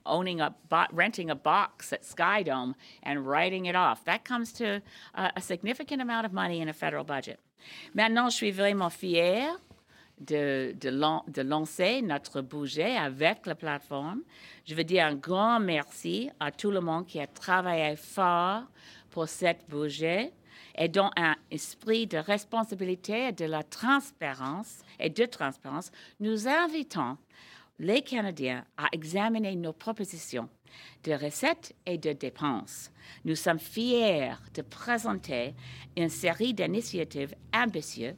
owning 0.10 0.42
a 0.42 0.54
bo- 0.70 0.88
renting 0.92 1.30
a 1.30 1.36
box 1.36 1.94
at 1.94 2.04
Skydome 2.04 2.74
and 3.04 3.26
writing 3.26 3.66
it 3.66 3.76
off. 3.76 4.04
That 4.06 4.24
comes 4.26 4.52
to 4.54 4.82
uh, 5.16 5.30
a 5.36 5.42
significant 5.42 6.02
amount 6.02 6.26
of 6.26 6.34
money 6.34 6.62
in 6.62 6.70
a 6.70 6.74
federal 6.74 7.04
budget. 7.04 7.40
Maintenant, 7.94 8.30
je 8.30 8.36
suis 8.38 8.52
vraiment 8.52 8.90
fière 8.90 9.56
de, 10.20 10.74
de, 10.80 10.90
lan- 10.90 11.24
de 11.28 11.42
lancer 11.42 12.02
notre 12.02 12.42
budget 12.42 12.98
avec 12.98 13.46
la 13.46 13.56
plateforme. 13.56 14.22
Je 14.66 14.76
veux 14.76 14.84
dire 14.84 15.06
un 15.06 15.16
grand 15.16 15.60
merci 15.60 16.30
à 16.40 16.52
tout 16.52 16.72
le 16.72 16.82
monde 16.82 17.06
qui 17.06 17.20
a 17.20 17.28
travaillé 17.28 17.96
fort 17.96 18.64
pour 19.12 19.28
cette 19.28 19.68
budget 19.70 20.34
et 20.76 20.88
dont 20.88 21.10
un 21.18 21.36
esprit 21.52 22.06
de 22.08 22.18
responsabilité 22.18 23.28
et 23.28 23.32
de 23.32 23.46
la 23.46 23.64
transparence 23.64 24.80
et 25.00 25.10
de 25.10 25.26
transparence, 25.26 25.92
nous 26.20 26.48
invitons 26.48 27.18
les 27.80 28.02
Canadiens 28.02 28.66
à 28.78 28.88
examiner 28.92 29.56
nos 29.56 29.74
propositions 29.74 30.50
de 31.04 31.14
recettes 31.14 31.74
et 31.86 31.98
de 31.98 32.14
dépenses. 32.14 32.92
Nous 33.26 33.36
sommes 33.36 33.60
fiers 33.60 34.34
de 34.54 34.62
présenter 34.62 35.54
une 35.98 36.10
série 36.10 36.54
d'initiatives 36.54 37.34
ambitieuses 37.54 38.16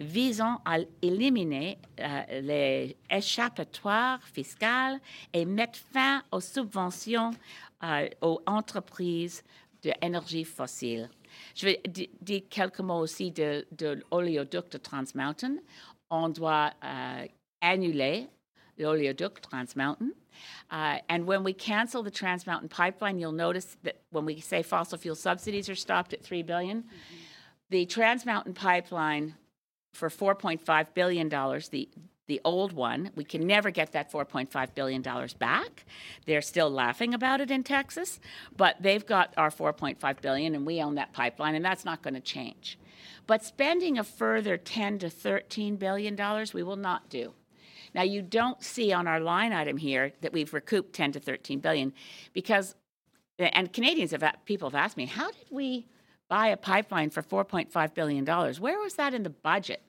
visant 0.00 0.60
à 0.64 0.78
éliminer 1.02 1.78
euh, 2.00 2.40
les 2.40 2.96
échappatoires 3.10 4.22
fiscales 4.28 4.98
et 5.32 5.44
mettre 5.44 5.78
fin 5.92 6.22
aux 6.32 6.40
subventions 6.40 7.30
euh, 7.84 8.08
aux 8.22 8.40
entreprises 8.46 9.42
d'énergie 9.82 10.44
fossile. 10.44 11.10
Je 11.54 11.66
vais 11.66 11.80
di- 11.86 12.10
dire 12.20 12.42
quelques 12.48 12.80
mots 12.80 13.00
aussi 13.00 13.30
de, 13.30 13.66
de 13.72 14.02
l'oléoduc 14.10 14.70
de 14.70 14.78
Trans 14.78 15.04
Mountain. 15.14 15.56
On 16.10 16.28
doit 16.28 16.72
euh, 16.84 17.26
annuler 17.60 18.28
the 18.76 18.84
oleoduct 18.84 19.48
Trans 19.48 19.76
Mountain. 19.76 20.14
Uh, 20.70 20.98
and 21.08 21.26
when 21.26 21.44
we 21.44 21.52
cancel 21.52 22.02
the 22.02 22.10
Trans 22.10 22.46
Mountain 22.46 22.68
pipeline, 22.68 23.18
you'll 23.18 23.32
notice 23.32 23.76
that 23.82 24.00
when 24.10 24.24
we 24.24 24.40
say 24.40 24.62
fossil 24.62 24.98
fuel 24.98 25.14
subsidies 25.14 25.68
are 25.68 25.74
stopped 25.74 26.12
at 26.12 26.22
3 26.22 26.42
billion 26.42 26.84
the 27.72 27.86
Trans 27.86 28.26
Mountain 28.26 28.52
pipeline 28.52 29.34
for 29.94 30.10
4.5 30.10 30.94
billion 30.94 31.28
dollars, 31.28 31.70
the 31.70 31.88
the 32.28 32.40
old 32.44 32.72
one, 32.72 33.10
we 33.16 33.24
can 33.24 33.46
never 33.46 33.70
get 33.70 33.92
that 33.92 34.12
4.5 34.12 34.74
billion 34.74 35.02
dollars 35.02 35.34
back. 35.34 35.84
They're 36.24 36.40
still 36.40 36.70
laughing 36.70 37.14
about 37.14 37.40
it 37.40 37.50
in 37.50 37.64
Texas, 37.64 38.20
but 38.56 38.76
they've 38.80 39.04
got 39.04 39.34
our 39.36 39.50
4.5 39.50 40.20
billion 40.20 40.54
and 40.54 40.64
we 40.64 40.80
own 40.80 40.94
that 40.94 41.12
pipeline, 41.12 41.56
and 41.56 41.64
that's 41.64 41.84
not 41.84 42.00
going 42.00 42.14
to 42.14 42.20
change. 42.20 42.78
But 43.26 43.44
spending 43.44 43.98
a 43.98 44.04
further 44.04 44.56
10 44.56 45.00
to 45.00 45.10
13 45.10 45.76
billion 45.76 46.14
dollars, 46.14 46.54
we 46.54 46.62
will 46.62 46.76
not 46.76 47.08
do. 47.08 47.32
Now 47.94 48.02
you 48.02 48.22
don't 48.22 48.62
see 48.62 48.92
on 48.92 49.06
our 49.06 49.20
line 49.20 49.52
item 49.52 49.76
here 49.76 50.12
that 50.20 50.32
we've 50.32 50.52
recouped 50.52 50.92
10 50.94 51.12
to 51.12 51.20
13 51.20 51.60
billion 51.60 51.92
because 52.32 52.74
and 53.38 53.72
Canadians 53.72 54.12
have 54.12 54.24
people 54.44 54.68
have 54.68 54.74
asked 54.74 54.96
me, 54.96 55.06
how 55.06 55.30
did 55.30 55.46
we 55.50 55.86
buy 56.28 56.48
a 56.48 56.56
pipeline 56.56 57.10
for 57.10 57.22
4.5 57.22 57.94
billion 57.94 58.24
dollars? 58.24 58.60
Where 58.60 58.78
was 58.78 58.94
that 58.94 59.14
in 59.14 59.22
the 59.22 59.30
budget? 59.30 59.82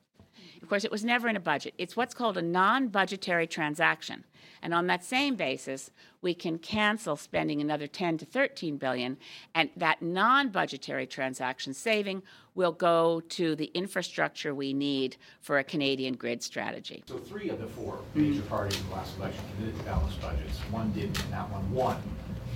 Of 0.64 0.70
course, 0.70 0.86
it 0.86 0.92
was 0.92 1.04
never 1.04 1.28
in 1.28 1.36
a 1.36 1.42
budget. 1.42 1.74
It's 1.78 1.98
what's 1.98 2.14
called 2.14 2.38
a 2.38 2.42
non-budgetary 2.42 3.48
transaction. 3.48 4.24
And 4.62 4.74
on 4.74 4.88
that 4.88 5.04
same 5.04 5.36
basis, 5.36 5.92
we 6.22 6.34
can 6.34 6.58
cancel 6.58 7.18
spending 7.18 7.60
another 7.60 7.86
10 7.86 8.18
to 8.20 8.26
13 8.26 8.78
billion 8.78 9.18
and 9.54 9.70
that 9.76 10.02
non-budgetary 10.02 11.06
transaction 11.06 11.74
saving 11.74 12.24
will 12.56 12.72
go 12.72 13.22
to 13.28 13.58
the 13.58 13.72
infrastructure 13.74 14.56
we 14.56 14.72
need 14.72 15.18
for 15.42 15.58
a 15.58 15.66
Canadian 15.66 16.14
grid 16.14 16.42
strategy. 16.42 17.04
So 17.08 17.18
three 17.18 17.50
of 17.50 17.60
the 17.60 17.68
four 17.68 18.00
major 18.16 18.42
parties 18.44 18.80
in 18.80 18.88
the 18.88 18.96
last 18.96 19.18
election 19.18 19.44
committed 19.58 19.78
to 19.80 19.84
balanced 19.84 20.22
budgets. 20.22 20.60
One 20.72 20.94
didn't, 20.94 21.22
and 21.26 21.34
that 21.34 21.50
one 21.52 21.70
won. 21.74 22.02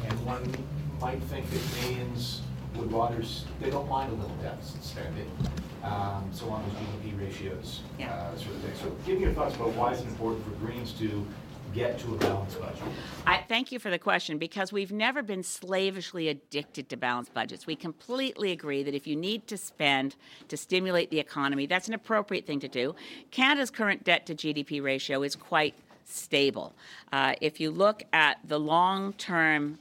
And 0.07 0.25
one 0.25 0.49
might 1.01 1.21
think 1.23 1.49
that 1.49 1.59
Canadians 1.75 2.41
would 2.75 2.89
rather, 2.89 3.21
they 3.59 3.69
don't 3.69 3.89
mind 3.89 4.13
a 4.13 4.15
little 4.15 4.35
deficit 4.37 4.81
spending, 4.81 5.29
um, 5.87 6.29
so 6.31 6.47
long 6.47 6.63
as 6.65 6.73
GDP 6.73 7.19
ratios 7.19 7.81
uh, 8.01 8.35
sort 8.35 8.55
of 8.55 8.61
thing. 8.61 8.75
So 8.75 8.95
give 9.05 9.17
me 9.17 9.23
your 9.23 9.33
thoughts 9.33 9.55
about 9.55 9.73
why 9.73 9.93
it's 9.93 10.01
important 10.01 10.43
for 10.43 10.51
Greens 10.65 10.91
to 10.93 11.25
get 11.73 11.99
to 11.99 12.13
a 12.13 12.17
balanced 12.17 12.59
budget. 12.59 12.83
I 13.25 13.43
thank 13.47 13.71
you 13.71 13.79
for 13.79 13.89
the 13.89 13.99
question 13.99 14.37
because 14.37 14.71
we've 14.71 14.91
never 14.91 15.21
been 15.21 15.43
slavishly 15.43 16.29
addicted 16.29 16.89
to 16.89 16.97
balanced 16.97 17.33
budgets. 17.33 17.67
We 17.67 17.75
completely 17.75 18.51
agree 18.51 18.83
that 18.83 18.93
if 18.93 19.05
you 19.05 19.15
need 19.15 19.47
to 19.47 19.57
spend 19.57 20.15
to 20.47 20.57
stimulate 20.57 21.11
the 21.11 21.19
economy, 21.19 21.65
that's 21.65 21.87
an 21.87 21.93
appropriate 21.93 22.45
thing 22.45 22.59
to 22.61 22.67
do. 22.67 22.95
Canada's 23.31 23.69
current 23.69 24.03
debt 24.03 24.25
to 24.27 24.35
GDP 24.35 24.81
ratio 24.81 25.23
is 25.23 25.35
quite 25.35 25.75
stable. 26.05 26.73
Uh, 27.11 27.33
if 27.41 27.59
you 27.59 27.69
look 27.69 28.03
at 28.13 28.37
the 28.45 28.59
long 28.59 29.13
term 29.13 29.79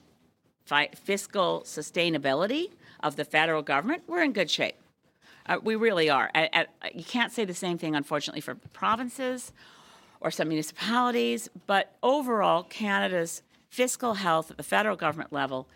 fi- 0.65 0.91
fiscal 0.95 1.63
sustainability 1.65 2.71
of 3.01 3.17
the 3.17 3.25
federal 3.25 3.63
government, 3.63 4.03
we're 4.07 4.23
in 4.23 4.33
good 4.33 4.51
shape. 4.51 4.75
Uh, 5.49 5.59
we 5.63 5.77
really 5.77 6.11
are. 6.11 6.31
A- 6.35 6.51
a- 6.61 6.67
you 6.95 7.05
can't 7.05 7.33
say 7.33 7.45
the 7.45 7.55
same 7.55 7.79
thing, 7.79 7.95
unfortunately, 7.95 8.41
for 8.41 8.55
provinces 8.73 9.53
or 10.21 10.31
some 10.31 10.49
municipalities, 10.49 11.49
but 11.67 11.95
overall, 12.03 12.63
Canada's 12.65 13.43
fiscal 13.69 14.15
health 14.15 14.51
at 14.51 14.57
the 14.57 14.63
federal 14.63 14.97
government 14.97 15.33
level 15.33 15.69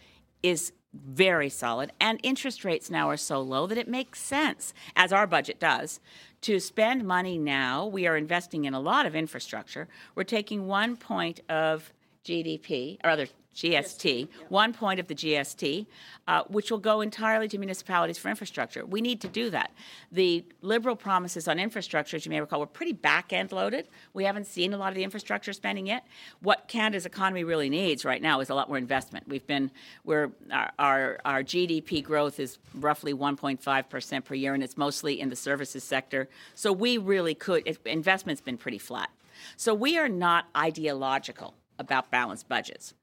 is 0.42 0.72
very 0.92 1.48
solid, 1.48 1.92
and 2.00 2.18
interest 2.24 2.64
rates 2.64 2.90
now 2.90 3.08
are 3.08 3.16
so 3.16 3.40
low 3.40 3.66
that 3.68 3.78
it 3.78 3.86
makes 3.86 4.20
sense, 4.20 4.74
as 4.96 5.12
our 5.12 5.26
budget 5.26 5.60
does, 5.60 6.00
to 6.40 6.58
spend 6.58 7.04
money 7.04 7.38
now. 7.38 7.86
We 7.86 8.08
are 8.08 8.16
investing 8.16 8.64
in 8.64 8.74
a 8.74 8.80
lot 8.80 9.06
of 9.06 9.14
infrastructure. 9.14 9.86
We're 10.16 10.24
taking 10.24 10.66
one 10.66 10.96
point 10.96 11.40
of 11.48 11.92
GDP, 12.24 12.98
or 13.04 13.08
rather 13.10 13.28
GST, 13.54 14.28
one 14.48 14.72
point 14.72 15.00
of 15.00 15.08
the 15.08 15.14
GST, 15.14 15.86
uh, 16.28 16.44
which 16.48 16.70
will 16.70 16.78
go 16.78 17.00
entirely 17.00 17.48
to 17.48 17.58
municipalities 17.58 18.16
for 18.16 18.28
infrastructure. 18.28 18.86
We 18.86 19.00
need 19.00 19.20
to 19.22 19.28
do 19.28 19.50
that. 19.50 19.72
The 20.12 20.44
Liberal 20.62 20.94
promises 20.94 21.48
on 21.48 21.58
infrastructure, 21.58 22.16
as 22.16 22.24
you 22.24 22.30
may 22.30 22.40
recall, 22.40 22.60
were 22.60 22.66
pretty 22.66 22.92
back 22.92 23.32
end 23.32 23.50
loaded. 23.50 23.88
We 24.14 24.24
haven't 24.24 24.46
seen 24.46 24.72
a 24.72 24.76
lot 24.76 24.88
of 24.90 24.94
the 24.94 25.02
infrastructure 25.02 25.52
spending 25.52 25.86
yet. 25.86 26.06
What 26.40 26.68
Canada's 26.68 27.06
economy 27.06 27.44
really 27.44 27.68
needs 27.68 28.04
right 28.04 28.22
now 28.22 28.40
is 28.40 28.50
a 28.50 28.54
lot 28.54 28.68
more 28.68 28.78
investment. 28.78 29.26
We've 29.26 29.46
been, 29.46 29.70
we're, 30.04 30.30
our, 30.52 30.72
our, 30.78 31.18
our 31.24 31.42
GDP 31.42 32.02
growth 32.04 32.38
is 32.38 32.58
roughly 32.74 33.12
1.5% 33.12 34.24
per 34.24 34.34
year, 34.34 34.54
and 34.54 34.62
it's 34.62 34.76
mostly 34.76 35.20
in 35.20 35.28
the 35.28 35.36
services 35.36 35.82
sector. 35.82 36.28
So 36.54 36.72
we 36.72 36.98
really 36.98 37.34
could, 37.34 37.66
investment's 37.84 38.40
been 38.40 38.58
pretty 38.58 38.78
flat. 38.78 39.10
So 39.56 39.74
we 39.74 39.98
are 39.98 40.08
not 40.08 40.46
ideological 40.56 41.54
about 41.78 42.10
balanced 42.10 42.48
budgets. 42.48 42.94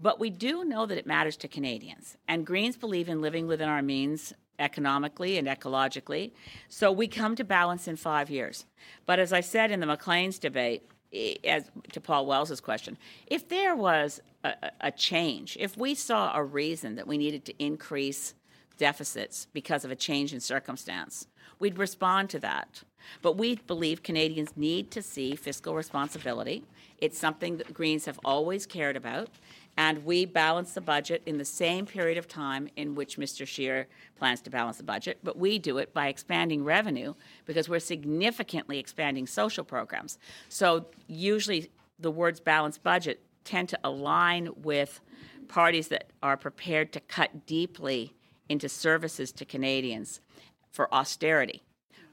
But 0.00 0.20
we 0.20 0.30
do 0.30 0.64
know 0.64 0.86
that 0.86 0.98
it 0.98 1.06
matters 1.06 1.36
to 1.38 1.48
Canadians. 1.48 2.16
And 2.28 2.46
Greens 2.46 2.76
believe 2.76 3.08
in 3.08 3.20
living 3.20 3.46
within 3.46 3.68
our 3.68 3.82
means 3.82 4.32
economically 4.58 5.38
and 5.38 5.46
ecologically. 5.48 6.32
So 6.68 6.90
we 6.90 7.08
come 7.08 7.36
to 7.36 7.44
balance 7.44 7.88
in 7.88 7.96
five 7.96 8.30
years. 8.30 8.64
But 9.06 9.18
as 9.18 9.32
I 9.32 9.40
said 9.40 9.70
in 9.70 9.80
the 9.80 9.86
McLean's 9.86 10.38
debate, 10.38 10.82
as 11.44 11.70
to 11.92 12.00
Paul 12.00 12.26
Wells's 12.26 12.60
question, 12.60 12.98
if 13.26 13.48
there 13.48 13.74
was 13.74 14.20
a- 14.44 14.70
a 14.80 14.90
change, 14.90 15.56
if 15.58 15.76
we 15.76 15.94
saw 15.94 16.36
a 16.36 16.44
reason 16.44 16.96
that 16.96 17.06
we 17.06 17.18
needed 17.18 17.44
to 17.46 17.54
increase 17.62 18.34
deficits 18.76 19.46
because 19.52 19.84
of 19.84 19.90
a 19.90 19.96
change 19.96 20.32
in 20.32 20.40
circumstance, 20.40 21.26
we'd 21.58 21.78
respond 21.78 22.30
to 22.30 22.38
that. 22.38 22.82
But 23.22 23.36
we 23.36 23.56
believe 23.56 24.02
Canadians 24.02 24.56
need 24.56 24.90
to 24.92 25.02
see 25.02 25.34
fiscal 25.34 25.74
responsibility. 25.74 26.64
It's 26.98 27.18
something 27.18 27.56
that 27.58 27.74
Greens 27.74 28.04
have 28.06 28.20
always 28.24 28.66
cared 28.66 28.96
about. 28.96 29.28
And 29.78 30.04
we 30.04 30.24
balance 30.26 30.72
the 30.72 30.80
budget 30.80 31.22
in 31.24 31.38
the 31.38 31.44
same 31.44 31.86
period 31.86 32.18
of 32.18 32.26
time 32.26 32.68
in 32.74 32.96
which 32.96 33.16
Mr. 33.16 33.46
Scheer 33.46 33.86
plans 34.18 34.40
to 34.40 34.50
balance 34.50 34.76
the 34.76 34.82
budget, 34.82 35.20
but 35.22 35.38
we 35.38 35.60
do 35.60 35.78
it 35.78 35.94
by 35.94 36.08
expanding 36.08 36.64
revenue 36.64 37.14
because 37.46 37.68
we're 37.68 37.78
significantly 37.78 38.80
expanding 38.80 39.28
social 39.28 39.62
programs. 39.62 40.18
So 40.48 40.86
usually 41.06 41.70
the 41.96 42.10
words 42.10 42.40
balanced 42.40 42.82
budget 42.82 43.20
tend 43.44 43.68
to 43.68 43.78
align 43.84 44.50
with 44.56 45.00
parties 45.46 45.86
that 45.88 46.10
are 46.24 46.36
prepared 46.36 46.92
to 46.94 47.00
cut 47.00 47.46
deeply 47.46 48.16
into 48.48 48.68
services 48.68 49.30
to 49.30 49.44
Canadians 49.44 50.20
for 50.72 50.92
austerity. 50.92 51.62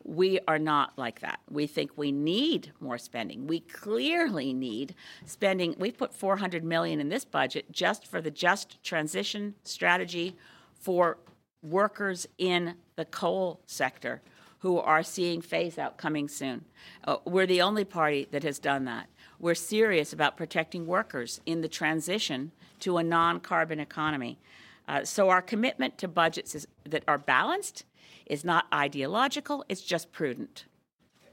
We 0.07 0.39
are 0.47 0.59
not 0.59 0.93
like 0.97 1.21
that. 1.21 1.39
We 1.49 1.65
think 1.65 1.91
we 1.95 2.11
need 2.11 2.71
more 2.79 2.99
spending. 2.99 3.47
We 3.47 3.61
clearly 3.61 4.53
need 4.53 4.93
spending. 5.25 5.75
We've 5.79 5.97
put 5.97 6.13
400 6.13 6.63
million 6.63 7.01
in 7.01 7.09
this 7.09 7.25
budget 7.25 7.71
just 7.71 8.05
for 8.05 8.21
the 8.21 8.29
just 8.29 8.83
transition 8.83 9.55
strategy 9.63 10.35
for 10.79 11.17
workers 11.63 12.27
in 12.37 12.75
the 12.95 13.05
coal 13.05 13.61
sector 13.65 14.21
who 14.59 14.77
are 14.77 15.01
seeing 15.01 15.41
phase 15.41 15.79
out 15.79 15.97
coming 15.97 16.27
soon. 16.27 16.65
Uh, 17.03 17.17
we're 17.25 17.47
the 17.47 17.61
only 17.61 17.83
party 17.83 18.27
that 18.29 18.43
has 18.43 18.59
done 18.59 18.85
that. 18.85 19.09
We're 19.39 19.55
serious 19.55 20.13
about 20.13 20.37
protecting 20.37 20.85
workers 20.85 21.41
in 21.47 21.61
the 21.61 21.67
transition 21.67 22.51
to 22.81 22.97
a 22.97 23.03
non 23.03 23.39
carbon 23.39 23.79
economy. 23.79 24.37
Uh, 24.87 25.03
so 25.03 25.29
our 25.29 25.41
commitment 25.41 25.97
to 25.97 26.07
budgets 26.07 26.53
is, 26.53 26.67
that 26.83 27.03
are 27.07 27.17
balanced 27.17 27.85
is 28.25 28.43
not 28.43 28.65
ideological, 28.73 29.63
it's 29.69 29.81
just 29.81 30.11
prudent. 30.11 30.65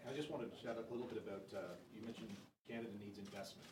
I 0.08 0.14
just 0.14 0.30
wanted 0.30 0.54
to 0.56 0.62
chat 0.62 0.76
a 0.76 0.92
little 0.92 1.06
bit 1.06 1.22
about, 1.26 1.42
uh, 1.58 1.74
you 1.94 2.04
mentioned 2.04 2.28
Canada 2.68 2.90
needs 3.02 3.18
investment. 3.18 3.68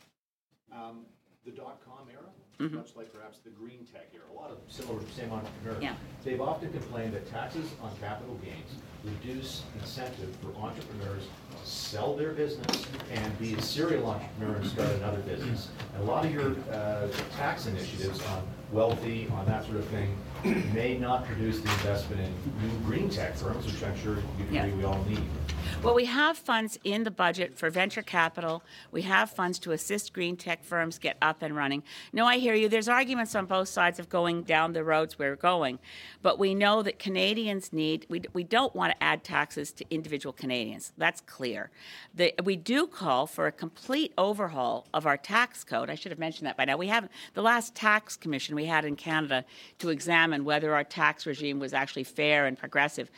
Um, 0.72 1.04
the 1.44 1.50
dot-com 1.50 2.08
era, 2.10 2.24
Mhm. 2.58 2.72
much 2.74 2.94
like 2.96 3.12
perhaps 3.12 3.38
the 3.38 3.50
green 3.50 3.86
tech 3.86 4.08
era, 4.14 4.24
a 4.30 4.34
lot 4.34 4.50
of 4.50 4.58
similar, 4.68 5.00
same 5.16 5.32
entrepreneurs. 5.32 5.82
Yeah. 5.82 5.96
They've 6.24 6.40
often 6.40 6.70
complained 6.72 7.14
that 7.14 7.26
taxes 7.30 7.70
on 7.82 7.96
capital 7.96 8.34
gains 8.36 8.70
reduce 9.02 9.62
incentive 9.80 10.34
for 10.36 10.54
entrepreneurs 10.56 11.24
to 11.24 11.66
sell 11.66 12.14
their 12.14 12.32
business 12.32 12.86
and 13.10 13.38
be 13.38 13.54
a 13.54 13.62
serial 13.62 14.06
entrepreneur 14.10 14.56
and 14.56 14.66
start 14.66 14.90
another 14.96 15.20
business. 15.22 15.68
And 15.94 16.02
a 16.02 16.06
lot 16.06 16.26
of 16.26 16.32
your 16.32 16.52
uh, 16.70 17.08
tax 17.30 17.66
initiatives 17.66 18.22
on 18.26 18.46
wealthy, 18.70 19.28
on 19.30 19.46
that 19.46 19.64
sort 19.64 19.78
of 19.78 19.86
thing, 19.86 20.14
may 20.74 20.96
not 20.96 21.24
produce 21.26 21.60
the 21.60 21.70
investment 21.70 22.20
in 22.22 22.68
new 22.68 22.78
green 22.86 23.08
tech 23.08 23.36
firms, 23.36 23.66
which 23.66 23.82
I'm 23.82 23.96
sure 23.98 24.16
you 24.16 24.22
Yeah. 24.50 24.64
agree 24.64 24.78
we 24.78 24.84
all 24.84 25.02
need. 25.04 25.20
Well, 25.82 25.94
we 25.94 26.04
have 26.06 26.36
funds 26.36 26.78
in 26.84 27.04
the 27.04 27.10
budget 27.10 27.56
for 27.56 27.70
venture 27.70 28.02
capital. 28.02 28.62
We 28.90 29.02
have 29.02 29.30
funds 29.30 29.58
to 29.60 29.72
assist 29.72 30.12
green 30.12 30.36
tech 30.36 30.62
firms 30.64 30.98
get 30.98 31.16
up 31.22 31.42
and 31.42 31.56
running. 31.56 31.82
No, 32.12 32.26
I 32.26 32.38
hear 32.38 32.54
you. 32.54 32.68
There's 32.68 32.88
arguments 32.88 33.34
on 33.34 33.46
both 33.46 33.68
sides 33.68 33.98
of 33.98 34.08
going 34.08 34.42
down 34.42 34.72
the 34.72 34.84
roads 34.84 35.18
we're 35.18 35.36
going. 35.36 35.78
But 36.22 36.38
we 36.38 36.54
know 36.54 36.82
that 36.82 36.98
Canadians 36.98 37.72
need, 37.72 38.04
we, 38.10 38.22
we 38.34 38.44
don't 38.44 38.74
want 38.74 38.92
to 38.92 39.02
add 39.02 39.24
taxes 39.24 39.72
to 39.72 39.84
individual 39.90 40.32
Canadians. 40.34 40.92
That's 40.98 41.20
clear. 41.22 41.70
The, 42.14 42.34
we 42.44 42.56
do 42.56 42.86
call 42.86 43.26
for 43.26 43.46
a 43.46 43.52
complete 43.52 44.12
overhaul 44.18 44.86
of 44.92 45.06
our 45.06 45.16
tax 45.16 45.64
code. 45.64 45.88
I 45.88 45.94
should 45.94 46.12
have 46.12 46.18
mentioned 46.18 46.46
that 46.46 46.56
by 46.58 46.64
now. 46.66 46.76
We 46.76 46.88
haven't, 46.88 47.12
the 47.34 47.42
last 47.42 47.74
tax 47.74 48.16
commission 48.16 48.54
we 48.54 48.66
had 48.66 48.84
in 48.84 48.96
Canada 48.96 49.44
to 49.78 49.88
examine 49.88 50.29
whether 50.44 50.74
our 50.74 50.84
tax 50.84 51.26
regime 51.26 51.58
was 51.58 51.72
actually 51.72 52.04
fair 52.04 52.46
and 52.46 52.58
progressive. 52.58 53.10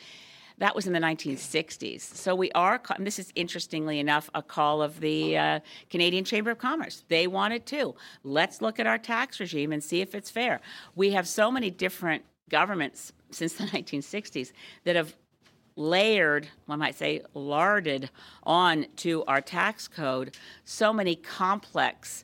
That 0.59 0.75
was 0.75 0.85
in 0.85 0.93
the 0.93 0.99
1960s. 0.99 2.01
So 2.01 2.35
we 2.35 2.51
are, 2.51 2.79
this 2.99 3.17
is 3.17 3.31
interestingly 3.35 3.99
enough 3.99 4.29
a 4.35 4.41
call 4.41 4.81
of 4.81 4.99
the 4.99 5.37
uh, 5.37 5.59
Canadian 5.89 6.25
Chamber 6.25 6.51
of 6.51 6.59
Commerce. 6.59 7.03
They 7.07 7.27
wanted 7.27 7.65
too. 7.65 7.95
Let's 8.23 8.61
look 8.61 8.79
at 8.79 8.85
our 8.85 8.97
tax 8.97 9.39
regime 9.39 9.71
and 9.71 9.83
see 9.83 10.01
if 10.01 10.13
it's 10.13 10.29
fair. 10.29 10.61
We 10.95 11.11
have 11.11 11.27
so 11.27 11.49
many 11.49 11.71
different 11.71 12.23
governments 12.49 13.13
since 13.31 13.53
the 13.53 13.63
1960s 13.65 14.51
that 14.83 14.95
have 14.95 15.15
layered, 15.75 16.47
one 16.67 16.79
might 16.79 16.95
say, 16.95 17.21
larded 17.33 18.09
on 18.43 18.85
to 18.97 19.23
our 19.25 19.41
tax 19.41 19.87
code 19.87 20.37
so 20.65 20.93
many 20.93 21.15
complex 21.15 22.23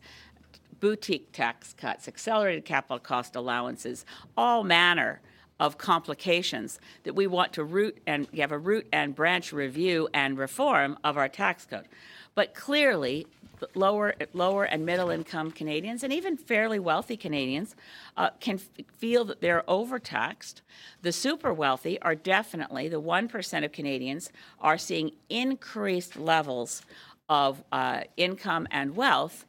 boutique 0.79 1.31
tax 1.31 1.73
cuts, 1.73 2.07
accelerated 2.07 2.65
capital 2.65 2.99
cost 2.99 3.35
allowances, 3.35 4.05
all 4.37 4.63
manner 4.63 5.21
of 5.59 5.77
complications 5.77 6.79
that 7.03 7.15
we 7.15 7.27
want 7.27 7.53
to 7.53 7.63
root 7.63 7.97
and 8.07 8.27
have 8.37 8.51
a 8.51 8.57
root 8.57 8.87
and 8.93 9.13
branch 9.13 9.51
review 9.51 10.07
and 10.13 10.37
reform 10.37 10.97
of 11.03 11.17
our 11.17 11.27
tax 11.27 11.65
code. 11.65 11.87
But 12.33 12.53
clearly, 12.53 13.27
lower, 13.75 14.15
lower 14.33 14.63
and 14.63 14.85
middle 14.85 15.09
income 15.09 15.51
Canadians 15.51 16.03
and 16.03 16.13
even 16.13 16.37
fairly 16.37 16.79
wealthy 16.79 17.17
Canadians 17.17 17.75
uh, 18.15 18.29
can 18.39 18.55
f- 18.55 18.85
feel 18.97 19.25
that 19.25 19.41
they're 19.41 19.69
overtaxed. 19.69 20.61
The 21.01 21.11
super 21.11 21.53
wealthy 21.53 22.01
are 22.01 22.15
definitely, 22.15 22.87
the 22.87 23.01
1% 23.01 23.65
of 23.65 23.71
Canadians 23.73 24.31
are 24.59 24.77
seeing 24.77 25.11
increased 25.29 26.17
levels 26.17 26.83
of 27.27 27.63
uh, 27.71 28.01
income 28.17 28.67
and 28.71 28.95
wealth 28.95 29.45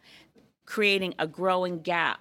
creating 0.71 1.12
a 1.18 1.27
growing 1.27 1.81
gap 1.81 2.21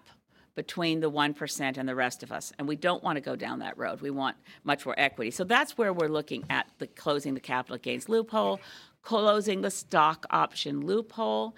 between 0.55 1.01
the 1.01 1.11
1% 1.11 1.77
and 1.77 1.87
the 1.87 1.93
rest 1.93 2.23
of 2.23 2.31
us. 2.31 2.51
And 2.57 2.67
we 2.67 2.75
don't 2.75 3.03
want 3.03 3.17
to 3.17 3.21
go 3.21 3.35
down 3.35 3.59
that 3.59 3.77
road. 3.77 4.01
We 4.01 4.09
want 4.09 4.37
much 4.63 4.87
more 4.87 4.95
equity. 4.97 5.29
So 5.29 5.43
that's 5.43 5.77
where 5.77 5.93
we're 5.93 6.09
looking 6.09 6.43
at 6.49 6.65
the 6.79 6.87
closing 6.87 7.35
the 7.35 7.39
capital 7.39 7.77
gains 7.77 8.09
loophole, 8.09 8.59
closing 9.03 9.61
the 9.61 9.69
stock 9.69 10.25
option 10.31 10.81
loophole, 10.81 11.55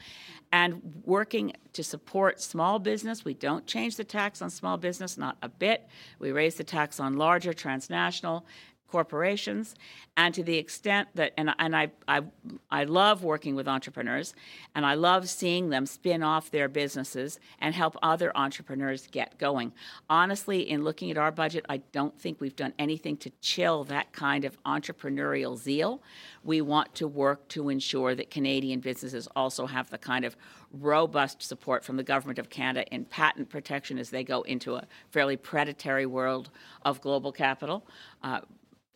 and 0.52 0.82
working 1.06 1.54
to 1.72 1.82
support 1.82 2.42
small 2.42 2.78
business. 2.78 3.24
We 3.24 3.36
don't 3.36 3.66
change 3.66 3.96
the 3.96 4.04
tax 4.04 4.42
on 4.42 4.50
small 4.50 4.76
business, 4.76 5.18
not 5.18 5.38
a 5.42 5.48
bit. 5.48 5.88
We 6.20 6.34
raise 6.34 6.56
the 6.56 6.66
tax 6.66 7.00
on 7.00 7.16
larger 7.16 7.54
transnational 7.54 8.46
corporations 8.92 9.74
and 10.18 10.34
to 10.36 10.44
the 10.44 10.58
extent 10.58 11.08
that 11.16 11.32
and, 11.38 11.50
and 11.58 11.76
I, 11.76 11.92
I 12.08 12.22
i 12.70 12.84
love 12.84 13.24
working 13.24 13.56
with 13.56 13.68
entrepreneurs 13.68 14.36
and 14.76 14.86
i 14.86 14.94
love 14.94 15.30
seeing 15.30 15.70
them 15.70 15.86
spin 15.86 16.22
off 16.22 16.52
their 16.52 16.68
businesses 16.68 17.39
and 17.60 17.74
help 17.74 17.96
other 18.04 18.36
entrepreneurs 18.36 19.08
get 19.08 19.38
going. 19.38 19.72
Honestly 20.10 20.70
in 20.70 20.84
looking 20.84 21.10
at 21.10 21.18
our 21.18 21.32
budget 21.32 21.66
i 21.70 21.78
don't 21.78 22.20
think 22.20 22.42
we've 22.42 22.56
done 22.56 22.74
anything 22.78 23.16
to 23.18 23.32
chill 23.42 23.86
that 23.86 24.12
kind 24.12 24.44
of 24.44 24.62
entrepreneurial 24.64 25.58
zeal. 25.58 26.02
We 26.44 26.62
want 26.62 26.94
to 26.96 27.08
work 27.08 27.48
to 27.50 27.70
ensure 27.70 28.14
that 28.16 28.30
canadian 28.30 28.82
businesses 28.82 29.28
also 29.36 29.66
have 29.66 29.89
the 29.89 29.98
kind 29.98 30.26
of 30.26 30.36
robust 30.74 31.42
support 31.42 31.84
from 31.84 31.98
the 31.98 32.04
government 32.04 32.39
of 32.39 32.50
canada 32.50 32.86
in 32.94 33.06
patent 33.06 33.50
protection 33.50 33.98
as 33.98 34.10
they 34.10 34.24
go 34.24 34.42
into 34.44 34.76
a 34.76 34.86
fairly 35.10 35.38
predatory 35.38 36.06
world 36.06 36.50
of 36.84 37.02
global 37.02 37.32
capital. 37.32 37.86
Uh, 38.24 38.42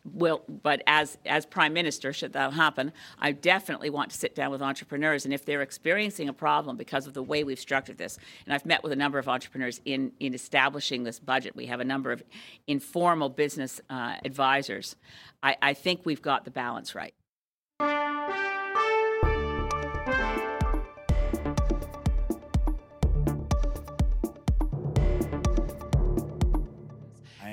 but 0.05 0.83
as 0.87 1.17
as 1.25 1.45
prime 1.45 1.73
minister, 1.73 2.13
should 2.13 2.33
that 2.33 2.53
happen, 2.53 2.93
I 3.19 3.31
definitely 3.31 3.89
want 3.89 4.11
to 4.11 4.17
sit 4.17 4.35
down 4.35 4.51
with 4.51 4.61
entrepreneurs, 4.61 5.25
and 5.25 5.33
if 5.33 5.45
they're 5.45 5.61
experiencing 5.61 6.29
a 6.29 6.33
problem 6.33 6.77
because 6.77 7.07
of 7.07 7.13
the 7.13 7.23
way 7.23 7.43
we've 7.43 7.59
structured 7.59 7.97
this, 7.97 8.17
and 8.45 8.53
I've 8.53 8.65
met 8.65 8.83
with 8.83 8.91
a 8.91 8.95
number 8.95 9.19
of 9.19 9.27
entrepreneurs 9.27 9.81
in 9.85 10.11
in 10.19 10.33
establishing 10.33 11.03
this 11.03 11.19
budget. 11.19 11.55
We 11.55 11.65
have 11.67 11.79
a 11.79 11.85
number 11.85 12.11
of 12.11 12.23
informal 12.67 13.29
business 13.29 13.81
uh, 13.89 14.15
advisors. 14.23 14.95
I, 15.41 15.57
I 15.61 15.73
think 15.73 16.01
we've 16.05 16.21
got 16.21 16.45
the 16.45 16.51
balance 16.51 16.95
right. 16.95 17.13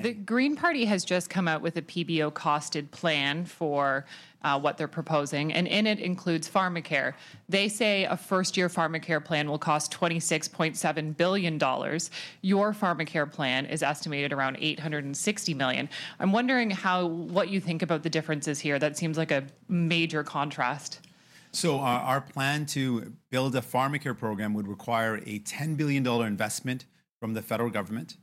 The 0.03 0.15
Green 0.15 0.57
Party 0.57 0.85
has 0.87 1.05
just 1.05 1.31
come 1.31 1.47
out 1.47 1.63
with 1.63 1.77
a 1.77 1.83
PBO 1.83 2.33
costed 2.33 2.91
plan 2.91 3.45
for 3.45 4.05
uh, 4.43 4.59
what 4.59 4.77
they're 4.77 4.89
proposing, 4.89 5.53
and 5.53 5.69
in 5.69 5.87
it 5.87 6.01
includes 6.01 6.51
pharmacare. 6.51 7.15
They 7.49 7.69
say 7.69 8.05
a 8.05 8.17
first 8.17 8.57
year 8.57 8.69
pharmacare 8.69 9.25
plan 9.25 9.49
will 9.49 9.61
cost 9.61 9.93
$26.7 9.93 11.17
billion. 11.17 11.55
Your 12.41 12.73
pharmacare 12.73 13.31
plan 13.31 13.67
is 13.67 13.85
estimated 13.85 14.33
around 14.33 14.57
860 14.59 15.55
million. 15.55 15.89
I'm 16.19 16.33
wondering 16.33 16.71
how 16.71 17.07
what 17.07 17.51
you 17.51 17.61
think 17.61 17.83
about 17.83 18.03
the 18.03 18.11
differences 18.11 18.59
here. 18.59 18.81
That 18.81 18.99
seems 18.99 19.17
like 19.17 19.31
a 19.31 19.45
major 19.69 20.25
contrast. 20.25 20.99
So 21.53 21.79
our, 21.79 22.01
our 22.01 22.21
plan 22.21 22.67
to 22.67 23.13
build 23.31 23.55
a 23.55 23.61
pharmacare 23.61 24.19
program 24.19 24.53
would 24.55 24.67
require 24.67 25.19
a 25.19 25.39
$10 25.39 25.77
billion 25.77 26.05
investment 26.05 26.87
from 27.21 27.35
the 27.35 27.43
federal 27.43 27.71
government. 27.71 28.17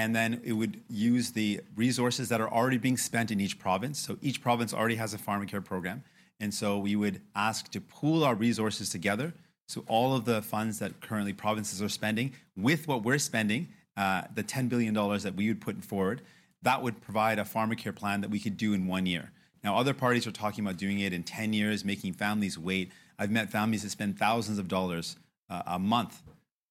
And 0.00 0.16
then 0.16 0.40
it 0.42 0.54
would 0.54 0.80
use 0.88 1.30
the 1.32 1.60
resources 1.76 2.30
that 2.30 2.40
are 2.40 2.50
already 2.50 2.78
being 2.78 2.96
spent 2.96 3.30
in 3.30 3.38
each 3.38 3.58
province. 3.58 3.98
So 3.98 4.16
each 4.22 4.40
province 4.40 4.72
already 4.72 4.94
has 4.94 5.12
a 5.12 5.18
pharmacare 5.18 5.62
program. 5.62 6.02
And 6.40 6.54
so 6.54 6.78
we 6.78 6.96
would 6.96 7.20
ask 7.36 7.70
to 7.72 7.82
pool 7.82 8.24
our 8.24 8.34
resources 8.34 8.88
together. 8.88 9.34
So 9.68 9.84
all 9.88 10.16
of 10.16 10.24
the 10.24 10.40
funds 10.40 10.78
that 10.78 11.02
currently 11.02 11.34
provinces 11.34 11.82
are 11.82 11.90
spending 11.90 12.32
with 12.56 12.88
what 12.88 13.02
we're 13.02 13.18
spending, 13.18 13.68
uh, 13.98 14.22
the 14.34 14.42
$10 14.42 14.70
billion 14.70 14.94
that 14.94 15.34
we 15.36 15.48
would 15.48 15.60
put 15.60 15.84
forward, 15.84 16.22
that 16.62 16.82
would 16.82 17.02
provide 17.02 17.38
a 17.38 17.44
pharmacare 17.44 17.94
plan 17.94 18.22
that 18.22 18.30
we 18.30 18.40
could 18.40 18.56
do 18.56 18.72
in 18.72 18.86
one 18.86 19.04
year. 19.04 19.30
Now, 19.62 19.76
other 19.76 19.92
parties 19.92 20.26
are 20.26 20.32
talking 20.32 20.64
about 20.64 20.78
doing 20.78 21.00
it 21.00 21.12
in 21.12 21.24
10 21.24 21.52
years, 21.52 21.84
making 21.84 22.14
families 22.14 22.58
wait. 22.58 22.90
I've 23.18 23.30
met 23.30 23.50
families 23.50 23.82
that 23.82 23.90
spend 23.90 24.18
thousands 24.18 24.58
of 24.58 24.66
dollars 24.66 25.16
uh, 25.50 25.60
a 25.66 25.78
month, 25.78 26.22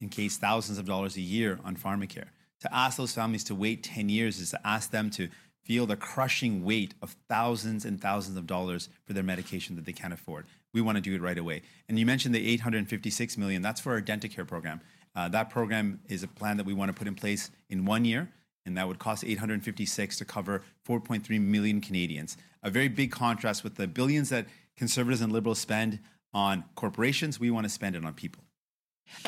in 0.01 0.09
case 0.09 0.38
thousands 0.38 0.80
of 0.80 0.86
dollars 0.86 1.15
a 1.15 1.21
year 1.21 1.59
on 1.63 1.75
pharmacare. 1.75 2.30
To 2.62 2.76
ask 2.76 2.97
those 2.97 3.14
families 3.14 3.43
to 3.45 3.55
wait 3.55 3.84
10 3.84 4.10
years 4.10 4.39
is 4.39 4.51
to 4.51 4.68
ask 4.68 4.91
them 4.91 5.10
to 5.12 5.30
feel 5.64 5.86
the 5.86 5.95
crushing 5.95 6.64
weight 6.64 6.93
of 7.01 7.16
thousands 7.28 7.86
and 7.86 8.01
thousands 8.01 8.38
of 8.38 8.47
dollars 8.47 8.89
for 9.05 9.14
their 9.14 9.24
medication 9.24 9.76
that 9.76 9.86
they 9.86 9.93
can't 9.93 10.14
afford. 10.14 10.45
We 10.74 10.82
want 10.82 10.97
to 10.97 11.01
do 11.01 11.14
it 11.16 11.22
right 11.22 11.38
away. 11.38 11.62
And 11.88 11.97
you 11.97 12.05
mentioned 12.05 12.34
the 12.34 12.47
856 12.49 13.38
million. 13.38 13.62
That's 13.62 13.80
for 13.80 13.93
our 13.93 14.01
Dentacare 14.01 14.47
program. 14.47 14.82
Uh, 15.16 15.30
that 15.30 15.49
program 15.49 15.99
is 16.07 16.24
a 16.24 16.28
plan 16.28 16.57
that 16.57 16.66
we 16.66 16.74
want 16.74 16.89
to 16.89 16.93
put 16.93 17.07
in 17.07 17.16
place 17.16 17.51
in 17.70 17.86
one 17.86 18.05
year, 18.05 18.30
and 18.66 18.78
that 18.78 18.88
would 18.88 18.99
cost 18.99 19.24
856 19.24 20.18
to 20.18 20.26
cover 20.26 20.64
4.3 20.88 21.41
million 21.41 21.82
Canadians. 21.82 22.38
A 22.64 22.70
very 22.70 22.88
big 22.88 23.12
contrast 23.12 23.64
with 23.64 23.76
the 23.76 23.88
billions 23.88 24.30
that 24.30 24.47
conservatives 24.76 25.22
and 25.22 25.32
liberals 25.32 25.60
spend 25.60 25.99
on 26.34 26.64
corporations. 26.76 27.39
We 27.39 27.51
want 27.51 27.66
to 27.66 27.70
spend 27.70 27.95
it 27.95 28.05
on 28.05 28.14
people. 28.14 28.43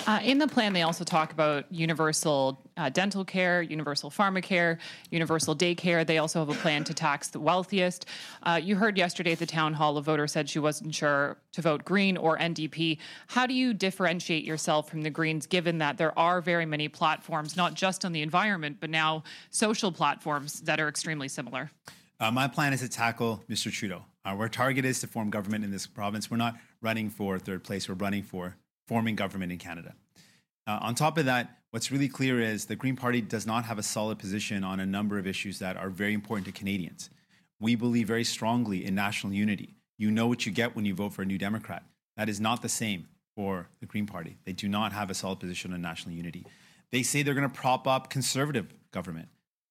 Uh, 0.08 0.20
in 0.24 0.38
the 0.38 0.48
plan, 0.48 0.74
they 0.74 0.82
also 0.82 1.04
talk 1.04 1.32
about 1.32 1.66
universal 1.72 2.60
uh, 2.78 2.90
dental 2.90 3.24
care, 3.24 3.62
universal 3.62 4.10
pharmacare, 4.10 4.80
universal 5.12 5.56
daycare. 5.56 6.06
They 6.06 6.18
also 6.18 6.40
have 6.40 6.50
a 6.50 6.60
plan 6.60 6.84
to 6.86 6.94
tax 6.94 7.28
the 7.28 7.40
wealthiest. 7.40 8.06
Uh, 8.44 8.60
you 8.62 8.76
heard 8.76 8.98
yesterday 8.98 9.34
at 9.34 9.40
the 9.40 9.46
town 9.46 9.74
hall, 9.74 9.98
a 9.98 10.02
voter 10.02 10.28
said 10.28 10.50
she 10.50 10.60
wasn't 10.60 10.96
sure 10.96 11.38
to 11.52 11.62
vote 11.62 11.86
Green 11.86 12.18
or 12.18 12.38
NDP. 12.38 12.98
How 13.28 13.46
do 13.46 13.54
you 13.54 13.74
differentiate 13.74 14.44
yourself 14.44 14.90
from 14.90 15.02
the 15.02 15.10
Greens, 15.10 15.46
given 15.46 15.78
that 15.80 15.98
there 15.98 16.18
are 16.18 16.42
very 16.42 16.66
many 16.66 16.88
platforms, 16.88 17.56
not 17.56 17.74
just 17.74 18.04
on 18.04 18.12
the 18.12 18.22
environment, 18.22 18.78
but 18.80 18.90
now 18.90 19.24
social 19.52 19.92
platforms 19.92 20.62
that 20.62 20.80
are 20.80 20.88
extremely 20.88 21.28
similar? 21.28 21.70
Uh, 22.20 22.32
my 22.32 22.48
plan 22.48 22.74
is 22.74 22.82
to 22.82 22.90
tackle 22.90 23.44
Mr. 23.50 23.72
Trudeau. 23.72 24.04
our 24.26 24.48
target 24.48 24.86
is 24.86 25.00
to 25.02 25.08
form 25.08 25.30
government 25.30 25.64
in 25.64 25.72
this 25.72 25.88
province. 25.88 26.30
We're 26.30 26.38
not 26.38 26.56
running 26.82 27.10
for 27.10 27.38
third 27.40 27.64
place. 27.64 27.90
We're 27.90 27.96
running 27.96 28.24
for 28.24 28.56
forming 28.88 29.16
government 29.16 29.52
in 29.52 29.58
Canada. 29.58 29.96
Uh, 30.68 30.80
on 30.82 30.96
top 30.96 31.18
of 31.18 31.26
that, 31.26 31.60
what's 31.72 31.92
really 31.92 32.08
clear 32.08 32.40
is 32.40 32.66
the 32.66 32.76
Green 32.76 32.96
Party 32.96 33.22
does 33.22 33.48
not 33.48 33.66
have 33.66 33.80
a 33.80 33.84
solid 33.84 34.20
position 34.20 34.64
on 34.64 34.80
a 34.80 34.86
number 34.86 35.18
of 35.18 35.26
issues 35.26 35.60
that 35.60 35.78
are 35.78 35.90
very 35.90 36.14
important 36.14 36.46
to 36.46 36.52
Canadians. 36.52 37.10
We 37.60 37.76
believe 37.76 38.08
very 38.08 38.24
strongly 38.24 38.86
in 38.86 38.96
national 38.96 39.34
unity. 39.34 39.76
You 39.98 40.12
know 40.12 40.28
what 40.28 40.46
you 40.46 40.52
get 40.52 40.76
when 40.76 40.86
you 40.86 40.96
vote 40.96 41.14
for 41.14 41.22
a 41.22 41.26
New 41.26 41.38
Democrat. 41.38 41.84
That 42.18 42.30
is 42.30 42.40
not 42.40 42.62
the 42.62 42.70
same 42.70 43.08
for 43.36 43.70
the 43.80 43.86
Green 43.86 44.06
Party. 44.06 44.38
They 44.46 44.54
do 44.54 44.68
not 44.68 44.94
have 44.94 45.10
a 45.10 45.14
solid 45.14 45.40
position 45.40 45.74
on 45.74 45.82
national 45.82 46.16
unity. 46.16 46.46
They 46.92 47.04
say 47.04 47.24
they're 47.24 47.34
going 47.34 47.50
to 47.50 47.56
prop 47.56 47.88
up 47.88 48.10
conservative 48.10 48.74
government. 48.92 49.30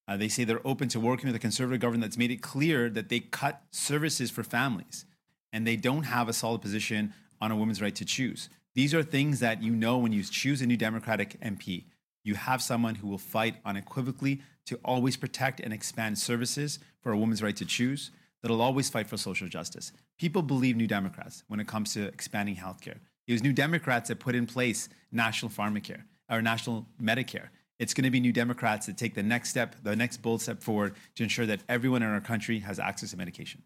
Uh, 0.08 0.16
they 0.16 0.28
say 0.28 0.44
they're 0.44 0.66
open 0.66 0.88
to 0.88 0.98
working 0.98 1.28
with 1.28 1.36
a 1.36 1.40
conservative 1.40 1.80
government 1.80 2.02
that's 2.02 2.16
made 2.16 2.30
it 2.30 2.42
clear 2.42 2.88
that 2.90 3.08
they 3.08 3.20
cut 3.20 3.62
services 3.70 4.30
for 4.30 4.42
families. 4.42 5.04
And 5.52 5.66
they 5.66 5.76
don't 5.76 6.04
have 6.04 6.28
a 6.28 6.32
solid 6.32 6.62
position 6.62 7.12
on 7.40 7.50
a 7.50 7.56
woman's 7.56 7.80
right 7.82 7.94
to 7.94 8.04
choose. 8.04 8.48
These 8.74 8.94
are 8.94 9.02
things 9.02 9.40
that 9.40 9.62
you 9.62 9.72
know 9.72 9.98
when 9.98 10.12
you 10.12 10.22
choose 10.22 10.62
a 10.62 10.66
new 10.66 10.76
Democratic 10.76 11.40
MP. 11.40 11.86
You 12.22 12.36
have 12.36 12.62
someone 12.62 12.94
who 12.94 13.08
will 13.08 13.18
fight 13.18 13.56
unequivocally 13.64 14.42
to 14.66 14.78
always 14.84 15.16
protect 15.16 15.58
and 15.58 15.72
expand 15.72 16.18
services 16.18 16.78
for 17.00 17.10
a 17.10 17.18
woman's 17.18 17.42
right 17.42 17.56
to 17.56 17.64
choose, 17.64 18.12
that'll 18.42 18.62
always 18.62 18.88
fight 18.88 19.08
for 19.08 19.16
social 19.16 19.48
justice. 19.48 19.92
People 20.18 20.42
believe 20.42 20.76
New 20.76 20.86
Democrats 20.86 21.42
when 21.48 21.58
it 21.58 21.66
comes 21.66 21.94
to 21.94 22.06
expanding 22.06 22.54
healthcare. 22.54 22.98
It 23.26 23.32
was 23.32 23.42
New 23.42 23.52
Democrats 23.52 24.08
that 24.08 24.20
put 24.20 24.36
in 24.36 24.46
place 24.46 24.88
national 25.10 25.50
pharmacare 25.50 26.04
or 26.30 26.40
national 26.40 26.86
Medicare. 27.02 27.48
It's 27.80 27.94
going 27.94 28.04
to 28.04 28.10
be 28.10 28.20
New 28.20 28.32
Democrats 28.32 28.86
that 28.86 28.96
take 28.96 29.14
the 29.14 29.22
next 29.22 29.48
step, 29.48 29.74
the 29.82 29.96
next 29.96 30.18
bold 30.18 30.42
step 30.42 30.62
forward 30.62 30.94
to 31.16 31.22
ensure 31.24 31.46
that 31.46 31.60
everyone 31.68 32.02
in 32.02 32.10
our 32.10 32.20
country 32.20 32.60
has 32.60 32.78
access 32.78 33.10
to 33.10 33.16
medication. 33.16 33.62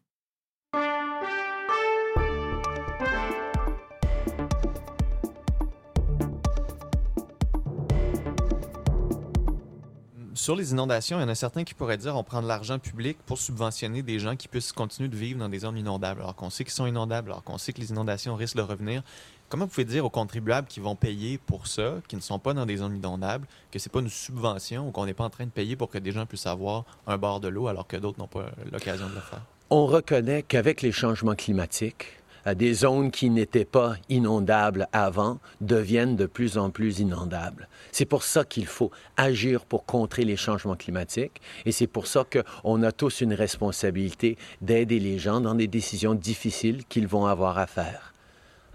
Sur 10.45 10.55
les 10.55 10.73
inondations, 10.73 11.19
il 11.19 11.23
y 11.23 11.25
en 11.25 11.29
a 11.31 11.35
certains 11.35 11.65
qui 11.65 11.73
pourraient 11.73 11.97
dire 11.97 12.17
on 12.17 12.23
prend 12.23 12.43
de 12.43 12.47
l'argent 12.47 12.79
public 12.79 13.17
pour 13.25 13.39
subventionner 13.39 14.03
des 14.03 14.19
gens 14.19 14.37
qui 14.37 14.47
puissent 14.47 14.73
continuer 14.73 15.09
de 15.09 15.17
vivre 15.17 15.39
dans 15.39 15.49
des 15.49 15.61
zones 15.61 15.79
inondables, 15.79 16.21
alors 16.21 16.35
qu'on 16.35 16.51
sait 16.51 16.65
qu'ils 16.65 16.75
sont 16.75 16.85
inondables, 16.85 17.31
alors 17.31 17.43
qu'on 17.43 17.57
sait 17.57 17.73
que 17.73 17.81
les 17.81 17.89
inondations 17.89 18.37
risquent 18.37 18.59
de 18.59 18.61
revenir. 18.61 19.03
Comment 19.49 19.65
vous 19.65 19.71
pouvez 19.71 19.87
dire 19.87 20.05
aux 20.05 20.11
contribuables 20.11 20.69
qui 20.69 20.81
vont 20.81 20.97
payer 20.97 21.39
pour 21.39 21.67
ça, 21.67 21.95
qui 22.09 22.17
ne 22.17 22.21
sont 22.21 22.39
pas 22.39 22.53
dans 22.53 22.67
des 22.67 22.77
zones 22.77 22.95
inondables, 22.95 23.47
que 23.71 23.79
c'est 23.79 23.91
pas 23.91 24.01
une 24.01 24.11
subvention 24.11 24.89
ou 24.89 24.91
qu'on 24.91 25.07
n'est 25.07 25.15
pas 25.15 25.25
en 25.25 25.31
train 25.31 25.47
de 25.47 25.51
payer 25.51 25.77
pour 25.77 25.89
que 25.89 25.97
des 25.97 26.13
gens 26.13 26.27
puissent 26.27 26.47
avoir 26.47 26.85
un 27.07 27.17
bord 27.17 27.41
de 27.41 27.49
l'eau 27.49 27.69
alors 27.69 27.87
que 27.87 27.97
d'autres 27.97 28.19
n'ont 28.19 28.27
pas 28.27 28.51
l'occasion 28.71 29.09
de 29.09 29.15
le 29.15 29.21
faire? 29.21 29.41
On 29.71 29.87
reconnaît 29.87 30.43
qu'avec 30.43 30.83
les 30.83 30.93
changements 30.93 31.37
climatiques, 31.37 32.05
des 32.53 32.75
zones 32.75 33.11
qui 33.11 33.31
n'étaient 33.31 33.65
pas 33.65 33.95
inondables 34.11 34.89
avant 34.93 35.39
deviennent 35.63 36.17
de 36.17 36.27
plus 36.27 36.59
en 36.59 36.71
plus 36.71 36.99
inondables. 36.99 37.69
C'est 37.93 38.05
pour 38.05 38.23
ça 38.23 38.45
qu'il 38.45 38.67
faut 38.67 38.91
agir 39.17 39.65
pour 39.65 39.87
contrer 39.87 40.25
les 40.25 40.37
changements 40.37 40.77
climatiques 40.77 41.41
et 41.65 41.73
c'est 41.73 41.87
pour 41.87 42.07
ça 42.07 42.25
qu'on 42.25 42.83
a 42.83 42.93
tous 42.93 43.23
une 43.23 43.33
responsabilité 43.33 44.37
d'aider 44.61 45.01
les 45.01 45.19
gens 45.19 45.41
dans 45.41 45.55
des 45.55 45.69
décisions 45.69 46.15
difficiles 46.15 46.85
qu'ils 46.87 47.07
vont 47.07 47.25
avoir 47.25 47.57
à 47.57 47.67
faire. 47.67 48.13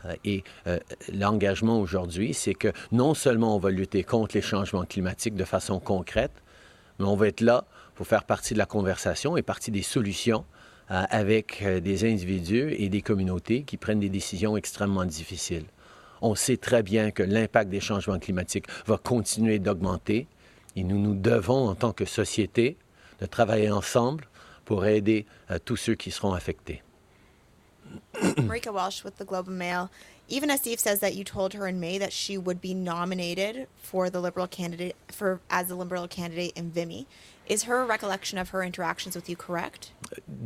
Euh, 0.06 0.16
et 0.24 0.44
euh, 0.68 0.80
l'engagement 1.14 1.80
aujourd'hui, 1.80 2.34
c'est 2.34 2.54
que 2.54 2.72
non 2.92 3.14
seulement 3.14 3.56
on 3.56 3.60
va 3.60 3.70
lutter 3.70 4.04
contre 4.04 4.36
les 4.36 4.42
changements 4.42 4.86
climatiques 4.86 5.36
de 5.36 5.44
façon 5.44 5.80
concrète, 5.80 6.32
mais 6.98 7.06
on 7.06 7.16
va 7.16 7.28
être 7.28 7.42
là 7.42 7.66
pour 7.96 8.08
faire 8.08 8.24
partie 8.24 8.54
de 8.54 8.60
la 8.60 8.66
conversation 8.66 9.38
et 9.38 9.42
partie 9.42 9.72
des 9.72 9.82
solutions 9.82 10.40
euh, 10.40 10.59
avec 10.90 11.62
euh, 11.62 11.80
des 11.80 12.10
individus 12.10 12.74
et 12.78 12.90
des 12.90 13.02
communautés 13.02 13.64
qui 13.64 13.78
prennent 13.78 14.00
des 14.00 14.10
décisions 14.10 14.58
extrêmement 14.58 15.06
difficiles. 15.06 15.66
On 16.22 16.36
sait 16.36 16.58
très 16.58 16.84
bien 16.84 17.12
que 17.12 17.24
l'impact 17.24 17.70
des 17.70 17.80
changements 17.80 18.20
climatiques 18.20 18.66
va 18.86 18.98
continuer 18.98 19.60
d'augmenter 19.60 20.28
et 20.76 20.84
nous 20.84 21.00
nous 21.00 21.16
devons, 21.16 21.68
en 21.68 21.76
tant 21.76 21.94
que 21.94 22.06
société, 22.06 22.78
de 23.22 23.26
travailler 23.26 23.72
ensemble 23.72 24.28
pour 24.66 24.86
aider 24.86 25.26
euh, 25.52 25.60
tous 25.64 25.78
ceux 25.78 25.96
qui 25.96 26.12
seront 26.12 26.34
affectés. 26.34 26.82
Marika 28.38 28.72
Walsh 28.72 29.04
with 29.04 29.18
the 29.18 29.26
Globe 29.26 29.48
and 29.48 29.58
Mail. 29.58 29.90
Even 30.28 30.50
Asif 30.50 30.80
says 30.80 31.00
that 31.00 31.16
you 31.16 31.24
told 31.24 31.54
her 31.54 31.66
in 31.68 31.80
May 31.80 31.98
that 31.98 32.14
she 32.14 32.38
would 32.38 32.62
be 32.62 32.76
nominated 32.76 33.68
for 33.82 34.12
the 34.12 34.20
Liberal 34.20 34.48
candidate 34.48 34.96
for 35.08 35.40
as 35.50 35.68
the 35.68 35.76
Liberal 35.76 36.08
candidate 36.08 36.54
in 36.56 36.70
Vimy. 36.70 37.08
Is 37.50 37.64
her 37.64 37.84
recollection 37.84 38.38
of 38.38 38.50
her 38.50 38.62
interactions 38.62 39.16
with 39.16 39.28
you 39.28 39.36
correct? 39.36 39.92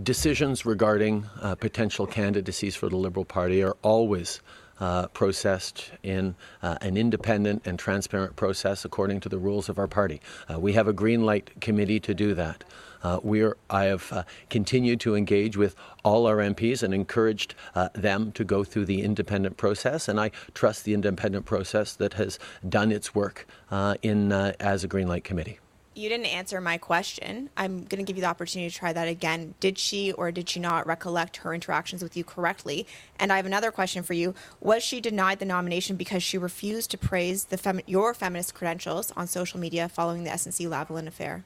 Decisions 0.03 0.65
regarding 0.65 1.25
uh, 1.41 1.53
potential 1.55 2.07
candidacies 2.07 2.77
for 2.77 2.87
the 2.87 2.95
Liberal 2.95 3.25
Party 3.25 3.61
are 3.61 3.75
always 3.81 4.39
uh, 4.79 5.07
processed 5.07 5.91
in 6.01 6.33
uh, 6.61 6.77
an 6.79 6.95
independent 6.95 7.61
and 7.65 7.77
transparent 7.77 8.37
process 8.37 8.85
according 8.85 9.19
to 9.19 9.27
the 9.27 9.37
rules 9.37 9.67
of 9.67 9.77
our 9.77 9.87
party. 9.87 10.21
Uh, 10.49 10.57
we 10.57 10.71
have 10.71 10.87
a 10.87 10.93
green 10.93 11.25
light 11.25 11.51
committee 11.59 11.99
to 11.99 12.13
do 12.13 12.33
that. 12.33 12.63
Uh, 13.03 13.19
we're, 13.21 13.57
I 13.69 13.83
have 13.85 14.09
uh, 14.13 14.23
continued 14.49 15.01
to 15.01 15.13
engage 15.13 15.57
with 15.57 15.75
all 16.05 16.25
our 16.25 16.37
MPs 16.37 16.83
and 16.83 16.93
encouraged 16.93 17.53
uh, 17.75 17.89
them 17.93 18.31
to 18.31 18.45
go 18.45 18.63
through 18.63 18.85
the 18.85 19.01
independent 19.01 19.57
process, 19.57 20.07
and 20.07 20.21
I 20.21 20.31
trust 20.53 20.85
the 20.85 20.93
independent 20.93 21.45
process 21.45 21.95
that 21.95 22.13
has 22.13 22.39
done 22.67 22.93
its 22.93 23.13
work 23.13 23.45
in 24.01 24.31
as 24.31 24.85
a 24.85 24.87
green 24.87 25.09
light 25.09 25.25
committee 25.25 25.59
you 25.95 26.09
didn't 26.09 26.27
answer 26.27 26.59
my 26.61 26.77
question. 26.77 27.49
I'm 27.55 27.83
going 27.83 28.03
to 28.03 28.03
give 28.03 28.17
you 28.17 28.21
the 28.21 28.27
opportunity 28.27 28.69
to 28.69 28.75
try 28.75 28.93
that 28.93 29.07
again. 29.07 29.53
Did 29.59 29.77
she 29.77 30.11
or 30.11 30.31
did 30.31 30.49
she 30.49 30.59
not 30.59 30.87
recollect 30.87 31.37
her 31.37 31.53
interactions 31.53 32.01
with 32.01 32.17
you 32.17 32.23
correctly? 32.23 32.87
And 33.19 33.31
I 33.31 33.37
have 33.37 33.45
another 33.45 33.71
question 33.71 34.03
for 34.03 34.13
you. 34.13 34.33
Was 34.59 34.83
she 34.83 35.01
denied 35.01 35.39
the 35.39 35.45
nomination 35.45 35.95
because 35.95 36.23
she 36.23 36.37
refused 36.37 36.91
to 36.91 36.97
praise 36.97 37.45
the 37.45 37.57
femi- 37.57 37.83
your 37.85 38.13
feminist 38.13 38.53
credentials 38.53 39.11
on 39.11 39.27
social 39.27 39.59
media 39.59 39.89
following 39.89 40.23
the 40.23 40.31
SNC 40.31 40.67
Lavalin 40.67 41.07
affair? 41.07 41.43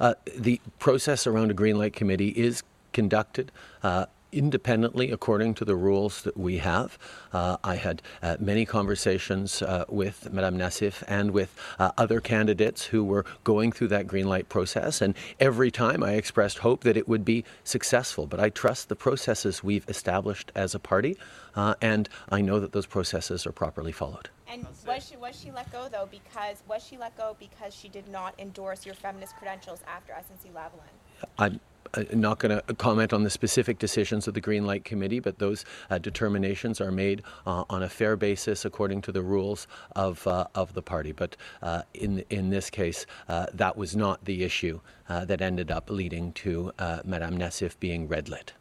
Uh, 0.00 0.14
the 0.36 0.60
process 0.78 1.26
around 1.26 1.50
a 1.50 1.54
green 1.54 1.78
light 1.78 1.92
committee 1.92 2.28
is 2.28 2.62
conducted 2.92 3.52
uh, 3.82 4.06
independently 4.32 5.10
according 5.10 5.54
to 5.54 5.64
the 5.64 5.76
rules 5.76 6.22
that 6.22 6.36
we 6.36 6.58
have. 6.58 6.98
Uh, 7.32 7.56
I 7.64 7.76
had 7.76 8.02
uh, 8.22 8.36
many 8.40 8.64
conversations 8.64 9.62
uh, 9.62 9.84
with 9.88 10.32
Madame 10.32 10.58
Nassif 10.58 11.02
and 11.08 11.30
with 11.30 11.54
uh, 11.78 11.92
other 11.96 12.20
candidates 12.20 12.84
who 12.84 13.04
were 13.04 13.24
going 13.44 13.72
through 13.72 13.88
that 13.88 14.06
green 14.06 14.28
light 14.28 14.48
process, 14.48 15.00
and 15.00 15.14
every 15.40 15.70
time 15.70 16.02
I 16.02 16.12
expressed 16.12 16.58
hope 16.58 16.84
that 16.84 16.96
it 16.96 17.08
would 17.08 17.24
be 17.24 17.44
successful. 17.64 18.26
But 18.26 18.40
I 18.40 18.50
trust 18.50 18.88
the 18.88 18.96
processes 18.96 19.62
we've 19.64 19.88
established 19.88 20.52
as 20.54 20.74
a 20.74 20.78
party, 20.78 21.16
uh, 21.54 21.74
and 21.80 22.08
I 22.30 22.40
know 22.40 22.60
that 22.60 22.72
those 22.72 22.86
processes 22.86 23.46
are 23.46 23.52
properly 23.52 23.92
followed. 23.92 24.28
And 24.50 24.66
was 24.86 25.06
she 25.06 25.16
was 25.16 25.38
she 25.38 25.50
let 25.50 25.70
go 25.70 25.88
though 25.90 26.08
because 26.10 26.62
was 26.66 26.82
she 26.82 26.96
let 26.96 27.16
go 27.18 27.36
because 27.38 27.74
she 27.74 27.88
did 27.88 28.08
not 28.08 28.34
endorse 28.38 28.86
your 28.86 28.94
feminist 28.94 29.36
credentials 29.36 29.80
after 29.86 30.12
SNC 30.12 30.52
Lavalin? 30.52 31.28
I'm 31.38 31.60
uh, 31.94 32.04
not 32.12 32.38
going 32.38 32.60
to 32.60 32.74
comment 32.74 33.12
on 33.12 33.22
the 33.22 33.30
specific 33.30 33.78
decisions 33.78 34.28
of 34.28 34.34
the 34.34 34.40
Green 34.40 34.66
Light 34.66 34.84
Committee, 34.84 35.20
but 35.20 35.38
those 35.38 35.64
uh, 35.90 35.98
determinations 35.98 36.80
are 36.80 36.92
made 36.92 37.22
uh, 37.46 37.64
on 37.70 37.82
a 37.82 37.88
fair 37.88 38.16
basis 38.16 38.64
according 38.64 39.00
to 39.02 39.12
the 39.12 39.22
rules 39.22 39.66
of, 39.96 40.26
uh, 40.26 40.46
of 40.54 40.74
the 40.74 40.82
party. 40.82 41.12
But 41.12 41.36
uh, 41.62 41.82
in, 41.94 42.24
in 42.30 42.50
this 42.50 42.70
case, 42.70 43.06
uh, 43.28 43.46
that 43.54 43.76
was 43.76 43.96
not 43.96 44.24
the 44.24 44.44
issue 44.44 44.80
that 45.08 45.40
ended 45.40 45.70
up 45.70 45.88
leading 45.88 46.32
to 46.32 46.70
Madame 47.02 47.38
Nassif 47.38 47.78
being 47.80 48.08
red 48.08 48.28
lit. 48.28 48.52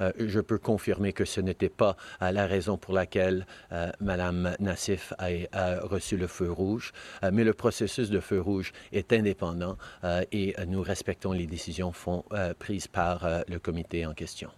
Euh, 0.00 0.12
je 0.18 0.40
peux 0.40 0.58
confirmer 0.58 1.12
que 1.12 1.24
ce 1.24 1.40
n'était 1.40 1.68
pas 1.68 1.96
la 2.20 2.46
raison 2.46 2.76
pour 2.76 2.94
laquelle 2.94 3.46
euh, 3.72 3.90
Mme 4.00 4.56
Nassif 4.60 5.12
a, 5.18 5.80
reçu 5.82 6.16
le 6.16 6.26
feu 6.26 6.50
rouge, 6.50 6.92
euh, 7.22 7.30
mais 7.32 7.44
le 7.44 7.54
processus 7.54 8.10
de 8.10 8.20
feu 8.20 8.40
rouge 8.40 8.72
est 8.92 9.12
indépendant 9.12 9.76
euh, 10.04 10.24
et 10.32 10.54
nous 10.66 10.82
respectons 10.82 11.32
les 11.32 11.46
décisions 11.46 11.92
prises 12.58 12.88
par 12.88 13.26
le 13.48 13.58
comité 13.58 14.06
en 14.06 14.14
question. 14.14 14.50